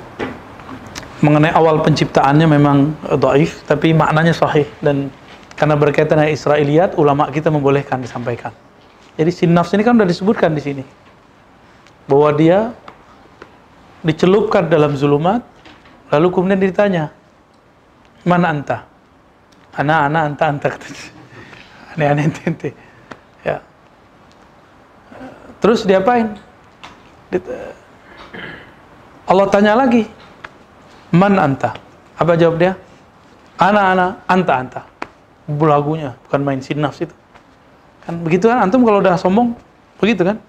mengenai 1.23 1.55
awal 1.55 1.79
penciptaannya 1.79 2.47
memang 2.51 2.77
dhaif 3.15 3.63
tapi 3.63 3.95
maknanya 3.95 4.35
sahih 4.35 4.67
dan 4.83 5.07
karena 5.55 5.79
berkaitan 5.79 6.19
dengan 6.19 6.35
Israiliyat 6.35 6.99
ulama 6.99 7.31
kita 7.31 7.47
membolehkan 7.47 8.03
disampaikan. 8.03 8.51
Jadi 9.15 9.31
si 9.31 9.47
nafs 9.47 9.71
ini 9.71 9.87
kan 9.87 9.95
sudah 9.95 10.09
disebutkan 10.09 10.51
di 10.51 10.61
sini 10.61 10.83
bahwa 12.09 12.29
dia 12.35 12.75
dicelupkan 14.03 14.67
dalam 14.67 14.99
zulumat 14.99 15.39
lalu 16.11 16.27
kemudian 16.27 16.59
ditanya 16.59 17.15
mana 18.27 18.51
anta? 18.51 18.77
Ana 19.73 20.11
ana 20.11 20.19
anta 20.27 20.43
anta 20.51 20.67
katanya. 20.75 21.05
Aneh-aneh 21.93 22.25
ente. 22.49 22.69
Ya. 23.45 23.61
Terus 25.61 25.87
diapain? 25.87 26.35
Dit- 27.31 27.47
Allah 29.23 29.47
tanya 29.47 29.79
lagi, 29.79 30.03
man 31.13 31.37
anta? 31.37 31.77
Apa 32.17 32.33
jawab 32.33 32.57
dia? 32.57 32.73
Ana 33.61 33.93
ana, 33.93 34.07
anta 34.25 34.53
anta. 34.57 34.81
Lagunya 35.45 36.17
bukan 36.27 36.41
main 36.41 36.59
sin 36.59 36.81
nafs 36.81 37.05
itu. 37.05 37.15
Kan 38.03 38.19
begitu 38.25 38.49
kan 38.49 38.65
antum 38.65 38.83
kalau 38.83 38.99
udah 38.99 39.15
sombong 39.15 39.55
begitu 40.01 40.25
kan? 40.25 40.41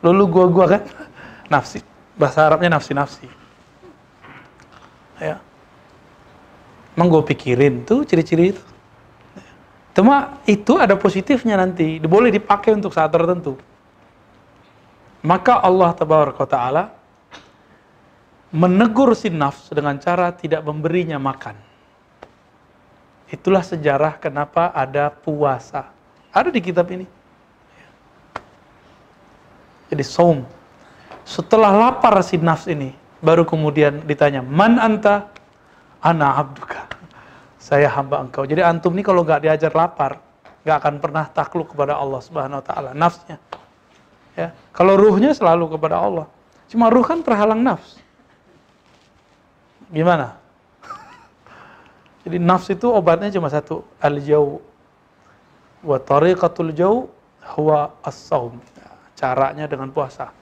Lalu 0.00 0.22
gua 0.26 0.46
gua 0.48 0.66
kan 0.66 0.82
nafsi. 1.52 1.84
Bahasa 2.16 2.48
Arabnya 2.48 2.72
nafsi 2.72 2.96
nafsi. 2.96 3.28
Ya. 5.20 5.40
Emang 6.96 7.12
gue 7.12 7.22
pikirin 7.28 7.84
tuh 7.84 8.08
ciri-ciri 8.08 8.56
itu. 8.56 8.62
Cuma 9.92 10.40
itu 10.48 10.76
ada 10.80 10.96
positifnya 10.96 11.56
nanti, 11.60 12.00
boleh 12.00 12.32
dipakai 12.32 12.72
untuk 12.72 12.92
saat 12.92 13.12
tertentu. 13.12 13.56
Maka 15.20 15.60
Allah 15.60 15.92
Ta'ala 15.92 16.95
menegur 18.56 19.12
si 19.12 19.28
nafs 19.28 19.68
dengan 19.68 20.00
cara 20.00 20.32
tidak 20.32 20.64
memberinya 20.64 21.20
makan. 21.20 21.52
Itulah 23.28 23.60
sejarah 23.60 24.16
kenapa 24.16 24.72
ada 24.72 25.12
puasa. 25.12 25.92
Ada 26.32 26.48
di 26.48 26.64
kitab 26.64 26.88
ini. 26.88 27.04
Jadi 29.92 30.04
saum. 30.06 30.40
Setelah 31.26 31.74
lapar 31.74 32.16
si 32.24 32.40
nafs 32.40 32.64
ini, 32.64 32.96
baru 33.20 33.44
kemudian 33.44 34.00
ditanya, 34.08 34.40
"Man 34.40 34.80
anta?" 34.80 35.28
"Ana 36.00 36.40
abduka." 36.40 36.88
Saya 37.60 37.90
hamba 37.92 38.22
engkau. 38.22 38.46
Jadi 38.46 38.62
antum 38.62 38.94
ini 38.94 39.02
kalau 39.02 39.26
nggak 39.26 39.42
diajar 39.42 39.74
lapar, 39.74 40.22
nggak 40.62 40.76
akan 40.80 40.94
pernah 41.02 41.24
takluk 41.28 41.74
kepada 41.74 41.98
Allah 41.98 42.22
Subhanahu 42.22 42.62
wa 42.62 42.64
taala, 42.64 42.90
nafsnya. 42.94 43.42
Ya. 44.38 44.54
Kalau 44.70 44.94
ruhnya 44.94 45.34
selalu 45.34 45.74
kepada 45.74 45.98
Allah. 45.98 46.30
Cuma 46.70 46.86
ruh 46.94 47.02
kan 47.02 47.26
terhalang 47.26 47.58
nafs. 47.62 48.05
Gimana? 49.90 50.38
Jadi 52.26 52.42
nafs 52.42 52.66
itu 52.74 52.90
obatnya 52.90 53.30
cuma 53.30 53.46
satu, 53.46 53.86
al-jau. 54.02 54.58
Wa 55.86 56.02
tariqatul 56.02 56.74
jau 56.74 57.06
huwa 57.54 57.94
as-saum. 58.02 58.58
Caranya 59.14 59.70
dengan 59.70 59.94
puasa. 59.94 60.34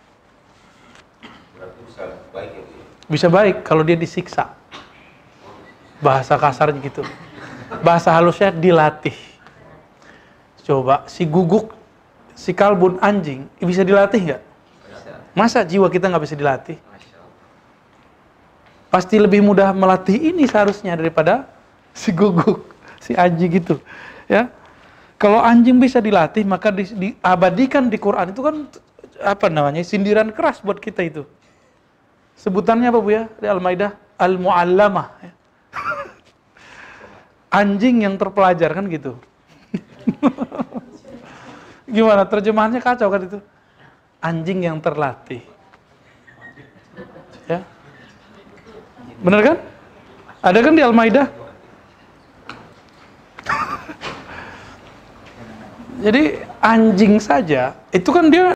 Berarti 1.55 1.81
bisa 1.85 2.03
baik 2.33 2.51
ya 2.57 2.63
ya? 2.65 2.85
Bisa 3.05 3.27
baik 3.29 3.57
kalau 3.61 3.85
dia 3.85 4.01
disiksa. 4.01 4.57
Bahasa 6.01 6.41
kasarnya 6.41 6.81
gitu. 6.81 7.05
Bahasa 7.85 8.09
halusnya 8.17 8.49
dilatih. 8.49 9.15
Coba 10.65 11.05
si 11.05 11.29
guguk, 11.29 11.77
si 12.33 12.57
kalbun 12.57 12.97
anjing 13.05 13.45
bisa 13.61 13.85
dilatih 13.85 14.33
nggak? 14.33 14.43
Masa 15.37 15.61
jiwa 15.61 15.93
kita 15.93 16.09
nggak 16.09 16.25
bisa 16.25 16.37
dilatih? 16.39 16.81
Pasti 18.95 19.19
lebih 19.19 19.43
mudah 19.43 19.75
melatih 19.75 20.15
ini 20.31 20.47
seharusnya 20.47 20.95
daripada 20.95 21.51
si 21.91 22.15
guguk, 22.15 22.63
si 23.03 23.11
anjing 23.19 23.51
gitu. 23.59 23.83
Ya, 24.31 24.55
kalau 25.19 25.43
anjing 25.43 25.83
bisa 25.83 25.99
dilatih 25.99 26.47
maka 26.47 26.71
di- 26.71 26.95
diabadikan 26.95 27.91
di 27.91 27.99
Quran 27.99 28.31
itu 28.31 28.39
kan 28.39 28.71
apa 29.19 29.51
namanya 29.51 29.83
sindiran 29.83 30.31
keras 30.31 30.63
buat 30.63 30.79
kita 30.79 31.03
itu. 31.11 31.27
Sebutannya 32.39 32.95
apa 32.95 33.03
bu 33.03 33.11
ya 33.11 33.27
di 33.43 33.51
Al-Maidah? 33.51 33.99
Al-Mu'allamah. 34.15 35.07
ya. 35.27 35.33
Anjing 37.67 38.07
yang 38.07 38.15
terpelajar 38.15 38.79
kan 38.79 38.87
gitu. 38.87 39.19
Gimana 41.95 42.31
terjemahannya 42.31 42.79
kacau 42.79 43.11
kan 43.11 43.27
itu? 43.27 43.39
Anjing 44.23 44.71
yang 44.71 44.79
terlatih. 44.79 45.54
Bener 49.25 49.41
kan? 49.41 49.57
Ada 50.45 50.59
kan 50.61 50.77
di 50.77 50.85
Al-Maidah? 50.85 51.27
Jadi 56.05 56.37
anjing 56.61 57.17
saja 57.17 57.73
itu 57.89 58.13
kan 58.13 58.29
dia 58.29 58.53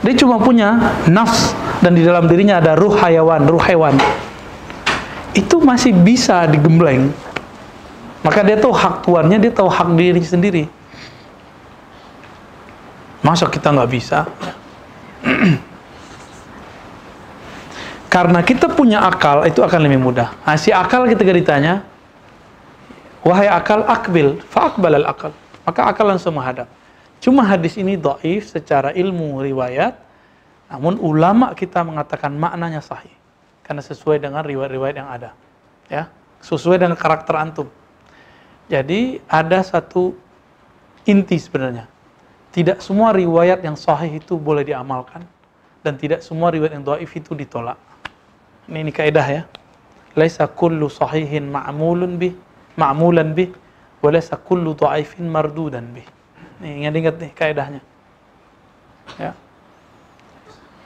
dia 0.00 0.14
cuma 0.16 0.40
punya 0.40 0.96
nafs 1.04 1.52
dan 1.84 1.92
di 1.92 2.00
dalam 2.00 2.24
dirinya 2.24 2.64
ada 2.64 2.72
ruh 2.72 2.96
hayawan, 2.96 3.44
ruh 3.44 3.60
hewan. 3.60 4.00
Itu 5.36 5.60
masih 5.60 5.92
bisa 5.92 6.48
digembleng. 6.48 7.12
Maka 8.24 8.40
dia 8.40 8.56
tahu 8.56 8.72
hak 8.72 9.04
tuannya, 9.04 9.36
dia 9.36 9.52
tahu 9.52 9.68
hak 9.68 9.92
diri 9.92 10.24
sendiri. 10.24 10.64
Masa 13.20 13.44
kita 13.52 13.68
nggak 13.68 13.90
bisa? 13.92 14.24
Karena 18.14 18.46
kita 18.46 18.70
punya 18.70 19.02
akal, 19.02 19.42
itu 19.42 19.58
akan 19.58 19.90
lebih 19.90 19.98
mudah. 19.98 20.30
Nah, 20.46 20.54
si 20.54 20.70
akal 20.70 21.02
ketika 21.10 21.34
ditanya, 21.34 21.82
wahai 23.26 23.50
akal 23.50 23.82
akbil, 23.90 24.38
fa'akbal 24.54 25.02
al 25.02 25.06
akal. 25.10 25.34
Maka 25.66 25.90
akal 25.90 26.06
langsung 26.14 26.38
menghadap. 26.38 26.70
Cuma 27.18 27.42
hadis 27.42 27.74
ini 27.74 27.98
do'if 27.98 28.54
secara 28.54 28.94
ilmu 28.94 29.42
riwayat, 29.42 29.98
namun 30.70 30.94
ulama 31.02 31.58
kita 31.58 31.82
mengatakan 31.82 32.30
maknanya 32.38 32.78
sahih. 32.78 33.10
Karena 33.66 33.82
sesuai 33.82 34.22
dengan 34.22 34.46
riwayat-riwayat 34.46 34.94
yang 34.94 35.10
ada. 35.10 35.34
Ya, 35.90 36.06
sesuai 36.38 36.78
dengan 36.78 36.94
karakter 36.94 37.34
antum. 37.34 37.66
Jadi 38.70 39.26
ada 39.26 39.58
satu 39.66 40.14
inti 41.02 41.34
sebenarnya. 41.34 41.90
Tidak 42.54 42.78
semua 42.78 43.10
riwayat 43.10 43.58
yang 43.66 43.74
sahih 43.74 44.22
itu 44.22 44.38
boleh 44.38 44.62
diamalkan 44.62 45.26
dan 45.82 45.98
tidak 45.98 46.22
semua 46.22 46.54
riwayat 46.54 46.78
yang 46.78 46.86
dhaif 46.86 47.10
itu 47.10 47.34
ditolak. 47.34 47.93
Ini, 48.68 48.78
ini 48.88 48.92
kaidah 48.92 49.26
ya. 49.26 49.42
Laisa 50.14 50.46
kullu 50.46 50.86
sahihin 50.86 51.50
ma'mulun 51.50 52.16
bih, 52.16 52.38
ma'mulan 52.78 53.34
bih, 53.34 53.50
wa 53.98 54.08
laisa 54.14 54.38
kullu 54.38 54.72
dhaifin 54.78 55.26
mardudan 55.26 55.84
bih. 55.90 56.06
Nih, 56.62 56.86
ingat-ingat 56.86 57.14
nih 57.18 57.30
kaidahnya. 57.34 57.82
Ya. 59.18 59.34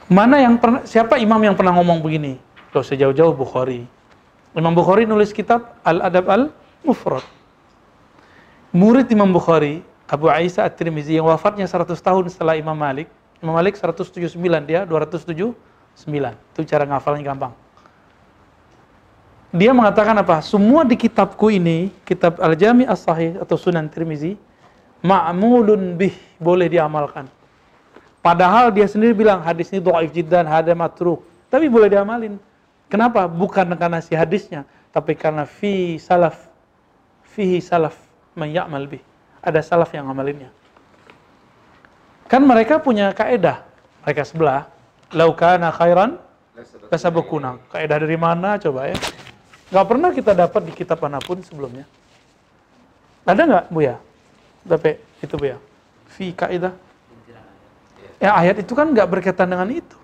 Mana 0.08 0.40
yang 0.40 0.56
pernah 0.56 0.82
siapa 0.88 1.20
imam 1.20 1.38
yang 1.44 1.52
pernah 1.52 1.76
ngomong 1.76 2.00
begini? 2.00 2.40
Loh 2.72 2.80
sejauh-jauh 2.80 3.36
Bukhari. 3.36 3.84
Imam 4.56 4.72
Bukhari 4.72 5.04
nulis 5.04 5.30
kitab 5.36 5.76
Al-Adab 5.84 6.26
Al-Mufrad. 6.26 7.22
Murid 8.72 9.06
Imam 9.12 9.28
Bukhari, 9.28 9.84
Abu 10.08 10.32
Aisyah 10.32 10.64
At-Tirmizi 10.64 11.20
yang 11.20 11.28
wafatnya 11.28 11.68
100 11.68 11.92
tahun 12.00 12.24
setelah 12.32 12.56
Imam 12.56 12.72
Malik. 12.72 13.12
Imam 13.44 13.52
Malik 13.52 13.76
179, 13.76 14.34
dia 14.64 14.88
279. 14.88 15.52
Itu 16.56 16.60
cara 16.64 16.88
ngafalnya 16.88 17.22
gampang. 17.28 17.52
Dia 19.48 19.72
mengatakan 19.72 20.12
apa? 20.20 20.44
Semua 20.44 20.84
di 20.84 20.92
kitabku 20.92 21.48
ini, 21.48 21.88
kitab 22.04 22.36
Al-Jami 22.36 22.84
As-Sahih 22.84 23.40
atau 23.40 23.56
Sunan 23.56 23.88
Tirmizi, 23.88 24.36
ma'mulun 25.00 25.96
bih, 25.96 26.12
boleh 26.36 26.68
diamalkan. 26.68 27.24
Padahal 28.20 28.68
dia 28.68 28.84
sendiri 28.84 29.16
bilang 29.16 29.40
hadis 29.40 29.72
ini 29.72 29.80
dhaif 29.80 30.12
jiddan, 30.12 30.44
hada 30.44 30.76
matruk. 30.76 31.24
Tapi 31.48 31.64
boleh 31.72 31.88
diamalin. 31.88 32.36
Kenapa? 32.92 33.24
Bukan 33.24 33.72
karena 33.72 34.04
si 34.04 34.12
hadisnya, 34.12 34.68
tapi 34.92 35.16
karena 35.16 35.48
fi 35.48 35.96
salaf 35.96 36.36
fihi 37.32 37.64
salaf 37.64 37.96
man 38.36 38.52
ya'mal 38.52 38.84
bih. 38.84 39.00
Ada 39.40 39.64
salaf 39.64 39.88
yang 39.96 40.12
ngamalinnya. 40.12 40.52
Kan 42.28 42.44
mereka 42.44 42.76
punya 42.76 43.16
kaedah. 43.16 43.64
Mereka 44.04 44.28
sebelah, 44.28 44.68
lau 45.16 45.32
kana 45.32 45.72
khairan 45.72 46.20
Kasabukuna. 46.90 47.62
Kaidah 47.70 48.02
dari 48.02 48.18
mana 48.18 48.58
coba 48.58 48.90
ya? 48.90 48.98
Gak 49.68 49.84
pernah 49.84 50.10
kita 50.12 50.32
dapat 50.32 50.64
di 50.64 50.72
kitab 50.72 51.00
mana 51.04 51.20
pun 51.20 51.40
sebelumnya. 51.44 51.84
Ada 53.28 53.44
nggak 53.44 53.64
Bu 53.68 53.84
ya? 53.84 54.00
Tapi 54.64 54.96
itu 55.20 55.34
Bu 55.36 55.44
ya. 55.52 55.56
Fi 56.08 56.32
kaidah. 56.32 56.72
Ya 58.18 58.34
ayat 58.34 58.64
itu 58.64 58.72
kan 58.72 58.88
nggak 58.88 59.06
berkaitan 59.06 59.52
dengan 59.52 59.68
itu. 59.68 59.98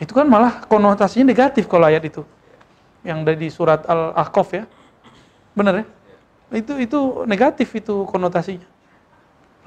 Itu 0.00 0.16
kan 0.16 0.24
malah 0.24 0.64
konotasinya 0.64 1.28
negatif 1.28 1.68
kalau 1.68 1.84
ayat 1.84 2.02
itu. 2.08 2.24
Yang 3.04 3.18
dari 3.28 3.48
surat 3.52 3.84
Al-Ahqaf 3.84 4.48
ya. 4.56 4.64
Benar 5.52 5.84
ya? 5.84 5.86
Itu 6.56 6.80
itu 6.80 6.98
negatif 7.28 7.68
itu 7.76 8.08
konotasinya. 8.08 8.66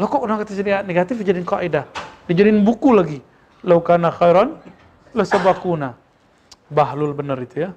Lo 0.01 0.09
kok 0.09 0.25
konotasinya 0.25 0.81
negatif 0.81 1.21
dijadiin 1.21 1.45
kaidah? 1.45 1.85
Dijadiin 2.25 2.65
buku 2.65 2.89
lagi. 2.91 3.19
Lau 3.61 3.77
kana 3.85 4.09
khairan 4.09 4.57
sabakuna. 5.13 5.93
Bahlul 6.73 7.13
benar 7.13 7.37
itu 7.37 7.69
ya. 7.69 7.71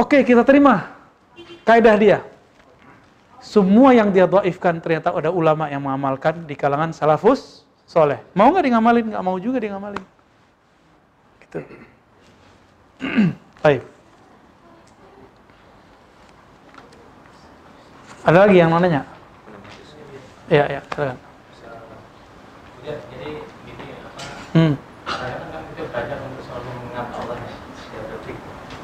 Oke, 0.00 0.24
kita 0.24 0.40
terima 0.48 0.96
kaidah 1.68 1.96
dia. 2.00 2.18
Semua 3.44 3.92
yang 3.92 4.08
dia 4.08 4.24
dhaifkan 4.24 4.80
ternyata 4.80 5.12
ada 5.12 5.28
ulama 5.28 5.68
yang 5.68 5.84
mengamalkan 5.84 6.48
di 6.48 6.56
kalangan 6.56 6.96
salafus 6.96 7.68
soleh. 7.84 8.20
Mau 8.32 8.48
nggak 8.48 8.72
ngamalin? 8.72 9.12
Nggak 9.12 9.24
mau 9.24 9.36
juga 9.36 9.60
dia 9.60 9.76
ngamalin. 9.76 10.04
Gitu. 11.44 11.60
Baik. 13.64 13.84
Ada 18.20 18.38
lagi 18.44 18.56
yang 18.60 18.68
mau 18.68 18.80
nanya? 18.80 19.04
Iya, 20.50 20.64
iya, 20.66 20.80
silakan. 20.92 21.18
Ya, 22.84 22.94
jadi 23.08 23.30
gini 23.64 23.84
apa 23.96 24.10
Hmm. 24.50 24.74
saya 25.06 25.36
kan 25.52 25.62
kita 25.72 25.82
belajar 25.88 26.18
untuk 26.26 26.42
selalu 26.42 26.68
mengingat 26.74 27.06
Allah 27.14 27.36
ya 27.38 27.52
setiap 27.78 28.04
detik 28.08 28.36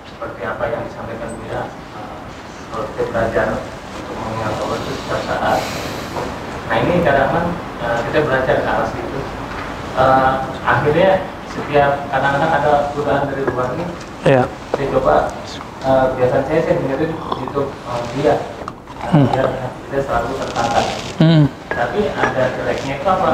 seperti 0.06 0.40
apa 0.46 0.64
yang 0.70 0.82
disampaikan 0.86 1.30
Buya 1.42 1.62
eh, 1.66 2.18
kalau 2.70 2.85
kita 2.96 3.12
belajar 3.12 3.46
untuk 3.52 4.16
mengingat 4.16 4.54
Allah 4.56 4.76
itu 4.78 4.90
setiap 4.96 5.20
saat 5.22 5.60
nah 6.66 6.76
ini 6.80 6.94
kadang-kadang 7.04 7.48
eh, 7.78 7.98
kita 8.08 8.18
belajar 8.24 8.56
ke 8.56 8.66
arah 8.66 8.88
situ 8.88 9.20
Eh, 9.96 10.32
akhirnya 10.60 11.24
setiap 11.48 12.04
kadang-kadang 12.08 12.52
ada 12.52 12.72
godaan 12.92 13.28
dari 13.28 13.42
luar 13.44 13.72
ini 13.72 13.84
Iya. 14.24 14.44
saya 14.72 14.86
coba 14.92 15.14
eh, 15.80 16.06
biasanya 16.12 16.44
saya 16.44 16.60
saya 16.62 16.74
dengerin 16.80 17.12
YouTube 17.36 17.68
eh, 17.70 18.00
dia 18.16 18.34
Hmm. 19.06 19.22
dia 19.30 19.44
dia 19.86 20.00
selalu 20.02 20.34
tertata 20.36 20.80
Hmm. 21.16 21.46
tapi 21.70 22.10
ada 22.10 22.42
jeleknya 22.58 22.98
itu 22.98 23.06
apa 23.06 23.30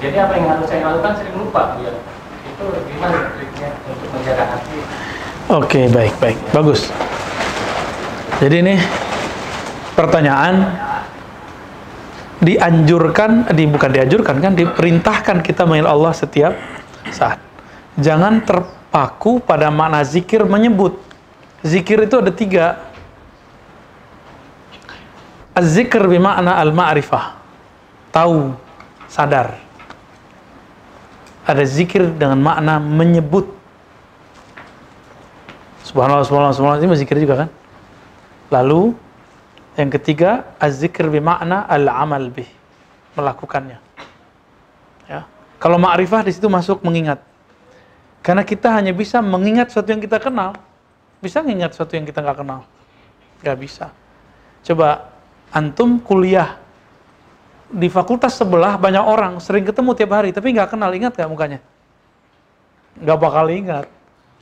jadi 0.00 0.16
apa 0.24 0.32
yang 0.34 0.46
harus 0.48 0.66
saya 0.66 0.88
lakukan 0.88 1.12
sering 1.20 1.36
lupa 1.36 1.76
dia 1.76 1.92
itu 2.42 2.64
gimana 2.88 3.18
triknya 3.34 3.68
untuk 3.84 4.08
menjaga 4.10 4.44
hati 4.56 4.78
Oke, 5.50 5.90
baik, 5.90 6.14
baik. 6.16 6.38
Bagus. 6.50 6.88
Jadi 8.42 8.58
ini 8.58 8.74
pertanyaan 9.94 10.66
dianjurkan, 12.42 13.46
di 13.54 13.70
bukan 13.70 13.90
dianjurkan 13.94 14.42
kan, 14.42 14.52
diperintahkan 14.58 15.46
kita 15.46 15.62
mengenal 15.62 15.94
Allah 15.94 16.10
setiap 16.10 16.58
saat. 17.14 17.38
Jangan 18.02 18.42
terpaku 18.42 19.38
pada 19.38 19.70
makna 19.70 20.02
zikir 20.02 20.42
menyebut. 20.42 20.98
Zikir 21.62 22.02
itu 22.02 22.18
ada 22.18 22.34
tiga. 22.34 22.82
Az-zikr 25.54 26.02
bermakna 26.02 26.58
al-ma'rifah. 26.58 27.38
Tahu, 28.10 28.58
sadar. 29.06 29.54
Ada 31.46 31.62
zikir 31.62 32.10
dengan 32.10 32.42
makna 32.42 32.82
menyebut. 32.82 33.54
Subhanallah, 35.86 36.26
subhanallah, 36.26 36.56
subhanallah, 36.58 36.82
ini 36.82 36.98
zikir 36.98 37.22
juga 37.22 37.46
kan? 37.46 37.61
Lalu, 38.52 38.92
yang 39.80 39.88
ketiga, 39.88 40.52
az-zikr 40.60 41.08
bermakna 41.08 41.64
al-amal 41.64 42.28
bih. 42.28 42.48
Melakukannya. 43.16 43.80
Ya. 45.08 45.24
Kalau 45.56 45.80
ma'rifah 45.80 46.28
di 46.28 46.32
situ 46.36 46.52
masuk 46.52 46.84
mengingat. 46.84 47.24
Karena 48.20 48.44
kita 48.44 48.70
hanya 48.76 48.92
bisa 48.92 49.24
mengingat 49.24 49.72
sesuatu 49.72 49.90
yang 49.90 50.04
kita 50.04 50.20
kenal. 50.20 50.52
Bisa 51.24 51.40
mengingat 51.40 51.72
sesuatu 51.72 51.96
yang 51.96 52.04
kita 52.04 52.20
nggak 52.20 52.38
kenal? 52.44 52.60
Nggak 53.40 53.56
bisa. 53.56 53.86
Coba, 54.62 55.10
antum 55.50 55.98
kuliah 55.98 56.60
di 57.72 57.88
fakultas 57.88 58.36
sebelah 58.36 58.76
banyak 58.76 59.00
orang, 59.00 59.40
sering 59.40 59.64
ketemu 59.64 59.96
tiap 59.96 60.12
hari, 60.12 60.30
tapi 60.30 60.52
nggak 60.52 60.76
kenal, 60.76 60.92
ingat 60.92 61.16
nggak 61.16 61.30
mukanya? 61.32 61.60
Nggak 63.00 63.18
bakal 63.18 63.46
ingat. 63.48 63.86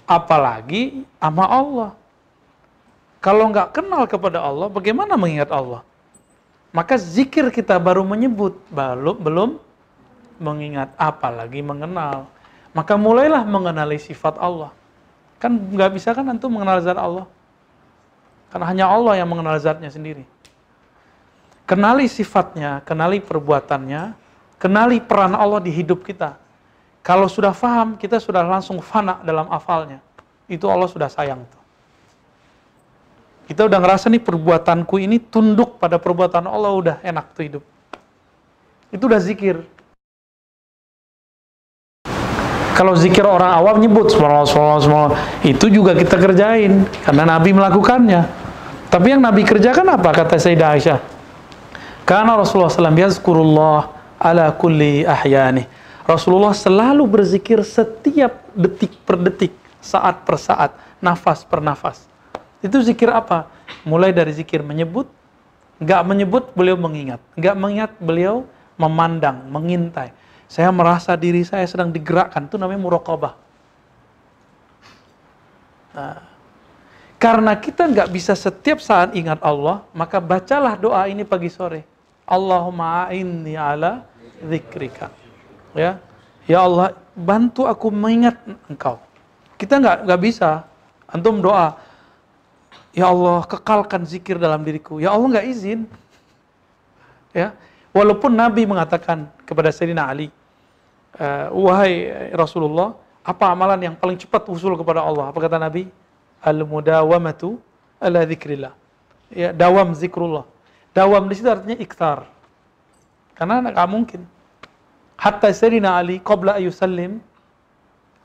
Apalagi 0.04 1.06
sama 1.22 1.46
Allah. 1.46 1.99
Kalau 3.20 3.52
nggak 3.52 3.76
kenal 3.76 4.08
kepada 4.08 4.40
Allah, 4.40 4.72
bagaimana 4.72 5.12
mengingat 5.20 5.52
Allah? 5.52 5.84
Maka 6.72 6.96
zikir 6.96 7.52
kita 7.52 7.76
baru 7.76 8.00
menyebut, 8.00 8.56
belum 8.72 9.16
belum 9.20 9.50
mengingat, 10.40 10.96
apalagi 10.96 11.60
mengenal. 11.60 12.24
Maka 12.72 12.96
mulailah 12.96 13.44
mengenali 13.44 14.00
sifat 14.00 14.40
Allah. 14.40 14.72
Kan 15.36 15.52
nggak 15.52 15.90
bisa 15.92 16.16
kan 16.16 16.24
antum 16.32 16.48
mengenal 16.48 16.80
zat 16.80 16.96
Allah? 16.96 17.28
Karena 18.48 18.66
hanya 18.72 18.86
Allah 18.88 19.20
yang 19.20 19.28
mengenal 19.28 19.60
zatnya 19.60 19.92
sendiri. 19.92 20.24
Kenali 21.68 22.08
sifatnya, 22.08 22.82
kenali 22.82 23.22
perbuatannya, 23.22 24.16
kenali 24.58 24.98
peran 24.98 25.36
Allah 25.36 25.60
di 25.62 25.70
hidup 25.70 26.02
kita. 26.02 26.34
Kalau 27.04 27.30
sudah 27.30 27.54
faham, 27.54 27.94
kita 28.00 28.18
sudah 28.18 28.42
langsung 28.42 28.80
fana 28.82 29.20
dalam 29.22 29.46
afalnya. 29.52 30.02
Itu 30.50 30.66
Allah 30.66 30.90
sudah 30.90 31.06
sayang 31.06 31.46
tuh. 31.46 31.59
Kita 33.50 33.66
udah 33.66 33.82
ngerasa 33.82 34.06
nih 34.06 34.22
perbuatanku 34.22 34.94
ini 35.02 35.18
tunduk 35.18 35.82
pada 35.82 35.98
perbuatan 35.98 36.46
Allah 36.46 36.70
udah 36.70 36.96
enak 37.02 37.34
tuh 37.34 37.42
hidup. 37.42 37.64
Itu 38.94 39.10
udah 39.10 39.18
zikir. 39.18 39.58
Kalau 42.78 42.94
zikir 42.94 43.26
orang 43.26 43.50
awam 43.50 43.82
nyebut 43.82 44.06
subhanallah, 44.14 44.46
subhanallah, 44.46 44.82
subhanallah, 44.86 45.18
itu 45.42 45.66
juga 45.66 45.98
kita 45.98 46.14
kerjain 46.14 46.86
karena 47.02 47.26
Nabi 47.26 47.50
melakukannya. 47.50 48.22
Tapi 48.86 49.18
yang 49.18 49.22
Nabi 49.22 49.42
kerjakan 49.42 49.98
apa 49.98 50.14
kata 50.14 50.38
Sayyidah 50.38 50.70
Aisyah? 50.78 50.98
Karena 52.06 52.38
Rasulullah 52.38 52.70
SAW 52.70 53.02
yazkurullah 53.02 53.80
ala 54.22 54.54
kulli 54.54 55.02
ahyani. 55.02 55.66
Rasulullah 56.06 56.54
selalu 56.54 57.02
berzikir 57.02 57.66
setiap 57.66 58.46
detik 58.54 58.94
per 59.02 59.18
detik, 59.18 59.54
saat 59.82 60.22
per 60.22 60.38
saat, 60.38 60.70
nafas 61.02 61.42
per 61.42 61.58
nafas. 61.58 62.09
Itu 62.60 62.84
zikir 62.84 63.08
apa? 63.08 63.48
Mulai 63.88 64.12
dari 64.12 64.36
zikir 64.36 64.60
menyebut, 64.60 65.08
nggak 65.80 66.02
menyebut 66.04 66.44
beliau 66.52 66.76
mengingat, 66.76 67.20
nggak 67.36 67.56
mengingat 67.56 67.92
beliau 67.96 68.44
memandang, 68.76 69.48
mengintai. 69.48 70.12
Saya 70.44 70.68
merasa 70.68 71.16
diri 71.16 71.40
saya 71.46 71.64
sedang 71.64 71.88
digerakkan, 71.88 72.44
itu 72.44 72.60
namanya 72.60 72.80
muraqabah. 72.84 73.34
Nah, 75.90 76.20
karena 77.16 77.52
kita 77.56 77.88
nggak 77.88 78.08
bisa 78.12 78.32
setiap 78.36 78.80
saat 78.80 79.16
ingat 79.16 79.40
Allah, 79.40 79.84
maka 79.96 80.20
bacalah 80.20 80.76
doa 80.76 81.04
ini 81.08 81.24
pagi 81.24 81.48
sore. 81.48 81.84
Allahumma 82.28 83.08
a'inni 83.08 83.56
ala 83.56 84.04
zikrika. 84.44 85.12
Ya, 85.76 86.00
ya 86.44 86.64
Allah, 86.64 86.96
bantu 87.12 87.66
aku 87.68 87.92
mengingat 87.92 88.40
Engkau. 88.68 88.98
Kita 89.60 89.76
nggak 89.76 90.08
nggak 90.08 90.20
bisa. 90.22 90.64
Antum 91.10 91.42
doa, 91.42 91.74
ya 92.94 93.10
Allah 93.10 93.46
kekalkan 93.46 94.02
zikir 94.06 94.36
dalam 94.38 94.62
diriku. 94.62 94.98
Ya 94.98 95.14
Allah 95.14 95.38
nggak 95.38 95.46
izin. 95.46 95.86
Ya, 97.30 97.54
walaupun 97.94 98.34
Nabi 98.34 98.66
mengatakan 98.66 99.30
kepada 99.46 99.70
Sayyidina 99.70 100.10
Ali, 100.10 100.34
eh, 101.14 101.46
wahai 101.54 102.10
Rasulullah, 102.34 102.98
apa 103.22 103.54
amalan 103.54 103.78
yang 103.78 103.94
paling 103.94 104.18
cepat 104.18 104.50
usul 104.50 104.74
kepada 104.74 105.06
Allah? 105.06 105.30
Apa 105.30 105.38
kata 105.38 105.62
Nabi? 105.62 105.86
Al-mudawamatu 106.42 107.60
ala 108.02 108.26
zikrillah. 108.26 108.74
Ya, 109.30 109.54
dawam 109.54 109.94
zikrullah. 109.94 110.42
Dawam 110.90 111.30
di 111.30 111.38
situ 111.38 111.46
artinya 111.46 111.78
iktar. 111.78 112.26
Karena 113.38 113.62
nggak 113.62 113.88
mungkin. 113.88 114.26
Hatta 115.14 115.52
Sayyidina 115.54 116.00
Ali 116.00 116.18
qabla 116.18 116.58
ayusallim 116.58 117.22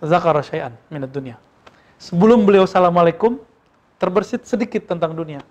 zakara 0.02 0.42
syai'an 0.42 0.74
minat 0.90 1.12
dunia. 1.14 1.38
Sebelum 2.02 2.48
beliau 2.48 2.66
assalamualaikum 2.66 3.38
terbersit 4.00 4.44
sedikit 4.48 4.86
tentang 4.88 5.16
dunia. 5.16 5.42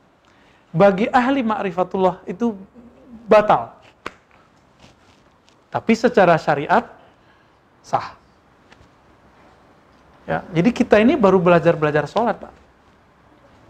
Bagi 0.74 1.06
ahli 1.08 1.40
ma'rifatullah 1.46 2.26
itu 2.26 2.52
batal. 3.30 3.72
Tapi 5.70 5.92
secara 5.94 6.38
syariat 6.38 6.86
sah. 7.82 8.14
Ya, 10.24 10.40
jadi 10.56 10.70
kita 10.72 10.96
ini 11.02 11.20
baru 11.20 11.36
belajar-belajar 11.36 12.08
sholat, 12.08 12.40
Pak. 12.40 12.52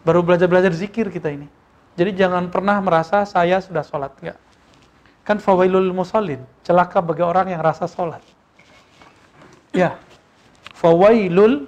Baru 0.07 0.23
belajar-belajar 0.23 0.71
zikir 0.71 1.11
kita 1.11 1.33
ini. 1.33 1.51
Jadi 1.99 2.15
jangan 2.15 2.47
pernah 2.51 2.79
merasa 2.79 3.27
saya 3.27 3.59
sudah 3.59 3.83
sholat, 3.83 4.15
enggak. 4.23 4.39
Kan 5.25 5.41
fawailul 5.41 5.91
musallin, 5.91 6.45
celaka 6.63 7.01
bagi 7.01 7.25
orang 7.25 7.51
yang 7.51 7.63
rasa 7.65 7.89
sholat. 7.89 8.21
Ya, 9.75 9.99
fawailul, 10.79 11.67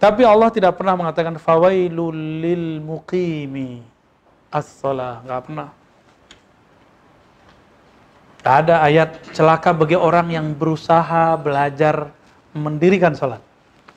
tapi 0.00 0.24
Allah 0.24 0.48
tidak 0.48 0.80
pernah 0.80 0.96
mengatakan 0.96 1.36
fawailul 1.36 2.16
lil 2.40 2.80
muqimi 2.80 3.84
as-salah, 4.48 5.20
enggak 5.20 5.40
pernah. 5.44 5.68
Tidak 8.40 8.54
ada 8.64 8.80
ayat 8.80 9.20
celaka 9.36 9.76
bagi 9.76 9.94
orang 9.94 10.32
yang 10.32 10.56
berusaha 10.56 11.36
belajar 11.36 12.08
mendirikan 12.56 13.12
sholat. 13.12 13.44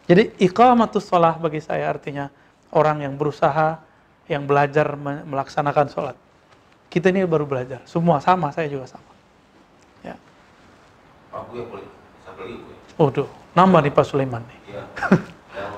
Jadi 0.04 0.36
iqamatus 0.44 1.08
sholat 1.08 1.40
bagi 1.40 1.64
saya 1.64 1.88
artinya 1.88 2.28
orang 2.76 3.08
yang 3.08 3.16
berusaha, 3.16 3.80
yang 4.28 4.44
belajar 4.44 5.00
me- 5.00 5.24
melaksanakan 5.24 5.88
sholat. 5.88 6.20
Kita 6.92 7.10
ini 7.10 7.24
baru 7.24 7.48
belajar, 7.48 7.80
semua 7.88 8.20
sama, 8.20 8.52
saya 8.52 8.68
juga 8.68 8.86
sama. 8.86 9.08
Ya. 10.04 10.20
Pak 11.32 11.48
Buya 11.48 11.64
boleh 11.64 11.88
bisa 11.88 12.32
beli 12.36 12.60
gue. 12.60 12.76
Waduh, 13.00 13.30
nambah 13.56 13.80
nih 13.88 13.94
Pak 13.96 14.06
Sulaiman 14.06 14.44
nih. 14.44 14.60
Ya. 15.54 15.70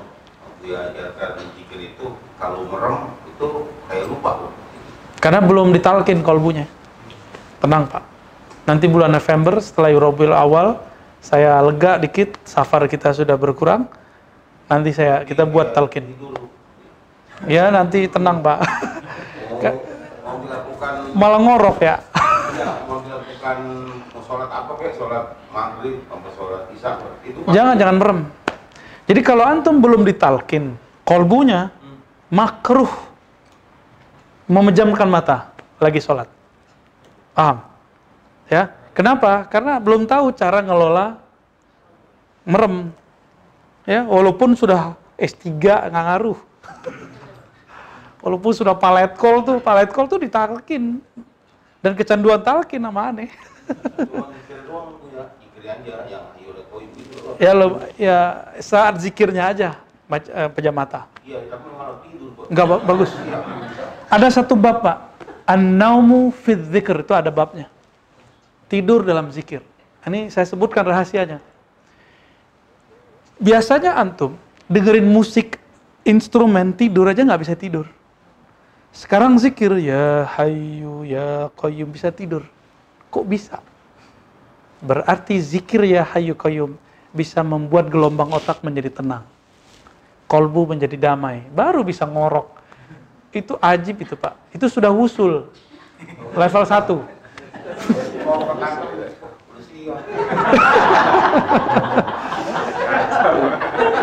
Yang 0.66 0.82
Pak 0.82 0.98
Buya 0.98 1.14
ajarkan 1.14 1.46
zikir 1.54 1.80
itu 1.94 2.06
kalau 2.42 2.66
merem 2.66 3.14
itu 3.30 3.48
kayak 3.86 4.06
lupa 4.10 4.32
loh. 4.42 4.52
Karena 5.22 5.40
belum 5.46 5.70
ditalkin 5.70 6.26
kolbunya. 6.26 6.66
Tenang 7.62 7.86
Pak. 7.86 8.04
Nanti 8.66 8.90
bulan 8.90 9.14
November 9.14 9.62
setelah 9.62 9.94
Eurobil 9.94 10.34
awal, 10.34 10.82
saya 11.22 11.62
lega 11.62 12.02
dikit, 12.02 12.42
safar 12.50 12.90
kita 12.90 13.14
sudah 13.14 13.38
berkurang. 13.38 13.86
Nanti 14.66 14.90
saya 14.90 15.22
kita 15.22 15.46
buat 15.46 15.78
talkin. 15.78 16.10
Ya 17.46 17.70
nanti 17.70 18.10
tenang 18.10 18.42
Pak. 18.42 18.60
Oh, 19.56 19.62
mau 20.26 20.36
dilakukan 20.42 20.94
Malah 21.14 21.40
ngorok 21.46 21.78
ya. 21.86 21.96
ya, 22.58 22.70
mau 22.90 23.00
dilakukan 23.06 23.58
mau 24.18 24.22
sholat 24.26 24.50
apa 24.50 24.72
kayak 24.82 24.98
sholat 24.98 25.26
maghrib 25.54 26.02
sampai 26.10 26.32
sholat 26.34 26.62
isya 26.74 26.92
itu 27.22 27.40
Pak. 27.46 27.54
Jangan 27.54 27.76
jangan 27.78 27.98
merem. 28.02 28.20
Jadi 29.06 29.22
kalau 29.22 29.46
antum 29.46 29.78
belum 29.78 30.02
ditalkin 30.02 30.74
kolbunya 31.06 31.70
makruh 32.34 32.90
memejamkan 34.50 35.06
mata 35.06 35.54
lagi 35.78 36.02
sholat. 36.02 36.26
Paham? 37.38 37.62
Ya. 38.50 38.74
Kenapa? 38.98 39.46
Karena 39.46 39.78
belum 39.78 40.10
tahu 40.10 40.34
cara 40.34 40.66
ngelola 40.66 41.22
merem. 42.48 42.90
Ya, 43.86 44.02
walaupun 44.10 44.58
sudah 44.58 44.98
S3 45.20 45.62
nggak 45.62 45.92
ngaruh. 45.94 46.40
Walaupun 48.26 48.58
sudah 48.58 48.74
palet 48.74 49.14
kol 49.14 49.46
tuh, 49.46 49.62
palet 49.62 49.86
kol 49.86 50.10
tuh 50.10 50.18
ditalkin. 50.18 50.98
Dan 51.78 51.94
kecanduan 51.94 52.42
talkin 52.42 52.82
nama 52.82 53.14
aneh. 53.14 53.30
Cuma 54.02 54.34
zikir 54.34 54.66
doang 54.66 54.98
tuh 54.98 55.14
ya, 57.40 57.52
zikir 57.52 57.56
lo, 57.56 57.68
ya 57.96 58.18
saat 58.60 58.94
zikirnya 59.02 59.44
aja 59.52 59.70
eh, 60.12 60.50
pejamata. 60.54 61.08
Iya, 61.26 61.42
tapi 61.50 61.68
malah 61.74 61.98
tidur. 62.06 62.30
Pak. 62.38 62.46
Enggak 62.54 62.66
ba- 62.70 62.84
bagus. 62.86 63.12
Iya. 63.16 63.40
Ada 64.12 64.28
satu 64.42 64.54
bab, 64.54 64.86
Pak. 64.86 64.98
An-naumu 65.46 66.34
fi 66.34 66.58
dzikr 66.58 67.06
itu 67.06 67.14
ada 67.14 67.30
babnya. 67.30 67.70
Tidur 68.66 69.06
dalam 69.06 69.30
zikir. 69.30 69.62
Ini 70.06 70.30
saya 70.34 70.46
sebutkan 70.46 70.86
rahasianya. 70.86 71.42
Biasanya 73.42 73.98
antum 73.98 74.38
dengerin 74.70 75.06
musik 75.06 75.58
instrumen 76.06 76.74
tidur 76.74 77.10
aja 77.10 77.22
nggak 77.26 77.42
bisa 77.42 77.54
tidur. 77.58 77.86
Sekarang 78.96 79.36
zikir 79.36 79.76
ya 79.82 80.24
hayu 80.40 81.04
ya 81.04 81.52
qayyum 81.58 81.90
bisa 81.92 82.10
tidur. 82.14 82.46
Kok 83.12 83.26
bisa? 83.28 83.60
Berarti 84.80 85.36
zikir 85.42 85.84
ya 85.84 86.06
hayu 86.16 86.38
qayyum 86.38 86.78
bisa 87.16 87.40
membuat 87.42 87.88
gelombang 87.88 88.30
otak 88.36 88.60
menjadi 88.60 88.92
tenang. 89.00 89.24
Kolbu 90.28 90.76
menjadi 90.76 91.00
damai. 91.00 91.48
Baru 91.56 91.88
bisa 91.88 92.04
ngorok. 92.04 92.52
Itu 93.32 93.56
ajib 93.64 94.04
itu 94.04 94.20
Pak. 94.20 94.36
Itu 94.52 94.68
sudah 94.68 94.92
wusul. 94.92 95.48
Level 96.36 96.64
1. 96.68 96.92
Mau 98.28 98.40
ke 98.44 98.56
kantor 98.60 98.90
udah 98.92 99.10
siang. 99.16 99.36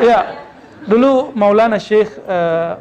Ya, 0.02 0.34
dulu 0.82 1.30
Maulana 1.38 1.78
Syekh 1.78 2.10
eh, 2.26 2.74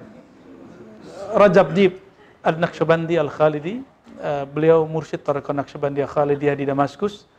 Rajab 1.38 1.78
Dib 1.78 2.02
Al-Naqsyabandi 2.42 3.14
Al-Khalidi, 3.22 3.86
eh, 4.18 4.44
beliau 4.50 4.90
mursyid 4.90 5.22
Tariqah 5.22 5.54
Naqsyabandi 5.54 6.02
Al-Khalidiyah 6.02 6.58
di 6.58 6.66
Damaskus, 6.66 7.30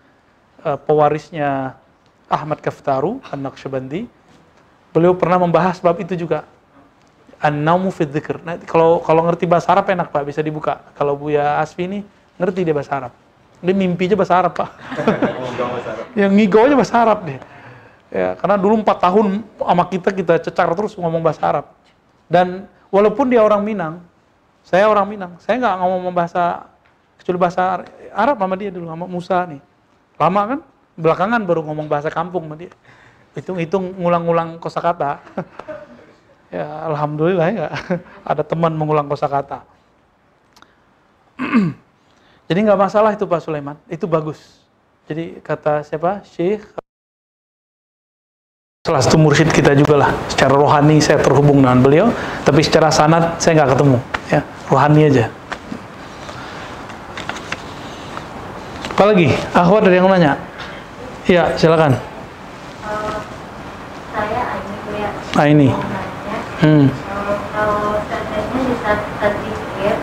eh, 0.62 0.78
pewarisnya 0.86 1.81
Ahmad 2.32 2.64
Kaftaru 2.64 3.20
Al-Naqsyabandi. 3.28 4.08
Beliau 4.96 5.12
pernah 5.12 5.36
membahas 5.44 5.76
bab 5.84 6.00
itu 6.00 6.16
juga. 6.16 6.48
An-naumu 7.36 7.92
fi 7.92 8.08
dzikr. 8.08 8.40
Nah, 8.40 8.56
kalau 8.64 9.04
kalau 9.04 9.28
ngerti 9.28 9.44
bahasa 9.44 9.68
Arab 9.68 9.92
enak 9.92 10.08
Pak, 10.08 10.24
bisa 10.24 10.40
dibuka. 10.40 10.80
Kalau 10.96 11.18
Buya 11.18 11.60
Asfi 11.60 11.84
ini 11.84 12.00
ngerti 12.40 12.64
dia 12.64 12.72
bahasa 12.72 12.96
Arab. 12.96 13.12
Dia 13.62 13.74
mimpi 13.76 14.10
aja 14.10 14.16
bahasa 14.18 14.34
Arab, 14.42 14.52
Pak. 14.58 14.70
yang 16.18 16.32
ngigo 16.34 16.58
aja 16.66 16.74
bahasa 16.74 16.94
Arab 16.98 17.18
deh. 17.22 17.38
Ya, 18.12 18.34
karena 18.36 18.56
dulu 18.58 18.82
empat 18.82 18.98
tahun 19.00 19.40
sama 19.42 19.84
kita 19.88 20.08
kita 20.12 20.34
cecar 20.42 20.68
terus 20.74 20.92
ngomong 20.98 21.22
bahasa 21.22 21.42
Arab. 21.46 21.66
Dan 22.26 22.66
walaupun 22.90 23.30
dia 23.30 23.42
orang 23.42 23.62
Minang, 23.62 24.02
saya 24.66 24.90
orang 24.90 25.06
Minang, 25.06 25.32
saya 25.42 25.58
nggak 25.62 25.74
ngomong 25.78 26.14
bahasa 26.14 26.66
kecuali 27.22 27.38
bahasa 27.38 27.86
Arab 28.10 28.36
sama 28.38 28.54
dia 28.58 28.70
dulu 28.74 28.86
sama 28.90 29.06
Musa 29.06 29.38
nih. 29.46 29.62
Lama 30.18 30.42
kan? 30.46 30.60
Belakangan 30.96 31.40
baru 31.48 31.64
ngomong 31.64 31.88
bahasa 31.88 32.12
kampung 32.12 32.44
sama 32.46 32.56
dia. 32.60 32.72
Hitung-hitung 33.32 33.96
ngulang-ngulang 33.96 34.60
kosakata. 34.60 35.24
ya 36.52 36.84
alhamdulillah 36.84 37.48
ya 37.48 37.68
ada 38.30 38.42
teman 38.44 38.76
mengulang 38.76 39.08
kosakata. 39.08 39.64
Jadi 42.48 42.58
nggak 42.68 42.80
masalah 42.80 43.16
itu 43.16 43.24
Pak 43.24 43.40
Sulaiman, 43.40 43.80
itu 43.88 44.04
bagus. 44.04 44.60
Jadi 45.08 45.40
kata 45.40 45.80
siapa? 45.80 46.20
Syekh 46.28 46.62
salah 48.82 48.98
satu 48.98 49.14
mursyid 49.14 49.48
kita 49.54 49.78
juga 49.78 49.94
lah. 49.94 50.10
Secara 50.26 50.58
rohani 50.58 50.98
saya 50.98 51.22
terhubung 51.22 51.62
dengan 51.62 51.78
beliau, 51.80 52.10
tapi 52.42 52.60
secara 52.66 52.90
sanad 52.90 53.38
saya 53.40 53.62
nggak 53.62 53.78
ketemu. 53.78 53.98
Ya, 54.28 54.40
rohani 54.68 55.00
aja. 55.06 55.24
Apalagi? 58.92 59.32
Akhwat 59.54 59.86
ada 59.86 59.96
yang 59.96 60.10
nanya? 60.10 60.34
Iya, 61.22 61.54
silakan. 61.54 61.92
Eh, 62.82 63.16
saya 64.10 64.42
Aini 64.52 64.74
ya 64.98 65.10
ini. 65.46 65.66
mau 65.70 65.80
nanya 65.80 66.38
Hmm. 66.60 66.84
eh, 66.90 67.36
kalau 67.54 67.98
seandainya 68.06 68.58
di 68.60 68.74
saat 68.82 69.00
kita 69.02 69.28
zikir 69.38 69.94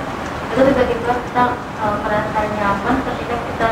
itu 0.49 0.59
tiba-tiba 0.63 1.13
kita 1.13 1.45
eh, 1.53 1.95
merasa 2.01 2.39
nyaman 2.49 2.95
ketika 3.03 3.36
kita 3.38 3.67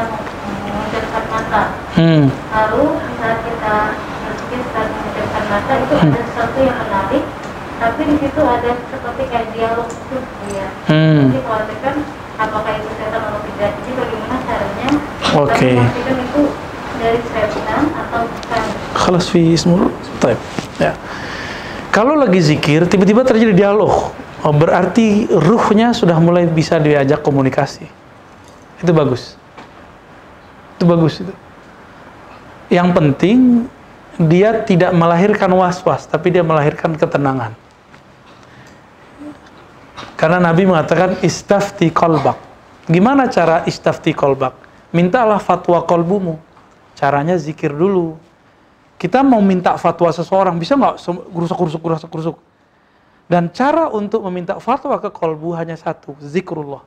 mengucapkan 0.68 1.24
mata 1.32 1.64
Hmm. 1.96 2.24
lalu 2.52 2.84
saat 3.18 3.40
kita 3.42 3.76
berzikir 4.22 4.62
saat 4.70 4.88
mengucapkan 4.92 5.44
mata 5.50 5.74
itu 5.82 5.94
ada 5.98 6.20
sesuatu 6.22 6.60
yang 6.62 6.78
menarik 6.78 7.24
tapi 7.78 8.02
di 8.04 8.16
situ 8.20 8.42
ada 8.44 8.72
seperti 8.88 9.24
kayak 9.32 9.48
dialog 9.56 9.90
Bu 10.12 10.18
ya 10.52 10.68
Hmm. 10.86 11.32
jadi 11.32 11.40
khawatirkan 11.42 11.96
apakah 12.38 12.72
itu 12.76 12.90
setan 12.94 13.22
atau 13.24 13.40
tidak 13.42 13.72
jadi 13.82 13.92
bagaimana 13.96 14.38
caranya 14.46 14.88
Oke. 15.34 15.72
memastikan 15.74 16.18
itu 16.22 16.42
dari 16.98 17.20
atau 17.22 18.22
Khalas 18.98 19.30
fi 19.30 19.54
ismul 19.54 19.90
Taib. 20.20 20.40
Ya. 20.82 20.98
Kalau 21.94 22.14
lagi 22.14 22.38
zikir, 22.44 22.86
tiba-tiba 22.86 23.26
terjadi 23.26 23.54
dialog. 23.54 24.14
Oh, 24.46 24.54
berarti 24.54 25.26
ruhnya 25.34 25.98
sudah 25.98 26.22
mulai 26.22 26.46
bisa 26.46 26.78
diajak 26.78 27.26
komunikasi. 27.26 27.90
Itu 28.78 28.94
bagus. 28.94 29.34
Itu 30.78 30.86
bagus 30.86 31.26
itu. 31.26 31.34
Yang 32.70 32.90
penting 32.94 33.40
dia 34.22 34.62
tidak 34.62 34.94
melahirkan 34.94 35.50
was-was, 35.58 36.06
tapi 36.06 36.30
dia 36.30 36.46
melahirkan 36.46 36.94
ketenangan. 36.94 37.58
Karena 40.18 40.42
Nabi 40.42 40.66
mengatakan 40.66 41.22
istafti 41.22 41.94
kolbak. 41.94 42.38
Gimana 42.90 43.30
cara 43.30 43.66
istafti 43.70 44.14
kolbak? 44.14 44.54
Mintalah 44.90 45.38
fatwa 45.38 45.82
kolbumu. 45.86 46.47
Caranya 46.98 47.38
zikir 47.38 47.70
dulu. 47.70 48.18
Kita 48.98 49.22
mau 49.22 49.38
minta 49.38 49.78
fatwa 49.78 50.10
seseorang, 50.10 50.58
bisa 50.58 50.74
nggak 50.74 50.98
gerusuk-gerusuk, 51.30 51.82
gerusuk-gerusuk? 51.86 52.38
Dan 53.30 53.54
cara 53.54 53.94
untuk 53.94 54.26
meminta 54.26 54.58
fatwa 54.58 54.98
ke 54.98 55.14
kolbu 55.14 55.54
hanya 55.54 55.78
satu, 55.78 56.18
zikrullah. 56.18 56.82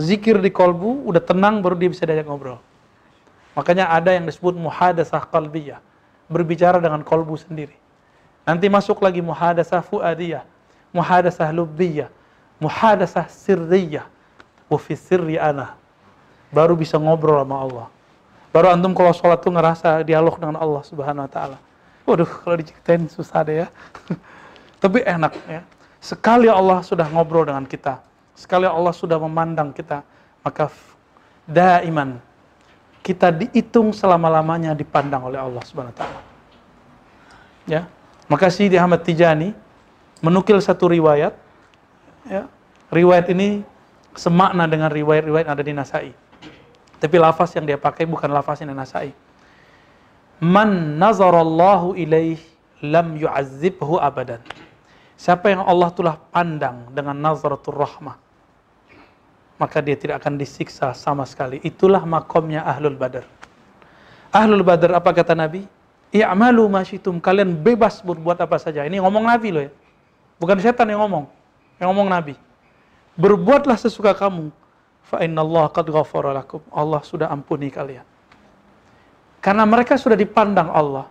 Zikir 0.00 0.42
di 0.42 0.50
kolbu, 0.50 1.06
udah 1.06 1.22
tenang 1.22 1.62
baru 1.62 1.78
dia 1.78 1.92
bisa 1.92 2.02
diajak 2.02 2.26
ngobrol. 2.26 2.58
Makanya 3.54 3.86
ada 3.92 4.10
yang 4.10 4.26
disebut 4.26 4.58
muhadasah 4.58 5.22
qalbiyah, 5.30 5.78
berbicara 6.26 6.82
dengan 6.82 7.06
kolbu 7.06 7.38
sendiri. 7.38 7.76
Nanti 8.42 8.66
masuk 8.66 8.98
lagi 8.98 9.22
muhadasah 9.22 9.84
fuadiyah, 9.84 10.42
muhadasah 10.90 11.54
lubbiyah, 11.54 12.10
muhadasah 12.58 13.30
sirriyah, 13.30 14.08
wa 14.66 14.78
fi 14.80 14.98
sirri 14.98 15.38
ana. 15.38 15.78
Baru 16.50 16.74
bisa 16.74 16.98
ngobrol 16.98 17.38
sama 17.38 17.56
Allah. 17.62 17.86
Baru 18.50 18.66
antum 18.66 18.90
kalau 18.94 19.14
sholat 19.14 19.38
tuh 19.38 19.54
ngerasa 19.54 20.02
dialog 20.02 20.34
dengan 20.38 20.58
Allah 20.58 20.82
Subhanahu 20.82 21.26
wa 21.26 21.30
taala. 21.30 21.58
Waduh, 22.02 22.26
kalau 22.26 22.58
diceritain 22.58 23.06
susah 23.06 23.46
deh 23.46 23.62
ya. 23.62 23.68
Tapi 24.82 25.06
enak 25.06 25.32
ya. 25.46 25.62
Sekali 26.02 26.50
Allah 26.50 26.82
sudah 26.82 27.06
ngobrol 27.12 27.44
dengan 27.44 27.62
kita, 27.68 28.00
sekali 28.32 28.64
Allah 28.64 28.90
sudah 28.96 29.20
memandang 29.20 29.68
kita, 29.68 30.00
maka 30.40 30.72
daiman 31.44 32.16
kita 33.04 33.28
dihitung 33.28 33.92
selama-lamanya 33.92 34.72
dipandang 34.72 35.28
oleh 35.28 35.36
Allah 35.36 35.60
Subhanahu 35.62 35.92
wa 35.92 35.98
taala. 36.00 36.20
Ya. 37.68 37.82
Maka 38.26 38.48
Sidi 38.48 38.80
Ahmad 38.80 39.04
Tijani 39.04 39.52
menukil 40.24 40.56
satu 40.58 40.88
riwayat 40.88 41.36
ya. 42.26 42.48
Riwayat 42.90 43.30
ini 43.30 43.62
semakna 44.18 44.66
dengan 44.66 44.90
riwayat-riwayat 44.90 45.46
ada 45.46 45.62
di 45.62 45.72
Nasai. 45.76 46.10
Tapi 47.00 47.16
lafaz 47.16 47.56
yang 47.56 47.64
dia 47.64 47.80
pakai 47.80 48.04
bukan 48.04 48.28
lafaz 48.28 48.60
yang 48.60 48.76
Nasai. 48.76 49.16
Man 50.40 51.00
nazarallahu 51.00 51.96
ilaih 51.96 52.40
lam 52.84 53.16
yu'azzibhu 53.16 53.96
abadan. 53.96 54.40
Siapa 55.16 55.52
yang 55.52 55.64
Allah 55.64 55.92
telah 55.92 56.16
pandang 56.32 56.88
dengan 56.96 57.12
nazaratul 57.12 57.76
rahmah, 57.76 58.16
maka 59.60 59.84
dia 59.84 59.92
tidak 59.92 60.24
akan 60.24 60.40
disiksa 60.40 60.96
sama 60.96 61.28
sekali. 61.28 61.60
Itulah 61.60 62.00
makomnya 62.08 62.64
ahlul 62.64 62.96
badar. 62.96 63.28
Ahlul 64.32 64.64
badar 64.64 64.96
apa 64.96 65.12
kata 65.12 65.36
Nabi? 65.36 65.68
I'malu 66.08 66.64
masyitum. 66.72 67.20
Kalian 67.20 67.52
bebas 67.52 68.00
berbuat 68.00 68.40
apa 68.40 68.56
saja. 68.56 68.80
Ini 68.88 68.98
ngomong 69.04 69.28
Nabi 69.28 69.48
loh 69.52 69.62
ya. 69.68 69.72
Bukan 70.40 70.56
setan 70.56 70.88
yang 70.88 71.04
ngomong. 71.04 71.28
Yang 71.76 71.86
ngomong 71.92 72.08
Nabi. 72.08 72.34
Berbuatlah 73.14 73.76
sesuka 73.76 74.16
kamu. 74.16 74.48
Fa 75.10 75.18
Allah 75.18 75.64
qad 75.74 75.90
ghafara 75.90 76.30
lakum. 76.30 76.62
Allah 76.70 77.02
sudah 77.02 77.26
ampuni 77.34 77.66
kalian. 77.66 78.06
Karena 79.42 79.66
mereka 79.66 79.98
sudah 79.98 80.14
dipandang 80.14 80.70
Allah. 80.70 81.10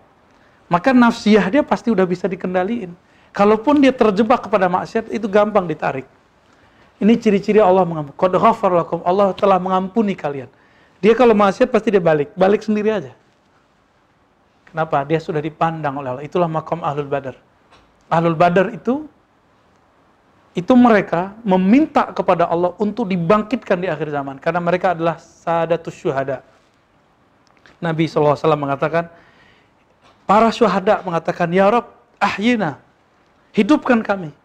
Maka 0.72 0.96
nafsiyah 0.96 1.52
dia 1.52 1.68
pasti 1.68 1.92
udah 1.92 2.08
bisa 2.08 2.24
dikendaliin. 2.32 2.96
Kalaupun 3.36 3.84
dia 3.84 3.92
terjebak 3.92 4.48
kepada 4.48 4.72
maksiat, 4.72 5.12
itu 5.12 5.28
gampang 5.28 5.68
ditarik. 5.68 6.08
Ini 7.04 7.14
ciri-ciri 7.20 7.60
Allah 7.60 7.84
mengampuni. 7.84 8.16
Qad 8.16 8.34
ghafara 8.40 8.88
lakum. 8.88 9.04
Allah 9.04 9.36
telah 9.36 9.60
mengampuni 9.60 10.16
kalian. 10.16 10.48
Dia 11.04 11.12
kalau 11.12 11.36
maksiat 11.36 11.68
pasti 11.68 11.92
dia 11.92 12.00
balik. 12.00 12.32
Balik 12.40 12.64
sendiri 12.64 12.96
aja. 12.96 13.12
Kenapa? 14.72 15.04
Dia 15.04 15.20
sudah 15.20 15.44
dipandang 15.44 16.00
oleh 16.00 16.10
Allah. 16.16 16.24
Itulah 16.24 16.48
makom 16.48 16.80
Ahlul 16.86 17.10
Badar. 17.12 17.36
Ahlul 18.08 18.38
Badar 18.40 18.72
itu 18.72 19.12
itu 20.58 20.74
mereka 20.74 21.38
meminta 21.46 22.10
kepada 22.10 22.50
Allah 22.50 22.74
untuk 22.82 23.06
dibangkitkan 23.06 23.78
di 23.80 23.88
akhir 23.88 24.10
zaman 24.10 24.42
karena 24.42 24.60
mereka 24.60 24.98
adalah 24.98 25.22
sadatus 25.22 25.94
syuhada. 25.94 26.42
Nabi 27.80 28.12
SAW 28.12 28.36
mengatakan, 28.60 29.08
para 30.28 30.52
syuhada 30.52 31.00
mengatakan, 31.06 31.48
Ya 31.48 31.72
Rab, 31.72 31.96
ahyina, 32.20 32.82
hidupkan 33.56 34.04
kami. 34.04 34.36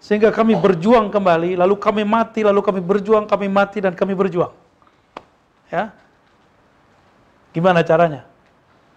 Sehingga 0.00 0.32
kami 0.32 0.56
berjuang 0.56 1.12
kembali, 1.12 1.60
lalu 1.60 1.76
kami 1.76 2.04
mati, 2.08 2.40
lalu 2.40 2.60
kami 2.64 2.80
berjuang, 2.80 3.28
kami 3.28 3.48
mati, 3.48 3.84
dan 3.84 3.92
kami 3.92 4.16
berjuang. 4.16 4.52
Ya, 5.68 5.92
Gimana 7.54 7.86
caranya? 7.86 8.26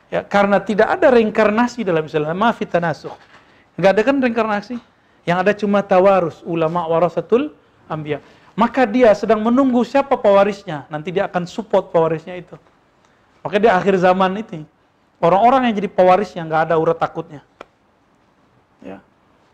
Ya, 0.09 0.25
karena 0.25 0.57
tidak 0.57 0.89
ada 0.89 1.13
reinkarnasi 1.13 1.85
dalam 1.85 2.09
Islam, 2.09 2.33
maaf 2.33 2.57
tanasuh. 2.57 3.13
Enggak 3.77 3.91
ada 3.93 4.01
kan 4.01 4.15
reinkarnasi? 4.17 4.75
Yang 5.27 5.37
ada 5.43 5.51
cuma 5.51 5.83
tawarus, 5.83 6.39
ulama 6.47 6.87
warasatul 6.87 7.51
ambia. 7.91 8.23
Maka 8.55 8.87
dia 8.87 9.11
sedang 9.11 9.43
menunggu 9.43 9.83
siapa 9.83 10.15
pewarisnya, 10.15 10.87
nanti 10.87 11.11
dia 11.11 11.27
akan 11.27 11.43
support 11.45 11.91
pewarisnya 11.91 12.39
itu. 12.39 12.55
Maka 13.43 13.59
di 13.59 13.67
akhir 13.67 13.99
zaman 13.99 14.39
itu, 14.39 14.63
orang-orang 15.19 15.69
yang 15.69 15.75
jadi 15.83 15.89
pewarisnya 15.91 16.41
nggak 16.47 16.71
ada 16.71 16.75
urat 16.79 16.95
takutnya. 16.95 17.43
Ya. 18.81 19.03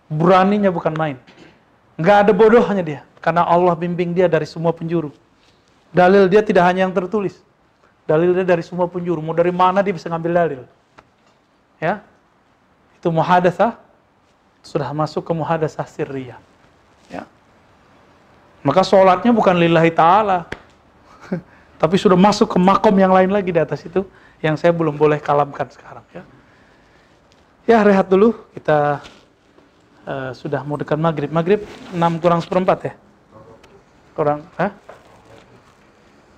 Beraninya 0.08 0.70
bukan 0.70 0.94
main. 0.94 1.18
Nggak 1.98 2.18
ada 2.30 2.32
bodohnya 2.32 2.84
dia, 2.86 3.02
karena 3.18 3.42
Allah 3.44 3.74
bimbing 3.74 4.14
dia 4.14 4.30
dari 4.30 4.46
semua 4.46 4.72
penjuru. 4.72 5.10
Dalil 5.90 6.30
dia 6.30 6.46
tidak 6.46 6.64
hanya 6.70 6.86
yang 6.86 6.94
tertulis, 6.94 7.42
Dalilnya 8.04 8.44
dari 8.44 8.60
semua 8.60 8.92
penjuru. 8.92 9.24
Mau 9.24 9.32
dari 9.32 9.52
mana 9.52 9.80
dia 9.80 9.96
bisa 9.96 10.12
ngambil 10.12 10.32
dalil? 10.36 10.62
Ya. 11.80 12.04
Itu 13.00 13.12
muhadasah 13.12 13.80
sudah 14.64 14.90
masuk 14.96 15.28
ke 15.28 15.34
muhadasah 15.36 15.84
sirriyah. 15.84 16.40
Ya. 17.12 17.28
Maka 18.64 18.82
sholatnya 18.82 19.36
bukan 19.36 19.60
lillahi 19.60 19.92
ta'ala. 19.92 20.48
Tapi 21.84 21.96
sudah 22.00 22.16
masuk 22.16 22.56
ke 22.56 22.58
makom 22.58 22.96
yang 22.96 23.12
lain 23.12 23.28
lagi 23.28 23.52
di 23.52 23.60
atas 23.60 23.84
itu. 23.84 24.08
Yang 24.40 24.64
saya 24.64 24.72
belum 24.72 24.96
boleh 24.96 25.20
kalamkan 25.20 25.68
sekarang. 25.68 26.04
Ya, 26.16 26.24
ya 27.68 27.78
rehat 27.84 28.08
dulu. 28.08 28.32
Kita 28.56 29.04
uh, 30.08 30.32
sudah 30.32 30.64
mau 30.64 30.80
dekat 30.80 30.96
maghrib. 30.96 31.28
Maghrib 31.28 31.62
6 31.92 32.24
kurang 32.24 32.40
seperempat 32.40 32.80
ya? 32.88 32.94
Kurang, 34.16 34.48
ha? 34.56 34.72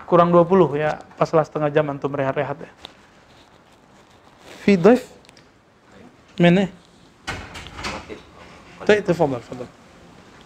Kurang 0.10 0.34
20 0.34 0.82
ya. 0.82 0.98
Paslah 1.14 1.46
setengah 1.46 1.70
jam 1.70 1.86
antum 1.94 2.10
rehat-rehat 2.10 2.58
ya. 2.58 2.72
Fidif? 4.66 5.14
daif? 6.42 6.85
طيب 8.88 9.03
تفضل 9.03 9.40
تفضل. 9.40 9.66